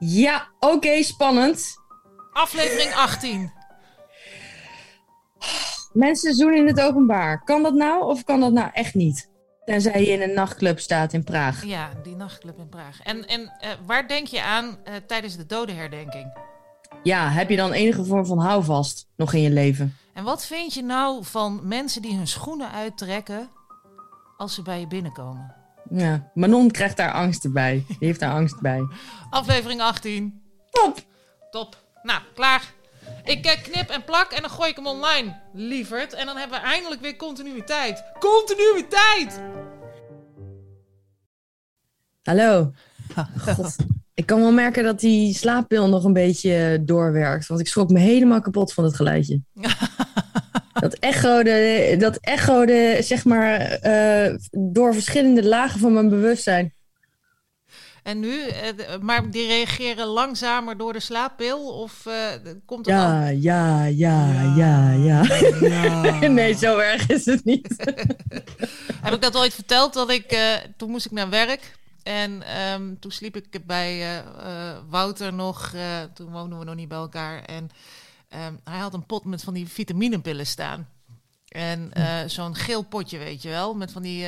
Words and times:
Ja, 0.00 0.48
oké, 0.58 1.02
spannend. 1.02 1.78
Aflevering 2.32 2.94
18. 2.94 3.52
Mensen 5.92 6.34
zoenen 6.34 6.58
in 6.58 6.66
het 6.66 6.80
openbaar. 6.80 7.44
Kan 7.44 7.62
dat 7.62 7.74
nou 7.74 8.04
of 8.04 8.24
kan 8.24 8.40
dat 8.40 8.52
nou 8.52 8.70
echt 8.72 8.94
niet? 8.94 9.30
Tenzij 9.64 10.00
je 10.00 10.06
in 10.06 10.22
een 10.22 10.34
nachtclub 10.34 10.78
staat 10.78 11.12
in 11.12 11.24
Praag. 11.24 11.64
Ja, 11.64 11.90
die 12.02 12.16
nachtclub 12.16 12.58
in 12.58 12.68
Praag. 12.68 13.02
En, 13.02 13.26
en 13.26 13.40
eh, 13.60 13.70
waar 13.86 14.08
denk 14.08 14.26
je 14.26 14.42
aan 14.42 14.78
eh, 14.84 14.94
tijdens 15.06 15.36
de 15.36 15.46
dodenherdenking? 15.46 16.38
Ja, 17.02 17.28
heb 17.28 17.50
je 17.50 17.56
dan 17.56 17.72
enige 17.72 18.04
vorm 18.04 18.26
van 18.26 18.38
houvast 18.38 19.08
nog 19.16 19.32
in 19.32 19.40
je 19.40 19.50
leven? 19.50 19.96
En 20.14 20.24
wat 20.24 20.46
vind 20.46 20.74
je 20.74 20.82
nou 20.82 21.24
van 21.24 21.60
mensen 21.62 22.02
die 22.02 22.16
hun 22.16 22.26
schoenen 22.26 22.70
uittrekken 22.70 23.48
als 24.36 24.54
ze 24.54 24.62
bij 24.62 24.80
je 24.80 24.86
binnenkomen? 24.86 25.59
Ja, 25.90 26.30
Manon 26.34 26.70
krijgt 26.70 26.96
daar 26.96 27.12
angst 27.12 27.52
bij. 27.52 27.84
Die 27.88 27.96
heeft 28.00 28.20
daar 28.20 28.32
angst 28.32 28.60
bij. 28.60 28.80
Aflevering 29.30 29.80
18. 29.80 30.42
Top! 30.70 30.98
Top. 31.50 31.76
Nou, 32.02 32.20
klaar. 32.34 32.72
Ik 33.24 33.44
eh, 33.44 33.62
knip 33.62 33.88
en 33.88 34.04
plak 34.04 34.32
en 34.32 34.40
dan 34.40 34.50
gooi 34.50 34.70
ik 34.70 34.76
hem 34.76 34.86
online, 34.86 35.40
lieverd. 35.52 36.12
En 36.12 36.26
dan 36.26 36.36
hebben 36.36 36.60
we 36.60 36.66
eindelijk 36.66 37.00
weer 37.00 37.16
continuïteit. 37.16 38.04
Continuïteit! 38.18 39.40
Hallo. 42.22 42.72
God. 43.38 43.76
Ik 44.14 44.26
kan 44.26 44.40
wel 44.40 44.52
merken 44.52 44.84
dat 44.84 45.00
die 45.00 45.34
slaappil 45.34 45.88
nog 45.88 46.04
een 46.04 46.12
beetje 46.12 46.82
doorwerkt. 46.84 47.46
Want 47.46 47.60
ik 47.60 47.68
schrok 47.68 47.90
me 47.90 47.98
helemaal 47.98 48.40
kapot 48.40 48.72
van 48.72 48.84
het 48.84 48.96
geluidje. 48.96 49.40
dat 50.80 50.94
echode, 50.94 51.96
dat 51.98 52.16
echode 52.16 52.96
zeg 53.00 53.24
maar, 53.24 53.60
eh, 53.60 54.34
door 54.50 54.92
verschillende 54.92 55.44
lagen 55.44 55.80
van 55.80 55.92
mijn 55.92 56.08
bewustzijn. 56.08 56.74
En 58.02 58.20
nu, 58.20 58.46
eh, 58.46 58.98
maar 59.00 59.30
die 59.30 59.46
reageren 59.46 60.06
langzamer 60.06 60.76
door 60.76 60.92
de 60.92 61.00
slaappil? 61.00 61.80
Of 61.80 62.06
uh, 62.06 62.14
komt 62.66 62.86
het 62.86 62.94
ja, 62.94 63.24
al? 63.24 63.28
ja, 63.28 63.84
ja, 63.84 64.40
ja, 64.56 64.92
ja, 64.92 65.22
ja. 65.60 66.28
nee, 66.28 66.54
zo 66.54 66.78
erg 66.78 67.08
is 67.08 67.24
het 67.24 67.44
niet. 67.44 67.74
Heb 69.04 69.14
ik 69.14 69.20
dat 69.20 69.36
ooit 69.36 69.54
verteld? 69.54 69.92
Dat 69.92 70.10
ik, 70.10 70.32
uh, 70.32 70.54
toen 70.76 70.90
moest 70.90 71.06
ik 71.06 71.12
naar 71.12 71.30
werk. 71.30 71.78
En 72.02 72.42
um, 72.72 72.98
toen 72.98 73.10
sliep 73.10 73.36
ik 73.36 73.66
bij 73.66 74.22
Wouter 74.88 75.32
nog. 75.32 75.74
toen 76.14 76.30
woonden 76.30 76.58
we 76.58 76.64
nog 76.64 76.74
niet 76.74 76.88
bij 76.88 76.98
elkaar. 76.98 77.44
En 77.44 77.70
um, 78.34 78.60
hij 78.64 78.78
had 78.78 78.94
een 78.94 79.06
pot 79.06 79.24
met 79.24 79.42
van 79.42 79.54
die 79.54 79.68
vitaminepillen 79.68 80.46
staan. 80.46 80.88
En 81.48 81.92
zo'n 82.26 82.54
geel 82.54 82.82
potje, 82.82 83.18
weet 83.18 83.42
je 83.42 83.48
wel. 83.48 83.74
Met 83.74 83.92
van 83.92 84.02
die 84.02 84.26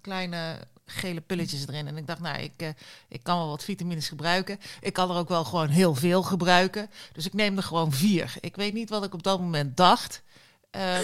kleine 0.00 0.58
gele 0.86 1.20
pilletjes 1.20 1.66
erin. 1.66 1.86
En 1.86 1.96
ik 1.96 2.06
dacht, 2.06 2.20
nou, 2.20 2.38
ik, 2.38 2.74
ik 3.08 3.22
kan 3.22 3.38
wel 3.38 3.48
wat 3.48 3.64
vitamines 3.64 4.08
gebruiken. 4.08 4.58
Ik 4.80 4.92
kan 4.92 5.10
er 5.10 5.16
ook 5.16 5.28
wel 5.28 5.44
gewoon 5.44 5.68
heel 5.68 5.94
veel 5.94 6.22
gebruiken. 6.22 6.90
Dus 7.12 7.26
ik 7.26 7.32
neem 7.32 7.56
er 7.56 7.62
gewoon 7.62 7.92
vier. 7.92 8.34
Ik 8.40 8.56
weet 8.56 8.72
niet 8.72 8.88
wat 8.88 9.04
ik 9.04 9.14
op 9.14 9.22
dat 9.22 9.40
moment 9.40 9.76
dacht. 9.76 10.22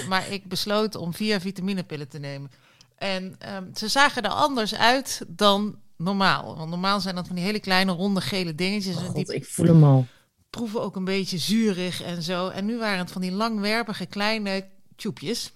Maar 0.09 0.29
ik 0.29 0.49
besloot 0.49 0.95
om 0.95 1.15
vier 1.15 1.41
vitaminepillen 1.41 2.09
te 2.09 2.19
nemen. 2.19 2.51
En 2.99 3.37
um, 3.55 3.71
ze 3.75 3.89
zagen 3.89 4.23
er 4.23 4.31
anders 4.31 4.75
uit 4.75 5.23
dan 5.27 5.77
normaal. 5.97 6.57
Want 6.57 6.71
normaal 6.71 7.01
zijn 7.01 7.15
dat 7.15 7.27
van 7.27 7.37
die 7.37 7.45
hele 7.45 7.61
kleine 7.61 7.93
ronde 7.93 8.21
gele 8.21 8.55
dingetjes. 8.55 8.97
Oh, 8.97 9.05
God, 9.05 9.15
die 9.15 9.35
ik 9.35 9.45
voel 9.45 9.67
hem 9.67 9.85
al. 9.85 10.07
Proeven 10.51 10.83
ook 10.83 10.97
een 10.97 11.05
beetje 11.05 11.39
zuurig 11.39 12.03
en 12.03 12.23
zo. 12.23 12.49
En 12.49 12.65
nu 12.65 12.79
waren 12.79 12.99
het 12.99 13.11
van 13.11 13.21
die 13.21 13.33
langwerpige 13.33 14.07
kleine 14.07 14.69
tjoepjes. 14.97 15.53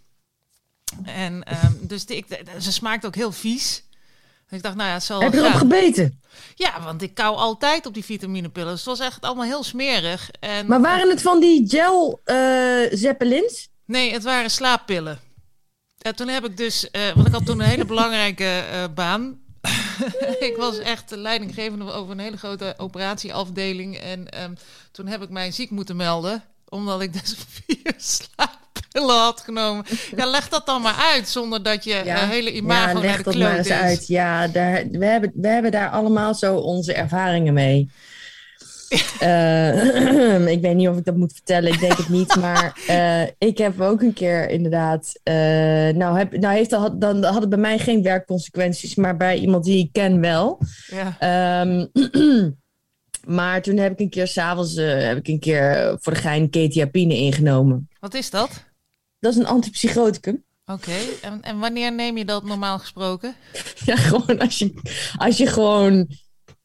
En 1.05 1.35
um, 1.65 1.79
dus 1.81 2.07
die, 2.07 2.17
ik, 2.17 2.27
ze 2.59 2.73
smaakt 2.73 3.07
ook 3.07 3.15
heel 3.15 3.33
vies. 3.33 3.85
Ik 4.49 4.63
dacht, 4.63 4.77
nou 4.77 4.89
ja, 4.89 4.95
het 4.95 5.03
zal 5.03 5.21
Heb 5.21 5.33
je 5.33 5.39
erop 5.39 5.53
gebeten? 5.53 6.21
Ja, 6.55 6.83
want 6.83 7.03
ik 7.03 7.15
kou 7.15 7.37
altijd 7.37 7.87
op 7.87 7.95
die 7.95 8.05
vitaminepillen. 8.05 8.71
Dus 8.71 8.85
het 8.85 8.99
was 8.99 9.07
echt 9.07 9.23
allemaal 9.23 9.45
heel 9.45 9.63
smerig. 9.63 10.31
En, 10.41 10.67
maar 10.67 10.81
waren 10.81 11.09
het 11.09 11.23
van 11.23 11.41
die 11.41 11.69
gel 11.69 12.21
uh, 12.25 12.87
zeppelins? 12.91 13.69
Nee, 13.85 14.13
het 14.13 14.23
waren 14.23 14.51
slaappillen. 14.51 15.21
En 15.99 16.17
toen 16.17 16.29
heb 16.29 16.45
ik 16.45 16.57
dus, 16.57 16.89
uh, 16.93 17.11
want 17.15 17.27
ik 17.27 17.33
had 17.33 17.47
toen 17.47 17.61
een 17.61 17.69
hele 17.69 17.85
belangrijke 17.85 18.65
uh, 18.73 18.85
baan. 18.95 19.41
ik 20.49 20.55
was 20.57 20.79
echt 20.79 21.11
leidinggevende 21.11 21.93
over 21.93 22.13
een 22.13 22.19
hele 22.19 22.37
grote 22.37 22.75
operatieafdeling. 22.77 23.97
En 23.97 24.43
um, 24.43 24.57
toen 24.93 25.07
heb 25.07 25.23
ik 25.23 25.31
mij 25.31 25.51
ziek 25.51 25.71
moeten 25.71 25.97
melden. 25.97 26.43
Omdat 26.69 27.01
ik 27.01 27.13
dus 27.13 27.35
vier 27.67 27.95
slaap 27.97 28.61
pillen 28.93 29.17
had 29.17 29.41
genomen. 29.41 29.85
Ja, 30.17 30.27
leg 30.27 30.49
dat 30.49 30.67
dan 30.67 30.83
maar 30.83 31.09
uit, 31.13 31.29
zonder 31.29 31.63
dat 31.63 31.85
je 31.85 32.03
ja, 32.05 32.29
hele 32.29 32.53
imago 32.53 32.99
ja, 32.99 33.05
naar 33.05 33.17
de 33.17 33.23
kloot 33.23 33.37
maar 33.37 33.57
eens 33.57 33.67
is. 33.67 33.73
uit. 33.73 34.07
Ja, 34.07 34.49
daar, 34.49 34.89
we, 34.91 35.05
hebben, 35.05 35.33
we 35.35 35.49
hebben 35.49 35.71
daar 35.71 35.91
allemaal 35.91 36.35
zo 36.35 36.57
onze 36.57 36.93
ervaringen 36.93 37.55
mee. 37.55 37.91
Uh, 39.23 40.49
ik 40.55 40.61
weet 40.61 40.75
niet 40.75 40.89
of 40.89 40.97
ik 40.97 41.05
dat 41.05 41.17
moet 41.17 41.33
vertellen, 41.33 41.73
ik 41.73 41.81
denk 41.81 41.97
het 41.97 42.09
niet. 42.09 42.37
Maar 42.43 42.81
uh, 42.89 43.23
ik 43.39 43.59
heb 43.59 43.81
ook 43.81 44.03
een 44.03 44.13
keer 44.13 44.51
inderdaad. 44.51 45.21
Uh, 45.25 45.35
nou, 45.89 46.19
heb, 46.19 46.37
nou 46.37 46.55
heeft 46.55 46.71
dat, 46.71 47.01
dan 47.01 47.25
had 47.25 47.41
het 47.41 47.49
bij 47.49 47.59
mij 47.59 47.79
geen 47.79 48.03
werkconsequenties, 48.03 48.95
maar 48.95 49.17
bij 49.17 49.39
iemand 49.39 49.65
die 49.65 49.79
ik 49.79 49.93
ken 49.93 50.21
wel. 50.21 50.59
Ja. 50.87 51.61
Um, 51.61 51.91
maar 53.39 53.63
toen 53.63 53.77
heb 53.77 53.93
ik 53.93 54.01
een 54.01 54.11
keer 54.11 54.27
s'avonds 54.27 54.75
heb 54.77 55.17
ik 55.17 55.29
een 55.29 55.41
keer 55.41 55.97
voor 56.01 56.13
de 56.13 56.19
gein 56.19 56.51
ketiapine 56.51 57.17
ingenomen. 57.17 57.89
Wat 58.01 58.15
is 58.15 58.31
dat? 58.31 58.65
Dat 59.19 59.33
is 59.33 59.39
een 59.39 59.47
antipsychoticum. 59.47 60.45
Oké, 60.67 60.73
okay. 60.73 61.09
en, 61.23 61.43
en 61.43 61.59
wanneer 61.59 61.93
neem 61.93 62.17
je 62.17 62.25
dat 62.25 62.45
normaal 62.45 62.79
gesproken? 62.79 63.35
Ja, 63.85 63.97
gewoon 63.97 64.39
als 64.39 64.59
je, 64.59 64.75
als 65.17 65.37
je 65.37 65.47
gewoon. 65.47 66.09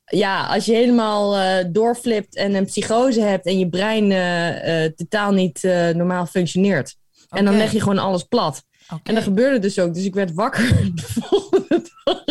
Ja, 0.10 0.46
als 0.46 0.66
je 0.66 0.74
helemaal 0.74 1.38
uh, 1.38 1.66
doorflipt 1.72 2.36
en 2.36 2.54
een 2.54 2.66
psychose 2.66 3.22
hebt 3.22 3.46
en 3.46 3.60
je 3.60 3.70
brein 3.70 4.12
uh, 4.12 4.84
uh, 4.84 4.92
totaal 4.96 5.32
niet 5.32 5.64
normaal 5.94 6.26
functioneert. 6.26 6.96
Okay. 7.26 7.40
En 7.40 7.46
dan 7.46 7.58
leg 7.58 7.72
je 7.72 7.80
gewoon 7.80 7.98
alles 7.98 8.24
plat. 8.24 8.64
Okay. 8.86 9.00
En 9.04 9.16
dat 9.16 9.24
gebeurde 9.24 9.60
dus 9.60 9.80
ook. 9.80 9.94
Dus 9.94 10.06
ik 10.06 10.14
werd 10.14 10.34
wakker 10.34 10.68
de 10.96 11.02
volgende 11.08 11.82
dag. 12.04 12.24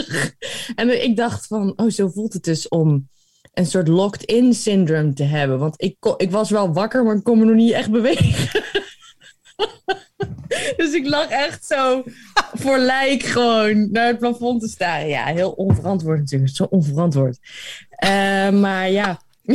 En 0.74 1.04
ik 1.04 1.16
dacht 1.16 1.46
van, 1.46 1.72
oh, 1.76 1.90
zo 1.90 2.08
voelt 2.08 2.32
het 2.32 2.44
dus 2.44 2.68
om 2.68 3.08
een 3.54 3.66
soort 3.66 3.88
locked-in 3.88 4.54
syndrome 4.54 5.12
te 5.12 5.22
hebben. 5.22 5.58
Want 5.58 5.82
ik, 5.82 5.96
ik 6.16 6.30
was 6.30 6.50
wel 6.50 6.72
wakker, 6.72 7.04
maar 7.04 7.16
ik 7.16 7.24
kon 7.24 7.38
me 7.38 7.44
nog 7.44 7.54
niet 7.54 7.72
echt 7.72 7.90
bewegen. 7.90 8.62
dus 10.76 10.92
ik 10.92 11.06
lag 11.06 11.28
echt 11.28 11.66
zo 11.66 12.04
voor 12.58 12.78
lijk 12.78 13.22
gewoon 13.22 13.88
naar 13.92 14.06
het 14.06 14.18
plafond 14.18 14.60
te 14.60 14.68
staren. 14.68 15.08
Ja, 15.08 15.24
heel 15.24 15.50
onverantwoord 15.50 16.18
natuurlijk. 16.18 16.56
Zo 16.56 16.66
onverantwoord. 16.70 17.38
Uh, 18.04 18.50
maar 18.50 18.90
ja, 18.90 19.20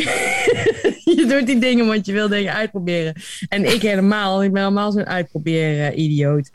je 1.16 1.26
doet 1.28 1.46
die 1.46 1.60
dingen 1.60 1.88
want 1.88 2.06
je 2.06 2.14
wil 2.14 2.28
dingen 2.28 2.54
uitproberen. 2.54 3.14
En 3.48 3.74
ik 3.74 3.82
helemaal. 3.82 4.44
Ik 4.44 4.52
ben 4.52 4.62
helemaal 4.62 4.92
zo'n 4.92 5.08
uitproberen 5.08 6.00
idioot. 6.00 6.50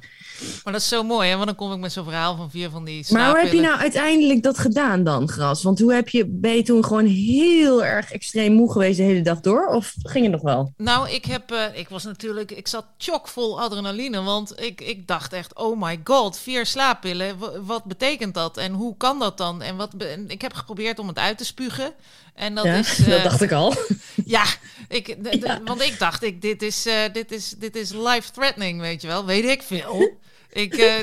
Maar 0.64 0.72
dat 0.72 0.82
is 0.82 0.88
zo 0.88 1.02
mooi, 1.02 1.28
hè? 1.28 1.34
Want 1.34 1.46
dan 1.46 1.56
kom 1.56 1.72
ik 1.72 1.78
met 1.78 1.92
zo'n 1.92 2.04
verhaal 2.04 2.36
van 2.36 2.50
vier 2.50 2.70
van 2.70 2.84
die 2.84 3.06
Maar 3.10 3.30
hoe 3.30 3.38
heb 3.38 3.52
je 3.52 3.60
nou 3.60 3.78
uiteindelijk 3.78 4.42
dat 4.42 4.58
gedaan 4.58 5.04
dan, 5.04 5.28
Gras? 5.28 5.62
Want 5.62 5.78
hoe 5.78 5.92
heb 5.92 6.08
je, 6.08 6.26
ben 6.26 6.56
je 6.56 6.62
toen 6.62 6.84
gewoon 6.84 7.06
heel 7.06 7.84
erg 7.84 8.12
extreem 8.12 8.52
moe 8.52 8.72
geweest 8.72 8.96
de 8.96 9.02
hele 9.02 9.22
dag 9.22 9.40
door? 9.40 9.66
Of 9.66 9.94
ging 10.02 10.24
het 10.24 10.32
nog 10.32 10.42
wel? 10.42 10.72
Nou, 10.76 11.10
ik 11.10 11.24
heb, 11.24 11.52
uh, 11.52 11.64
ik 11.72 11.88
was 11.88 12.04
natuurlijk, 12.04 12.50
ik 12.50 12.68
zat 12.68 12.86
chockvol 12.98 13.60
adrenaline. 13.60 14.22
Want 14.22 14.60
ik, 14.60 14.80
ik 14.80 15.06
dacht 15.06 15.32
echt, 15.32 15.54
oh 15.54 15.80
my 15.82 16.00
god, 16.04 16.38
vier 16.38 16.66
slaappillen. 16.66 17.36
wat 17.66 17.84
betekent 17.84 18.34
dat? 18.34 18.56
En 18.56 18.72
hoe 18.72 18.96
kan 18.96 19.18
dat 19.18 19.38
dan? 19.38 19.62
En 19.62 19.76
wat, 19.76 19.90
ik 20.26 20.42
heb 20.42 20.52
geprobeerd 20.52 20.98
om 20.98 21.08
het 21.08 21.18
uit 21.18 21.38
te 21.38 21.44
spugen. 21.44 21.94
En 22.34 22.54
dat 22.54 22.64
ja, 22.64 22.74
is. 22.74 22.98
Uh, 22.98 23.06
dat 23.14 23.22
dacht 23.22 23.42
ik 23.42 23.52
al. 23.52 23.74
Ja, 24.24 24.44
ik, 24.88 25.16
ja. 25.30 25.60
want 25.64 25.82
ik 25.82 25.98
dacht, 25.98 26.22
ik, 26.22 26.42
dit, 26.42 26.62
is, 26.62 26.86
uh, 26.86 26.94
dit, 27.12 27.32
is, 27.32 27.54
dit 27.58 27.76
is 27.76 27.90
life 27.90 28.30
threatening, 28.32 28.80
weet 28.80 29.02
je 29.02 29.08
wel. 29.08 29.24
Weet 29.24 29.44
ik 29.44 29.62
veel. 29.62 30.18
Ik, 30.56 30.76
uh, 30.76 30.98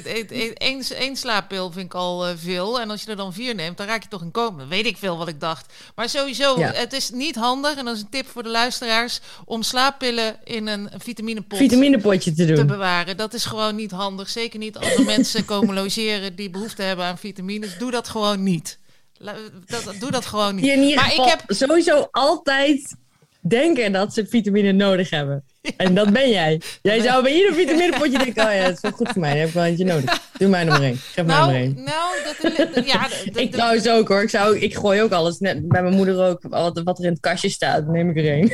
één, 0.58 0.82
één 0.98 1.16
slaappil 1.16 1.72
vind 1.72 1.86
ik 1.86 1.94
al 1.94 2.28
uh, 2.28 2.34
veel. 2.36 2.82
En 2.82 2.90
als 2.90 3.04
je 3.04 3.10
er 3.10 3.16
dan 3.16 3.34
vier 3.34 3.56
neemt, 3.56 3.78
dan 3.78 3.88
raak 3.88 4.04
je 4.04 4.10
toch 4.10 4.22
in 4.22 4.32
komen. 4.32 4.68
Weet 4.68 4.86
ik 4.86 4.98
veel 4.98 5.18
wat 5.18 5.28
ik 5.28 5.40
dacht. 5.40 5.74
Maar 5.96 6.10
sowieso, 6.10 6.60
ja. 6.60 6.72
het 6.72 6.94
is 6.94 7.10
niet 7.10 7.36
handig. 7.36 7.76
En 7.78 7.86
dat 7.86 7.96
is 7.96 8.02
een 8.02 8.10
tip 8.10 8.28
voor 8.28 8.44
de 8.44 8.50
luisteraars. 8.50 9.20
Om 9.46 9.64
slaappillen 9.64 10.36
in 10.44 10.68
een 10.68 10.90
vitaminepot 10.98 11.58
Vitaminepotje 11.58 12.34
te 12.34 12.46
doen. 12.46 12.56
te 12.56 12.66
bewaren. 12.66 13.18
Dat 13.18 13.34
is 13.34 13.46
gewoon 13.46 13.76
niet 13.76 13.92
handig. 13.92 14.30
Zeker 14.30 14.60
niet 14.60 14.78
als 14.78 14.96
er 14.96 15.06
mensen 15.06 15.46
komen 15.54 15.76
logeren 15.76 16.36
die 16.36 16.50
behoefte 16.50 16.82
hebben 16.82 17.06
aan 17.06 17.18
vitamines. 17.18 17.78
Doe 17.78 17.92
dat 17.92 18.08
gewoon 18.08 18.44
niet. 18.44 18.80
Dat, 19.66 19.96
doe 20.00 20.12
dat 20.12 20.26
gewoon 20.26 20.56
niet. 20.56 20.96
maar 20.96 21.14
ik 21.14 21.24
heb 21.24 21.44
sowieso 21.48 22.08
altijd 22.12 22.96
denken 23.42 23.92
dat 23.92 24.14
ze 24.14 24.26
vitamine 24.26 24.72
nodig 24.72 25.10
hebben. 25.10 25.44
En 25.78 25.96
dat 25.96 26.10
ben 26.14 26.30
jij. 26.30 26.62
Jij 26.82 27.02
zou 27.02 27.24
bij 27.24 27.34
ieder 27.34 27.54
vitaminepotje 27.54 28.18
denken, 28.18 28.46
oh 28.46 28.54
ja, 28.54 28.64
dat 28.64 28.74
is 28.74 28.82
wel 28.82 28.92
goed 28.92 29.10
voor 29.10 29.22
mij. 29.22 29.30
Dan 29.30 29.40
heb 29.40 29.48
ik 29.48 29.54
wel 29.54 29.64
eentje 29.64 29.86
nodig. 29.86 30.22
Doe 30.38 30.50
mij 30.50 30.64
nog 30.64 30.74
maar 30.74 30.88
één. 30.88 30.98
Geef 30.98 31.26
mij 31.26 31.36
nog 31.36 31.46
Nou, 31.46 31.54
één. 31.54 31.84
nou 31.84 32.16
dat, 32.74 32.86
ja, 32.86 33.08
Ik 33.42 33.52
trouwens 33.52 33.88
ook 33.88 34.08
hoor. 34.08 34.22
Ik, 34.22 34.30
zou, 34.30 34.58
ik 34.60 34.76
gooi 34.76 35.02
ook 35.02 35.12
alles. 35.12 35.40
Net 35.40 35.68
bij 35.68 35.82
mijn 35.82 35.96
moeder 35.96 36.28
ook. 36.28 36.42
Wat, 36.42 36.82
wat 36.84 36.98
er 37.00 37.06
in 37.06 37.12
het 37.12 37.20
kastje 37.20 37.50
staat, 37.50 37.88
neem 37.88 38.10
ik 38.10 38.18
er 38.18 38.32
één. 38.32 38.50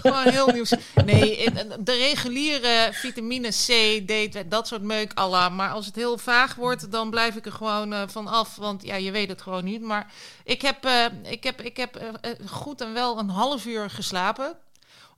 Gewoon 0.00 0.28
heel 0.28 0.48
nieuws. 0.54 0.72
Nee, 1.04 1.48
de 1.80 1.92
reguliere 1.92 2.88
vitamine 2.92 3.48
C, 3.48 4.02
D, 4.06 4.50
dat 4.50 4.66
soort 4.66 4.82
meuk 4.82 5.12
alla. 5.14 5.48
Maar 5.48 5.70
als 5.70 5.86
het 5.86 5.96
heel 5.96 6.18
vaag 6.18 6.54
wordt, 6.54 6.92
dan 6.92 7.10
blijf 7.10 7.36
ik 7.36 7.46
er 7.46 7.52
gewoon 7.52 7.92
eh, 7.92 8.02
van 8.06 8.26
af. 8.26 8.56
Want 8.56 8.84
ja, 8.84 8.94
je 8.96 9.10
weet 9.10 9.28
het 9.28 9.42
gewoon 9.42 9.64
niet. 9.64 9.82
Maar 9.82 10.12
ik 10.44 10.62
heb, 10.62 10.84
eh, 10.84 11.04
ik 11.30 11.44
heb, 11.44 11.60
ik 11.60 11.76
heb 11.76 11.96
eh, 11.96 12.30
goed 12.46 12.80
en 12.80 12.92
wel 12.92 13.18
een 13.18 13.28
half 13.28 13.66
uur 13.66 13.90
geslapen. 13.90 14.56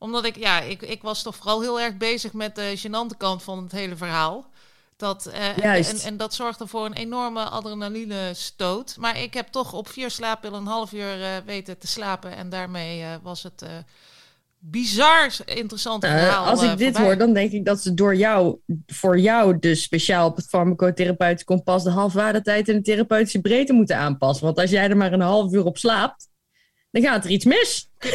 Omdat 0.02 0.24
ik, 0.24 0.36
ja, 0.38 0.60
ik, 0.60 0.82
ik 0.82 1.02
was 1.02 1.22
toch 1.22 1.36
vooral 1.36 1.60
heel 1.60 1.80
erg 1.80 1.96
bezig 1.96 2.32
met 2.32 2.54
de 2.54 2.74
gênante 2.78 3.16
kant 3.16 3.42
van 3.42 3.62
het 3.62 3.72
hele 3.72 3.96
verhaal. 3.96 4.46
Dat, 4.96 5.26
eh, 5.26 5.56
Juist. 5.56 5.92
en, 5.92 6.08
en 6.10 6.16
dat 6.16 6.34
zorgde 6.34 6.66
voor 6.66 6.84
een 6.86 6.92
enorme 6.92 7.42
adrenaline 7.44 8.30
stoot. 8.34 8.96
Maar 8.98 9.18
ik 9.20 9.34
heb 9.34 9.46
toch 9.48 9.72
op 9.72 9.88
vier 9.88 10.10
slaappillen 10.10 10.60
een 10.60 10.66
half 10.66 10.92
uur 10.92 11.22
eh, 11.22 11.28
weten 11.46 11.78
te 11.78 11.86
slapen. 11.86 12.36
En 12.36 12.48
daarmee 12.48 13.02
eh, 13.02 13.08
was 13.22 13.42
het 13.42 13.64
bizar 14.58 15.30
interessante 15.44 16.06
Eh, 16.06 16.18
verhaal. 16.18 16.44
als 16.46 16.62
ik 16.62 16.68
dit 16.78 16.86
voorbij. 16.86 17.02
hoor, 17.04 17.18
dan 17.18 17.32
denk 17.32 17.52
ik 17.52 17.64
dat 17.64 17.80
ze 17.82 17.94
door 17.94 18.16
jou, 18.16 18.56
voor 18.86 19.18
jou 19.18 19.58
dus 19.58 19.82
speciaal 19.82 20.26
op 20.28 20.36
het 20.36 20.46
farmacotherapeutisch 20.48 21.44
kompas 21.44 21.84
de 21.84 21.90
halfwaardetijd 21.90 22.68
en 22.68 22.74
de 22.76 22.82
therapeutische 22.82 23.40
breedte 23.40 23.72
moeten 23.72 23.96
aanpassen. 23.96 24.44
Want 24.44 24.58
als 24.58 24.70
jij 24.70 24.88
er 24.88 24.96
maar 24.96 25.12
een 25.12 25.20
half 25.20 25.52
uur 25.52 25.64
op 25.64 25.78
slaapt, 25.78 26.28
dan 26.92 27.02
gaat 27.02 27.24
er 27.24 27.30
iets 27.30 27.44
mis. 27.44 27.88
Kun 27.98 28.10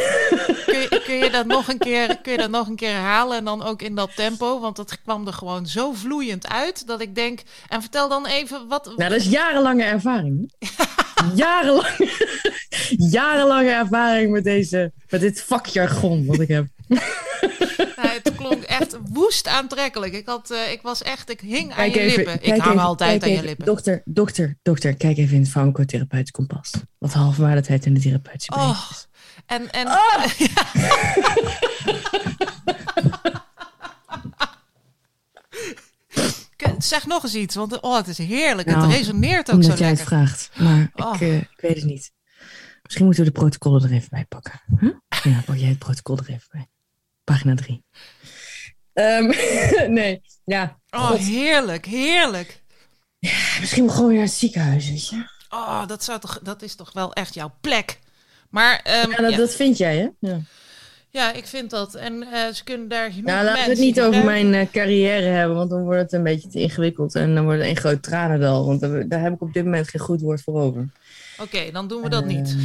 je, 0.79 1.01
kun, 1.05 1.15
je 1.15 1.29
dat 1.31 1.45
nog 1.45 1.67
een 1.67 1.77
keer, 1.77 2.17
kun 2.21 2.31
je 2.31 2.37
dat 2.37 2.49
nog 2.49 2.67
een 2.67 2.75
keer 2.75 2.89
herhalen 2.89 3.37
en 3.37 3.45
dan 3.45 3.63
ook 3.63 3.81
in 3.81 3.95
dat 3.95 4.15
tempo? 4.15 4.59
Want 4.59 4.77
het 4.77 5.01
kwam 5.01 5.27
er 5.27 5.33
gewoon 5.33 5.67
zo 5.67 5.93
vloeiend 5.93 6.47
uit 6.47 6.87
dat 6.87 7.01
ik 7.01 7.15
denk... 7.15 7.41
En 7.67 7.81
vertel 7.81 8.09
dan 8.09 8.25
even 8.25 8.67
wat... 8.67 8.85
Nou, 8.85 9.09
dat 9.09 9.19
is 9.19 9.25
jarenlange 9.25 9.83
ervaring. 9.83 10.51
hè? 10.59 10.85
Jarenlang, 11.35 12.11
jarenlange 12.97 13.69
ervaring 13.69 14.31
met, 14.31 14.43
deze, 14.43 14.91
met 15.09 15.21
dit 15.21 15.41
vakjargon 15.41 16.25
wat 16.25 16.39
ik 16.39 16.47
heb. 16.47 16.65
Nou, 17.95 18.09
het 18.09 18.35
klonk 18.35 18.63
echt 18.63 18.97
woest 19.09 19.47
aantrekkelijk. 19.47 20.13
Ik, 20.13 20.27
had, 20.27 20.51
eh, 20.51 20.71
ik 20.71 20.81
was 20.81 21.01
echt... 21.01 21.29
Ik 21.29 21.41
hing 21.41 21.73
aan 21.73 21.89
je 21.89 22.05
lippen. 22.15 22.33
Ik 22.41 22.49
hang 22.61 22.71
even, 22.71 22.79
altijd 22.79 23.23
aan 23.23 23.31
je 23.31 23.43
lippen. 23.43 23.65
Dokter, 23.65 24.01
dokter, 24.05 24.57
dokter, 24.61 24.95
kijk 24.95 25.17
even 25.17 25.35
in 25.35 25.41
het 25.41 25.49
farmacotherapeutisch 25.49 26.31
kompas. 26.31 26.71
Wat 26.97 27.13
halfwaardetijd 27.13 27.85
en 27.85 27.93
de 27.93 27.99
therapeutische 27.99 28.53
Oh, 28.53 28.89
en... 29.45 29.71
en 29.71 29.87
K- 36.55 36.75
Zeg 36.77 37.05
nog 37.05 37.23
eens 37.23 37.35
iets, 37.35 37.55
want 37.55 37.81
oh, 37.81 37.95
het 37.97 38.07
is 38.07 38.17
heerlijk. 38.17 38.67
Nou, 38.67 38.81
het 38.87 38.91
resoneert 38.97 39.51
ook 39.51 39.63
zo 39.63 39.69
Omdat 39.69 39.77
jij 39.79 39.89
het 39.89 39.97
lekker. 39.97 40.17
vraagt. 40.17 40.49
Maar 40.57 40.91
Oh. 40.95 41.13
ik, 41.15 41.21
eh, 41.21 41.35
ik 41.37 41.57
weet 41.61 41.75
het 41.75 41.85
niet. 41.85 42.11
Misschien 42.83 43.05
moeten 43.05 43.23
we 43.23 43.31
de 43.31 43.39
protocollen 43.39 43.83
er 43.83 43.91
even 43.91 44.09
bij 44.09 44.25
pakken. 44.25 44.61
Huh? 44.79 44.91
Ja, 45.23 45.41
pak 45.45 45.55
jij 45.55 45.69
het 45.69 45.79
protocol 45.79 46.17
er 46.17 46.29
even 46.29 46.47
bij. 46.51 46.67
Pagina 47.27 47.55
3. 47.55 47.83
nee, 49.99 50.21
ja. 50.43 50.79
Oh, 50.89 51.07
God. 51.07 51.19
heerlijk, 51.19 51.85
heerlijk. 51.85 52.63
Misschien 53.59 53.85
wel 53.85 53.93
gewoon 53.93 54.07
weer 54.07 54.17
naar 54.17 54.27
het 54.27 54.35
ziekenhuis, 54.35 54.89
weet 54.89 55.07
je. 55.07 55.29
Oh, 55.49 55.87
dat, 55.87 56.03
zou 56.03 56.19
toch, 56.19 56.39
dat 56.43 56.61
is 56.61 56.75
toch 56.75 56.93
wel 56.93 57.13
echt 57.13 57.33
jouw 57.33 57.53
plek. 57.61 57.99
Maar 58.49 58.79
ehm, 58.83 59.09
Ja, 59.09 59.17
dat, 59.17 59.31
ja, 59.31 59.37
dat 59.37 59.55
vind 59.55 59.77
jij, 59.77 59.97
hè? 59.97 60.07
Ja. 60.19 60.39
ja, 61.09 61.33
ik 61.33 61.47
vind 61.47 61.69
dat. 61.69 61.95
En 61.95 62.23
eh, 62.23 62.53
ze 62.53 62.63
kunnen 62.63 62.87
daar 62.87 63.11
genoeg 63.11 63.25
Nou, 63.25 63.45
laten 63.45 63.63
we 63.63 63.69
het 63.69 63.79
niet 63.79 64.01
over 64.01 64.23
mijn 64.23 64.53
eh, 64.53 64.67
carrière 64.71 65.27
hebben, 65.27 65.57
want 65.57 65.69
dan 65.69 65.83
wordt 65.83 66.01
het 66.01 66.13
een 66.13 66.23
beetje 66.23 66.49
te 66.49 66.59
ingewikkeld. 66.59 67.15
En 67.15 67.35
dan 67.35 67.43
wordt 67.43 67.59
het 67.59 67.69
een 67.69 67.77
groot 67.77 68.03
tranendal, 68.03 68.65
want 68.65 68.79
daar, 68.79 69.07
daar 69.07 69.21
heb 69.21 69.33
ik 69.33 69.41
op 69.41 69.53
dit 69.53 69.63
moment 69.63 69.89
geen 69.89 70.01
goed 70.01 70.21
woord 70.21 70.41
voor 70.41 70.61
over. 70.61 70.89
Oké, 71.41 71.71
dan 71.71 71.87
doen 71.87 72.01
we 72.01 72.09
dat 72.09 72.25
niet. 72.25 72.55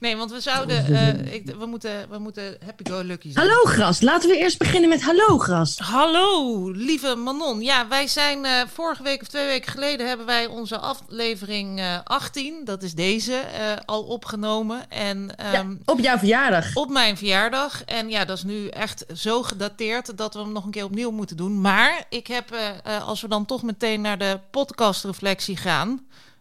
Nee, 0.00 0.16
want 0.16 0.30
we 0.30 0.40
zouden... 0.40 0.86
eh, 0.86 1.32
ik, 1.34 1.54
we, 1.58 1.66
moeten, 1.66 2.06
we 2.10 2.18
moeten 2.18 2.56
happy 2.64 2.90
go 2.90 3.00
lucky 3.02 3.32
zijn. 3.32 3.46
hallo, 3.48 3.64
Gras. 3.64 4.00
Laten 4.00 4.28
we 4.30 4.36
eerst 4.38 4.58
beginnen 4.58 4.88
met 4.88 5.02
hallo, 5.02 5.38
Gras. 5.38 5.78
Hallo, 5.78 6.70
lieve 6.70 7.14
Manon. 7.14 7.60
Ja, 7.60 7.88
wij 7.88 8.06
zijn 8.06 8.44
eh, 8.44 8.52
vorige 8.74 9.02
week 9.02 9.20
of 9.22 9.28
twee 9.28 9.46
weken 9.46 9.72
geleden 9.72 10.08
hebben 10.08 10.26
wij 10.26 10.46
onze 10.46 10.78
aflevering 10.78 11.78
eh 11.80 11.98
18, 12.04 12.64
dat 12.64 12.82
is 12.82 12.94
deze, 12.94 13.34
eh, 13.34 13.72
al 13.84 14.02
opgenomen. 14.02 14.90
En 14.90 15.32
Ja, 15.36 15.52
ehm, 15.52 15.74
op 15.84 15.98
jouw 16.00 16.18
verjaardag. 16.18 16.74
op 16.74 16.90
mijn 16.90 17.16
verjaardag. 17.16 17.84
En 17.84 18.08
ja, 18.10 18.24
dat 18.24 18.36
is 18.36 18.42
nu 18.44 18.68
echt 18.68 19.04
zo 19.14 19.42
gedateerd 19.42 20.16
dat 20.18 20.34
we 20.34 20.40
hem 20.40 20.52
nog 20.52 20.64
een 20.64 20.70
keer 20.70 20.84
opnieuw 20.84 21.10
moeten 21.10 21.36
doen. 21.36 21.60
Maar 21.60 22.04
ik 22.08 22.26
heb, 22.26 22.50
eh, 22.50 22.68
eh, 22.96 23.06
als 23.08 23.20
we 23.20 23.28
dan 23.28 23.44
toch 23.46 23.62
meteen 23.62 24.00
naar 24.00 24.18
de 24.18 24.38
podcastreflectie 24.50 25.56
gaan. 25.56 25.88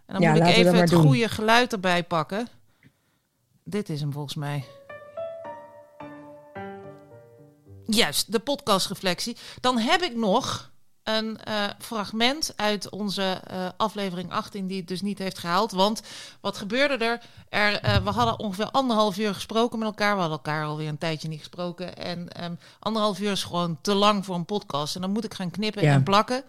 En 0.05 0.13
dan 0.13 0.21
Ja, 0.21 0.31
moet 0.31 0.39
ik 0.41 0.55
even 0.55 0.75
het 0.75 0.89
doen. 0.89 1.01
goede 1.01 1.29
geluid 1.29 1.71
erbij 1.73 2.03
pakken. 2.03 2.47
Dit 3.63 3.89
is 3.89 4.01
hem 4.01 4.11
volgens 4.11 4.35
mij. 4.35 4.65
Juist, 7.85 8.31
de 8.31 8.39
podcastreflectie. 8.39 9.37
Dan 9.61 9.77
heb 9.77 10.01
ik 10.01 10.15
nog 10.15 10.71
een 11.03 11.37
eh, 11.43 11.63
fragment 11.79 12.53
uit 12.55 12.89
onze 12.89 13.41
eh, 13.47 13.67
aflevering 13.77 14.31
18 14.31 14.67
die 14.67 14.77
het 14.77 14.87
dus 14.87 15.01
niet 15.01 15.19
heeft 15.19 15.37
gehaald. 15.37 15.71
Want 15.71 16.01
wat 16.41 16.57
gebeurde 16.57 17.05
er? 17.05 17.21
er 17.49 17.79
eh, 17.79 18.03
we 18.03 18.09
hadden 18.09 18.39
ongeveer 18.39 18.71
anderhalf 18.71 19.17
uur 19.17 19.33
gesproken 19.33 19.79
met 19.79 19.87
elkaar. 19.87 20.13
We 20.13 20.19
hadden 20.19 20.37
elkaar 20.37 20.65
alweer 20.65 20.87
een 20.87 20.97
tijdje 20.97 21.27
niet 21.27 21.39
gesproken. 21.39 21.97
En 21.97 22.29
ehm, 22.29 22.53
anderhalf 22.79 23.19
uur 23.19 23.31
is 23.31 23.43
gewoon 23.43 23.77
te 23.81 23.93
lang 23.93 24.25
voor 24.25 24.35
een 24.35 24.45
podcast. 24.45 24.95
En 24.95 25.01
dan 25.01 25.11
moet 25.11 25.23
ik 25.23 25.33
gaan 25.33 25.51
knippen 25.51 25.83
Ja. 25.83 25.93
en 25.93 26.03
plakken. 26.03 26.43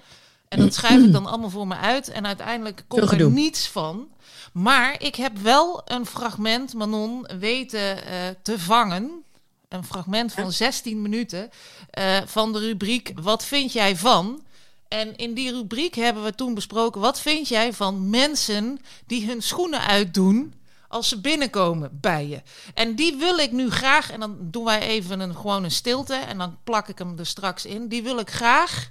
En 0.48 0.58
dat 0.58 0.74
schrijf 0.74 1.02
ik 1.02 1.12
dan 1.18 1.26
allemaal 1.26 1.50
voor 1.50 1.66
me 1.66 1.76
uit. 1.76 2.08
En 2.08 2.26
uiteindelijk 2.26 2.84
komt 2.88 3.10
er 3.10 3.30
niets 3.30 3.68
van. 3.68 4.08
Maar 4.52 5.02
ik 5.02 5.16
heb 5.16 5.38
wel 5.38 5.82
een 5.84 6.06
fragment, 6.06 6.74
Manon, 6.74 7.26
weten 7.38 8.06
eh, 8.06 8.18
te 8.42 8.58
vangen. 8.58 9.22
Een 9.68 9.84
fragment 9.84 10.32
van 10.32 10.52
16 10.52 11.02
minuten 11.02 11.50
eh, 11.90 12.16
van 12.26 12.52
de 12.52 12.58
rubriek 12.58 13.12
Wat 13.20 13.44
vind 13.44 13.72
jij 13.72 13.96
van? 13.96 14.42
En 14.88 15.16
in 15.16 15.34
die 15.34 15.52
rubriek 15.52 15.94
hebben 15.94 16.24
we 16.24 16.34
toen 16.34 16.54
besproken: 16.54 17.00
wat 17.00 17.20
vind 17.20 17.48
jij 17.48 17.72
van 17.72 18.10
mensen 18.10 18.78
die 19.06 19.26
hun 19.26 19.42
schoenen 19.42 19.80
uitdoen 19.80 20.54
als 20.88 21.08
ze 21.08 21.20
binnenkomen 21.20 21.98
bij 22.00 22.26
je? 22.26 22.42
En 22.74 22.94
die 22.94 23.16
wil 23.16 23.38
ik 23.38 23.52
nu 23.52 23.70
graag, 23.70 24.10
en 24.10 24.20
dan 24.20 24.36
doen 24.40 24.64
wij 24.64 24.80
even 24.80 25.20
een, 25.20 25.36
gewoon 25.36 25.64
een 25.64 25.70
stilte 25.70 26.14
en 26.14 26.38
dan 26.38 26.58
plak 26.64 26.88
ik 26.88 26.98
hem 26.98 27.18
er 27.18 27.26
straks 27.26 27.64
in. 27.64 27.88
Die 27.88 28.02
wil 28.02 28.18
ik 28.18 28.30
graag 28.30 28.90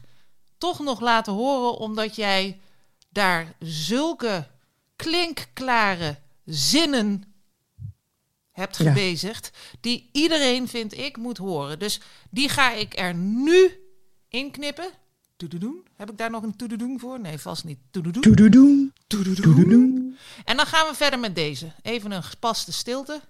toch 0.63 0.79
nog 0.79 0.99
laten 0.99 1.33
horen, 1.33 1.77
omdat 1.77 2.15
jij 2.15 2.59
daar 3.09 3.55
zulke 3.59 4.47
klinkklare 4.95 6.17
zinnen 6.45 7.23
hebt 8.51 8.77
Ja. 8.77 8.87
gebezigd, 8.87 9.51
die 9.81 10.09
iedereen, 10.11 10.67
vind 10.67 10.97
ik, 10.97 11.17
moet 11.17 11.37
horen. 11.37 11.79
Dus 11.79 11.99
die 12.29 12.49
ga 12.49 12.71
ik 12.71 12.97
er 12.99 13.13
nu 13.15 13.71
inknippen. 14.27 14.89
Toededoen. 15.35 15.87
Heb 15.95 16.11
ik 16.11 16.17
daar 16.17 16.29
nog 16.29 16.43
een 16.43 16.55
toededoen 16.55 16.99
voor? 16.99 17.19
Nee, 17.19 17.37
vast 17.37 17.63
niet. 17.63 17.79
Toededoen. 17.91 18.21
Doedoedoe. 18.21 18.91
Toededoen. 19.07 19.55
Doedoedoe. 19.55 20.13
En 20.45 20.57
dan 20.57 20.65
gaan 20.65 20.87
we 20.89 20.95
verder 20.95 21.19
met 21.19 21.35
deze. 21.35 21.71
Even 21.81 22.11
een 22.11 22.23
gepaste 22.23 22.71
stilte. 22.71 23.21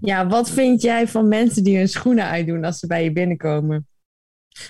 Ja, 0.00 0.26
wat 0.26 0.50
vind 0.50 0.82
jij 0.82 1.08
van 1.08 1.28
mensen 1.28 1.64
die 1.64 1.76
hun 1.76 1.88
schoenen 1.88 2.24
uitdoen 2.24 2.64
als 2.64 2.78
ze 2.78 2.86
bij 2.86 3.04
je 3.04 3.12
binnenkomen? 3.12 3.86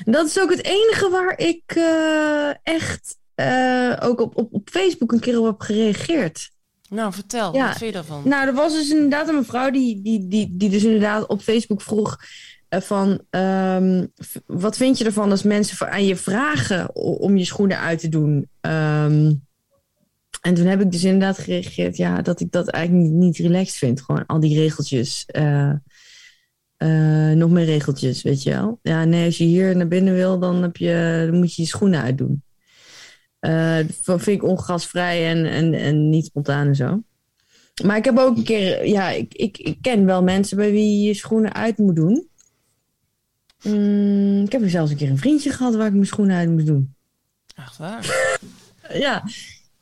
En 0.05 0.13
dat 0.13 0.27
is 0.27 0.41
ook 0.41 0.51
het 0.51 0.65
enige 0.65 1.11
waar 1.11 1.39
ik 1.39 1.63
eh, 1.67 2.51
echt 2.63 3.17
eh, 3.35 3.97
ook 4.03 4.21
op, 4.21 4.37
op, 4.37 4.53
op 4.53 4.69
Facebook 4.71 5.13
een 5.13 5.21
keer 5.21 5.39
op 5.39 5.47
heb 5.47 5.61
gereageerd. 5.61 6.51
Nou, 6.89 7.13
vertel. 7.13 7.55
Ja. 7.55 7.67
Wat 7.67 7.77
vind 7.77 7.91
je 7.91 7.97
daarvan? 7.97 8.23
Nou, 8.25 8.47
er 8.47 8.55
was 8.55 8.73
dus 8.73 8.91
inderdaad 8.91 9.29
een 9.29 9.35
mevrouw 9.35 9.71
die, 9.71 10.03
die, 10.03 10.29
die, 10.29 10.55
die 10.57 10.71
dus 10.71 10.85
inderdaad 10.85 11.27
op 11.27 11.41
Facebook 11.41 11.83
vroeg 11.83 12.17
eh, 12.69 12.81
van... 12.81 13.21
ehm, 13.31 14.07
wat 14.47 14.77
vind 14.77 14.99
je 14.99 15.05
ervan 15.05 15.31
als 15.31 15.43
mensen 15.43 15.91
aan 15.91 16.07
je 16.07 16.17
vragen 16.17 16.95
om 16.97 17.37
je 17.37 17.45
schoenen 17.45 17.79
uit 17.79 17.99
te 17.99 18.09
doen? 18.09 18.49
Ehm, 18.61 19.33
en 20.47 20.55
toen 20.55 20.67
heb 20.67 20.81
ik 20.81 20.93
dus 20.93 21.05
inderdaad 21.05 21.39
gereageerd... 21.39 21.97
ja, 21.97 22.23
dat 22.23 22.41
ik 22.41 22.53
dat 22.53 22.69
eigenlijk 22.69 23.07
niet, 23.07 23.15
niet 23.15 23.37
relaxed 23.37 23.77
vind. 23.77 24.01
Gewoon 24.01 24.27
al 24.27 24.41
die 24.41 24.59
regeltjes. 24.59 25.25
eh, 25.27 25.73
eh, 26.77 27.37
nog 27.37 27.51
meer 27.51 27.65
regeltjes, 27.65 28.23
weet 28.23 28.43
je 28.43 28.51
wel. 28.51 28.79
Ja, 28.83 29.05
nee, 29.05 29.25
als 29.25 29.39
je 29.39 29.45
hier 29.45 29.77
naar 29.77 29.89
binnen 29.89 30.15
wil, 30.15 30.39
dan, 30.39 30.63
heb 30.63 30.77
je, 30.77 31.27
dan 31.31 31.39
moet 31.39 31.55
je 31.55 31.63
je 31.63 31.69
schoenen 31.69 32.03
uitdoen. 32.03 32.43
Eh, 33.39 33.79
dat 34.05 34.23
vind 34.23 34.43
ik 34.43 34.49
ongasvrij 34.49 35.31
en, 35.31 35.47
en, 35.47 35.75
en 35.75 36.09
niet 36.09 36.25
spontaan 36.25 36.67
en 36.67 36.75
zo. 36.75 37.03
Maar 37.85 37.97
ik 37.97 38.05
heb 38.05 38.19
ook 38.19 38.37
een 38.37 38.45
keer, 38.45 38.87
ja, 38.87 39.11
ik, 39.11 39.35
ik, 39.35 39.59
ik 39.59 39.79
ken 39.81 40.05
wel 40.05 40.23
mensen 40.23 40.57
bij 40.57 40.71
wie 40.71 41.01
je 41.01 41.07
je 41.07 41.15
schoenen 41.15 41.55
uit 41.55 41.79
moet 41.79 41.97
doen. 41.97 42.29
Mm, 43.63 44.45
ik 44.45 44.53
heb 44.53 44.63
er 44.63 44.71
zelfs 44.71 44.91
een 44.91 44.97
keer 44.97 45.11
een 45.11 45.19
vriendje 45.19 45.51
gehad 45.51 45.75
waar 45.75 45.87
ik 45.87 45.93
mijn 45.93 46.07
schoenen 46.07 46.37
uit 46.37 46.51
moest 46.51 46.67
doen. 46.67 46.95
Echt 47.55 47.77
waar? 47.77 48.31
Ja. 48.93 49.25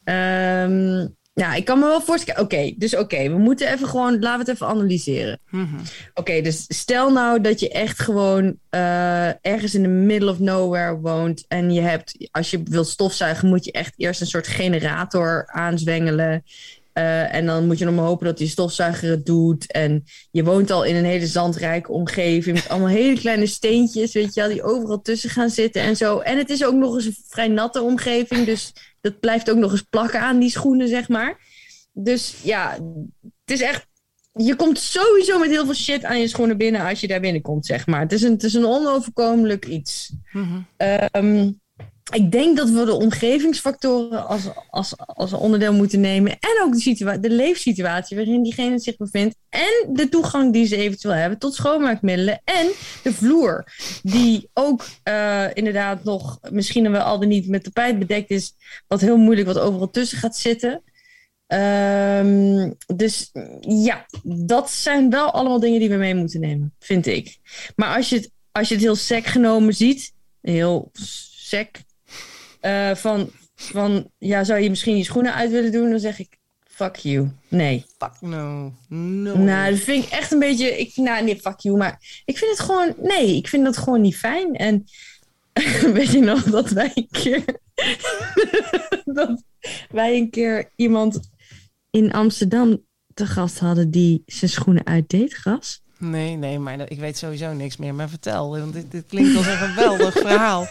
Ehm, 0.05 1.07
Ja, 1.37 1.55
ik 1.55 1.65
kan 1.65 1.79
me 1.79 1.87
wel 1.87 2.01
voorstellen. 2.01 2.43
Oké, 2.43 2.75
dus 2.77 2.97
oké, 2.97 3.29
we 3.29 3.39
moeten 3.39 3.73
even 3.73 3.89
gewoon, 3.89 4.13
laten 4.13 4.33
we 4.33 4.39
het 4.39 4.49
even 4.49 4.67
analyseren. 4.67 5.41
Mhm. 5.51 5.77
Oké, 6.15 6.41
dus 6.41 6.65
stel 6.69 7.13
nou 7.13 7.41
dat 7.41 7.61
je 7.61 7.69
echt 7.69 8.01
gewoon 8.01 8.57
eh, 8.71 9.29
ergens 9.29 9.75
in 9.75 9.83
the 9.83 9.89
middle 9.89 10.31
of 10.31 10.39
nowhere 10.39 10.99
woont. 10.99 11.45
En 11.49 11.73
je 11.73 11.81
hebt, 11.81 12.29
als 12.31 12.51
je 12.51 12.63
wilt 12.65 12.89
stofzuigen, 12.89 13.49
moet 13.49 13.65
je 13.65 13.73
echt 13.73 13.93
eerst 13.97 14.21
een 14.21 14.27
soort 14.27 14.47
generator 14.47 15.47
aanzwengelen. 15.53 16.45
Eh, 16.95 17.35
en 17.35 17.47
dan 17.47 17.67
moet 17.67 17.79
je 17.79 17.85
nog 17.85 17.95
maar 17.95 18.05
hopen 18.05 18.27
dat 18.27 18.39
die 18.39 18.49
stofzuiger 18.49 19.11
het 19.11 19.27
doet. 19.27 19.73
En 19.73 20.05
je 20.31 20.45
woont 20.45 20.71
al 20.71 20.85
in 20.85 20.97
een 20.97 21.05
hele 21.05 21.27
zandrijke 21.27 21.93
omgeving. 21.93 22.57
Met 22.57 22.69
allemaal 22.69 22.89
hele 22.89 23.19
kleine 23.19 23.47
steentjes, 23.47 24.13
weet 24.13 24.35
je 24.35 24.41
wel, 24.41 24.51
die 24.51 24.63
overal 24.63 25.01
tussen 25.01 25.31
gaan 25.31 25.51
zitten 25.51 25.83
en 25.83 25.97
zo. 25.97 26.19
En 26.19 26.39
het 26.39 26.51
is 26.51 26.65
ook 26.65 26.75
nog 26.75 26.95
eens 26.95 27.05
een 27.05 27.17
vrij 27.29 27.49
natte 27.49 27.83
omgeving. 27.83 28.47
Dus 28.47 28.73
dat 29.01 29.21
blijft 29.21 29.51
ook 29.51 29.57
nog 29.57 29.73
eens 29.73 29.87
plakken 29.91 30.21
aan 30.21 30.39
die 30.39 30.51
schoenen, 30.51 30.89
zeg 30.89 31.09
maar. 31.09 31.39
Dus 31.93 32.35
ja, 32.43 32.79
het 33.23 33.51
is 33.51 33.61
echt. 33.61 33.87
Je 34.33 34.57
komt 34.57 34.79
sowieso 34.79 35.39
met 35.39 35.51
heel 35.51 35.65
veel 35.65 35.75
shit 35.75 36.05
aan 36.05 36.21
je 36.21 36.29
schoenen 36.29 36.57
binnen 36.57 36.81
als 36.81 37.01
je 37.01 37.09
daar 37.09 37.21
binnenkomt, 37.21 37.67
zeg 37.67 37.87
maar. 37.87 38.01
Het 38.01 38.13
is 38.13 38.23
een, 38.23 38.33
het 38.33 38.43
is 38.43 38.55
een 38.55 38.67
onoverkomelijk 38.67 39.67
iets. 39.67 40.13
Ehm, 40.77 41.51
ik 42.13 42.33
denk 42.33 42.57
dat 42.57 42.71
we 42.71 42.85
de 42.85 42.93
omgevingsfactoren 42.93 44.27
als, 44.27 44.43
als, 44.71 44.95
als 44.97 45.33
onderdeel 45.33 45.73
moeten 45.73 46.01
nemen. 46.01 46.33
En 46.33 46.63
ook 46.63 46.83
de, 46.83 47.19
de 47.21 47.31
leefsituatie 47.31 48.17
waarin 48.17 48.43
diegene 48.43 48.79
zich 48.79 48.97
bevindt. 48.97 49.37
En 49.49 49.89
de 49.93 50.09
toegang 50.09 50.53
die 50.53 50.67
ze 50.67 50.77
eventueel 50.77 51.15
hebben 51.15 51.39
tot 51.39 51.55
schoonmaakmiddelen. 51.55 52.41
En 52.45 52.67
de 53.03 53.13
vloer, 53.13 53.65
die 54.03 54.51
ook 54.53 54.85
eh, 55.03 55.47
inderdaad 55.55 56.05
nog 56.05 56.39
misschien 56.51 56.91
wel 56.91 57.01
al 57.01 57.19
dan 57.19 57.29
niet 57.29 57.49
met 57.49 57.65
tapijt 57.65 57.99
bedekt 57.99 58.31
is. 58.31 58.55
Wat 58.87 59.01
heel 59.01 59.17
moeilijk, 59.17 59.47
wat 59.47 59.59
overal 59.59 59.91
tussen 59.91 60.19
gaat 60.19 60.37
zitten. 60.37 60.83
Ehm, 61.47 62.71
dus 62.97 63.31
ja, 63.61 64.07
dat 64.23 64.71
zijn 64.71 65.11
wel 65.11 65.31
allemaal 65.31 65.61
dingen 65.61 65.81
die 65.81 65.89
we 65.89 65.97
mee 65.97 66.15
moeten 66.15 66.41
nemen, 66.41 66.75
vind 66.79 67.07
ik. 67.07 67.39
Maar 67.77 67.97
als 67.97 68.09
je 68.09 68.17
het, 68.17 68.31
als 68.53 68.69
je 68.69 68.75
het 68.75 68.85
heel 68.85 68.97
sec 68.97 69.27
genomen 69.27 69.75
ziet, 69.75 70.13
heel 70.41 70.91
sec, 70.93 71.83
eh, 72.65 72.95
van, 72.95 73.31
van 73.55 74.11
ja, 74.19 74.45
zou 74.45 74.61
je 74.61 74.71
misschien 74.71 74.97
je 74.97 75.05
schoenen 75.05 75.35
uit 75.35 75.51
willen 75.51 75.73
doen, 75.73 75.91
dan 75.91 76.01
zeg 76.01 76.19
ik 76.19 76.39
fuck 76.65 76.97
you. 76.97 77.31
Nee. 77.49 77.85
Fuck 77.99 78.21
no. 78.21 78.73
No. 78.89 79.37
Nou, 79.37 79.71
dat 79.71 79.81
vind 79.81 80.05
ik 80.05 80.11
echt 80.11 80.33
een 80.33 80.39
beetje, 80.39 80.79
ik, 80.79 80.97
nou 80.97 81.25
nee, 81.25 81.41
fuck 81.41 81.59
you, 81.59 81.77
maar 81.77 82.23
ik 82.25 82.39
vind 82.39 82.51
het 82.51 82.61
gewoon, 82.61 82.95
nee, 82.99 83.37
ik 83.37 83.49
vind 83.49 83.65
dat 83.65 83.77
gewoon 83.77 84.01
niet 84.01 84.17
fijn. 84.17 84.55
En 84.55 84.85
weet 85.95 86.11
je 86.11 86.21
nog 86.21 86.43
dat 86.43 86.71
wij 86.71 86.91
een 86.95 87.09
keer, 87.11 87.45
dat 89.19 89.43
wij 89.91 90.17
een 90.17 90.31
keer 90.31 90.71
iemand 90.77 91.21
in 91.91 92.13
Amsterdam 92.13 92.85
te 93.15 93.27
gast 93.27 93.59
hadden 93.59 93.91
die 93.91 94.23
zijn 94.27 94.51
schoenen 94.51 94.87
uitdeed, 94.87 95.33
gras? 95.33 95.84
Nee, 95.99 96.37
nee, 96.37 96.59
maar 96.59 96.91
ik 96.91 96.99
weet 96.99 97.19
sowieso 97.19 97.53
niks 97.53 97.77
meer. 97.77 97.95
Maar 97.95 98.09
vertel, 98.09 98.51
want 98.59 98.73
dit, 98.73 98.91
dit 98.91 99.05
klinkt 99.07 99.37
als 99.37 99.47
een 99.47 99.57
geweldig 99.57 100.13
verhaal. 100.13 100.67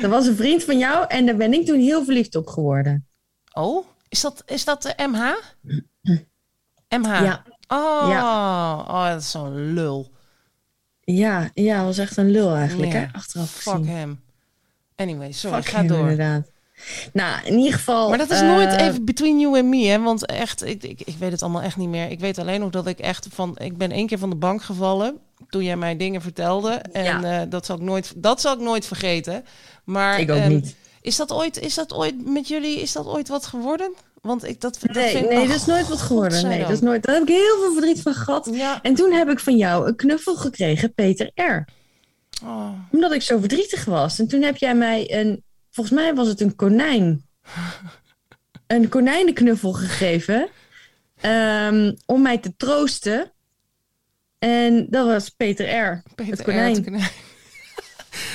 Dat 0.00 0.10
was 0.10 0.26
een 0.26 0.36
vriend 0.36 0.64
van 0.64 0.78
jou 0.78 1.04
en 1.08 1.26
daar 1.26 1.36
ben 1.36 1.52
ik 1.52 1.66
toen 1.66 1.78
heel 1.80 2.04
verliefd 2.04 2.36
op 2.36 2.46
geworden. 2.46 3.06
Oh, 3.52 3.86
is 4.08 4.20
dat, 4.20 4.42
is 4.46 4.64
dat 4.64 4.82
de 4.82 4.94
MH? 5.10 5.32
MH? 6.88 7.20
Ja, 7.22 7.42
Oh, 7.68 8.06
Ja. 8.08 8.76
oh, 8.78 9.08
dat 9.08 9.20
is 9.20 9.30
zo'n 9.30 9.72
lul. 9.72 10.10
ja, 11.00 11.50
ja, 11.54 11.84
was 11.84 11.98
echt 11.98 12.16
een 12.16 12.30
lul 12.30 12.54
eigenlijk, 12.54 12.92
Ja. 12.92 12.98
hè? 12.98 13.06
Achteraf 13.12 13.50
Fuck 13.50 13.72
gezien. 13.74 13.88
hem. 13.88 14.20
Anyway, 14.96 15.32
sorry, 15.32 15.62
Fuck 15.62 15.72
ga 15.72 15.78
hem, 15.78 15.86
door. 15.86 15.98
inderdaad. 15.98 16.51
Nou, 17.12 17.46
in 17.46 17.58
ieder 17.58 17.72
geval... 17.72 18.08
Maar 18.08 18.18
dat 18.18 18.30
is 18.30 18.40
eh, 18.40 18.46
nooit 18.46 18.72
even 18.72 19.04
between 19.04 19.40
you 19.40 19.58
and 19.58 19.68
me, 19.68 19.86
hè? 19.86 20.00
Want 20.00 20.26
echt, 20.26 20.64
ik, 20.64 20.82
ik, 20.82 21.00
ik 21.00 21.16
weet 21.18 21.32
het 21.32 21.42
allemaal 21.42 21.62
echt 21.62 21.76
niet 21.76 21.88
meer. 21.88 22.10
Ik 22.10 22.20
weet 22.20 22.38
alleen 22.38 22.60
nog 22.60 22.70
dat 22.70 22.86
ik 22.86 22.98
echt 22.98 23.26
van... 23.32 23.58
Ik 23.58 23.76
ben 23.76 23.90
één 23.90 24.06
keer 24.06 24.18
van 24.18 24.30
de 24.30 24.36
bank 24.36 24.62
gevallen 24.62 25.18
toen 25.48 25.64
jij 25.64 25.76
mij 25.76 25.96
dingen 25.96 26.22
vertelde. 26.22 26.70
En 26.92 27.04
Ja. 27.04 27.40
eh, 27.40 27.50
dat, 27.50 27.66
zal 27.66 27.76
ik 27.76 27.82
nooit, 27.82 28.12
dat 28.16 28.40
zal 28.40 28.54
ik 28.54 28.60
nooit 28.60 28.86
vergeten. 28.86 29.44
Maar 29.84 30.20
Ik 30.20 30.30
ook 30.30 30.36
ehm, 30.36 30.48
niet. 30.48 30.74
Is 31.00 31.16
dat, 31.16 31.32
ooit, 31.32 31.60
is 31.60 31.74
dat 31.74 31.92
ooit 31.92 32.26
met 32.26 32.48
jullie, 32.48 32.80
is 32.80 32.92
dat 32.92 33.06
ooit 33.06 33.28
wat 33.28 33.46
geworden? 33.46 33.92
Want 34.22 34.44
ik 34.44 34.60
dat, 34.60 34.78
dat 34.82 34.94
Nee, 34.94 35.22
nee 35.22 35.46
dat 35.46 35.56
is 35.56 35.66
nooit 35.66 35.88
wat 35.88 36.00
geworden. 36.00 36.48
Nee, 36.48 36.60
dat 36.60 36.70
is 36.70 36.80
nooit... 36.80 37.02
Daar 37.02 37.14
heb 37.14 37.22
ik 37.22 37.28
heel 37.28 37.58
veel 37.60 37.72
verdriet 37.72 38.02
van 38.02 38.14
gehad. 38.14 38.48
Ja. 38.52 38.82
En 38.82 38.94
toen 38.94 39.12
heb 39.12 39.28
ik 39.28 39.40
van 39.40 39.56
jou 39.56 39.86
een 39.86 39.96
knuffel 39.96 40.36
gekregen, 40.36 40.94
Peter 40.94 41.30
R. 41.34 41.64
Oh. 42.44 42.68
Omdat 42.90 43.12
ik 43.12 43.22
zo 43.22 43.38
verdrietig 43.38 43.84
was. 43.84 44.18
En 44.18 44.28
toen 44.28 44.42
heb 44.42 44.56
jij 44.56 44.74
mij 44.74 45.14
een... 45.20 45.42
Volgens 45.72 45.96
mij 45.96 46.14
was 46.14 46.28
het 46.28 46.40
een 46.40 46.56
konijn. 46.56 47.26
Een 48.66 48.88
konijnenknuffel 48.88 49.72
gegeven. 49.72 50.48
ehm, 51.20 51.92
om 52.06 52.22
mij 52.22 52.38
te 52.38 52.56
troosten. 52.56 53.32
En 54.38 54.86
dat 54.90 55.06
was 55.06 55.28
Peter 55.28 55.66
R. 55.66 56.02
Peter 56.14 56.32
Het 56.32 56.42
konijn. 56.42 56.72
R, 56.72 56.76
het 56.76 56.84
konijn. 56.84 57.10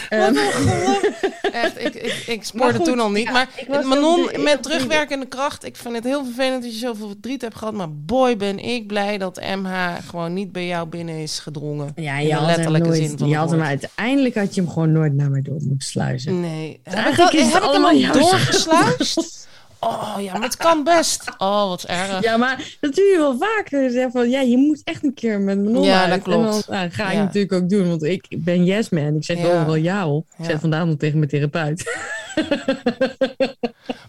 Wat 0.10 0.20
een 0.30 0.36
geluk. 0.36 1.12
Echt, 1.64 1.80
ik, 1.86 1.96
ik, 1.96 2.24
ik 2.28 2.44
spoorde 2.44 2.76
goed, 2.78 2.86
toen 2.86 3.00
al 3.00 3.10
niet. 3.12 3.28
ja, 3.28 3.48
maar 3.68 3.86
Manon, 3.88 4.30
de- 4.32 4.38
met 4.38 4.64
terugwerkende 4.64 5.26
kracht. 5.28 5.66
Ik 5.66 5.76
vind 5.76 5.96
het 5.96 6.04
heel 6.04 6.24
vervelend 6.24 6.64
dat 6.64 6.72
je 6.74 6.78
zoveel 6.80 7.08
verdriet 7.08 7.42
hebt 7.42 7.56
gehad. 7.56 7.74
Maar 7.74 7.94
boy, 7.94 8.38
ben 8.38 8.60
ik 8.60 8.88
blij 8.88 9.18
dat 9.18 9.42
MH 9.56 9.96
gewoon 10.10 10.34
niet 10.34 10.52
bij 10.52 10.66
jou 10.68 10.88
binnen 10.88 11.16
is 11.16 11.40
gedrongen. 11.40 11.92
ja, 11.96 12.16
In 12.16 12.22
je 12.22 12.28
de 12.28 12.34
had 12.34 12.46
hem 12.46 12.56
letterlijke 12.56 12.88
nooit... 12.88 13.02
zin 13.10 13.18
van 13.18 13.28
Je 13.28 13.36
had 13.36 13.52
hem 13.52 13.62
uiteindelijk 13.62 14.36
had 14.36 14.56
je 14.56 14.62
hem 14.62 14.70
gewoon 14.70 14.92
nooit 14.92 15.14
naar 15.14 15.30
mij 15.30 15.42
door 15.42 15.54
moeten 15.62 15.88
sluizen. 15.88 16.40
Nee. 16.40 16.80
Heb 16.84 17.08
ik, 17.08 17.16
heb 17.16 17.64
ik 17.64 17.72
hem 17.72 17.86
al 17.86 18.12
doorgesluist? 18.12 19.46
Oh 19.80 20.16
ja, 20.20 20.34
maar 20.34 20.42
het 20.42 20.58
kan 20.58 20.84
best. 20.84 21.24
Oh, 21.38 21.68
wat 21.68 21.84
erg. 21.84 22.24
Ja, 22.24 22.38
maar 22.38 22.78
dat 22.80 22.94
doe 22.96 23.06
je 23.06 23.18
wel 23.18 23.38
vaker. 23.40 23.90
Zeg 23.92 24.12
van, 24.12 24.30
ja, 24.30 24.42
je 24.42 24.58
moet 24.58 24.82
echt 24.84 25.04
een 25.04 25.14
keer 25.14 25.40
met 25.40 25.64
Manon 25.64 25.84
Ja, 25.84 26.02
uit. 26.02 26.10
dat 26.10 26.22
klopt. 26.22 26.46
En 26.46 26.52
dan 26.52 26.64
nou, 26.78 26.90
ga 26.92 27.08
ik 27.08 27.14
Ja. 27.14 27.24
natuurlijk 27.24 27.54
ook 27.54 27.70
doen, 27.70 27.88
want 27.90 28.04
ik 28.04 28.26
ben 28.38 28.66
yes 28.66 28.90
man. 28.90 29.16
Ik 29.16 29.24
zeg 29.24 29.38
Ja. 29.38 29.46
overal 29.46 29.76
ja 29.76 30.08
op. 30.10 30.26
Ik 30.38 30.46
zeg 30.46 30.60
vandaag 30.60 30.86
nog 30.86 30.98
tegen 30.98 31.18
mijn 31.18 31.30
therapeut. 31.30 31.96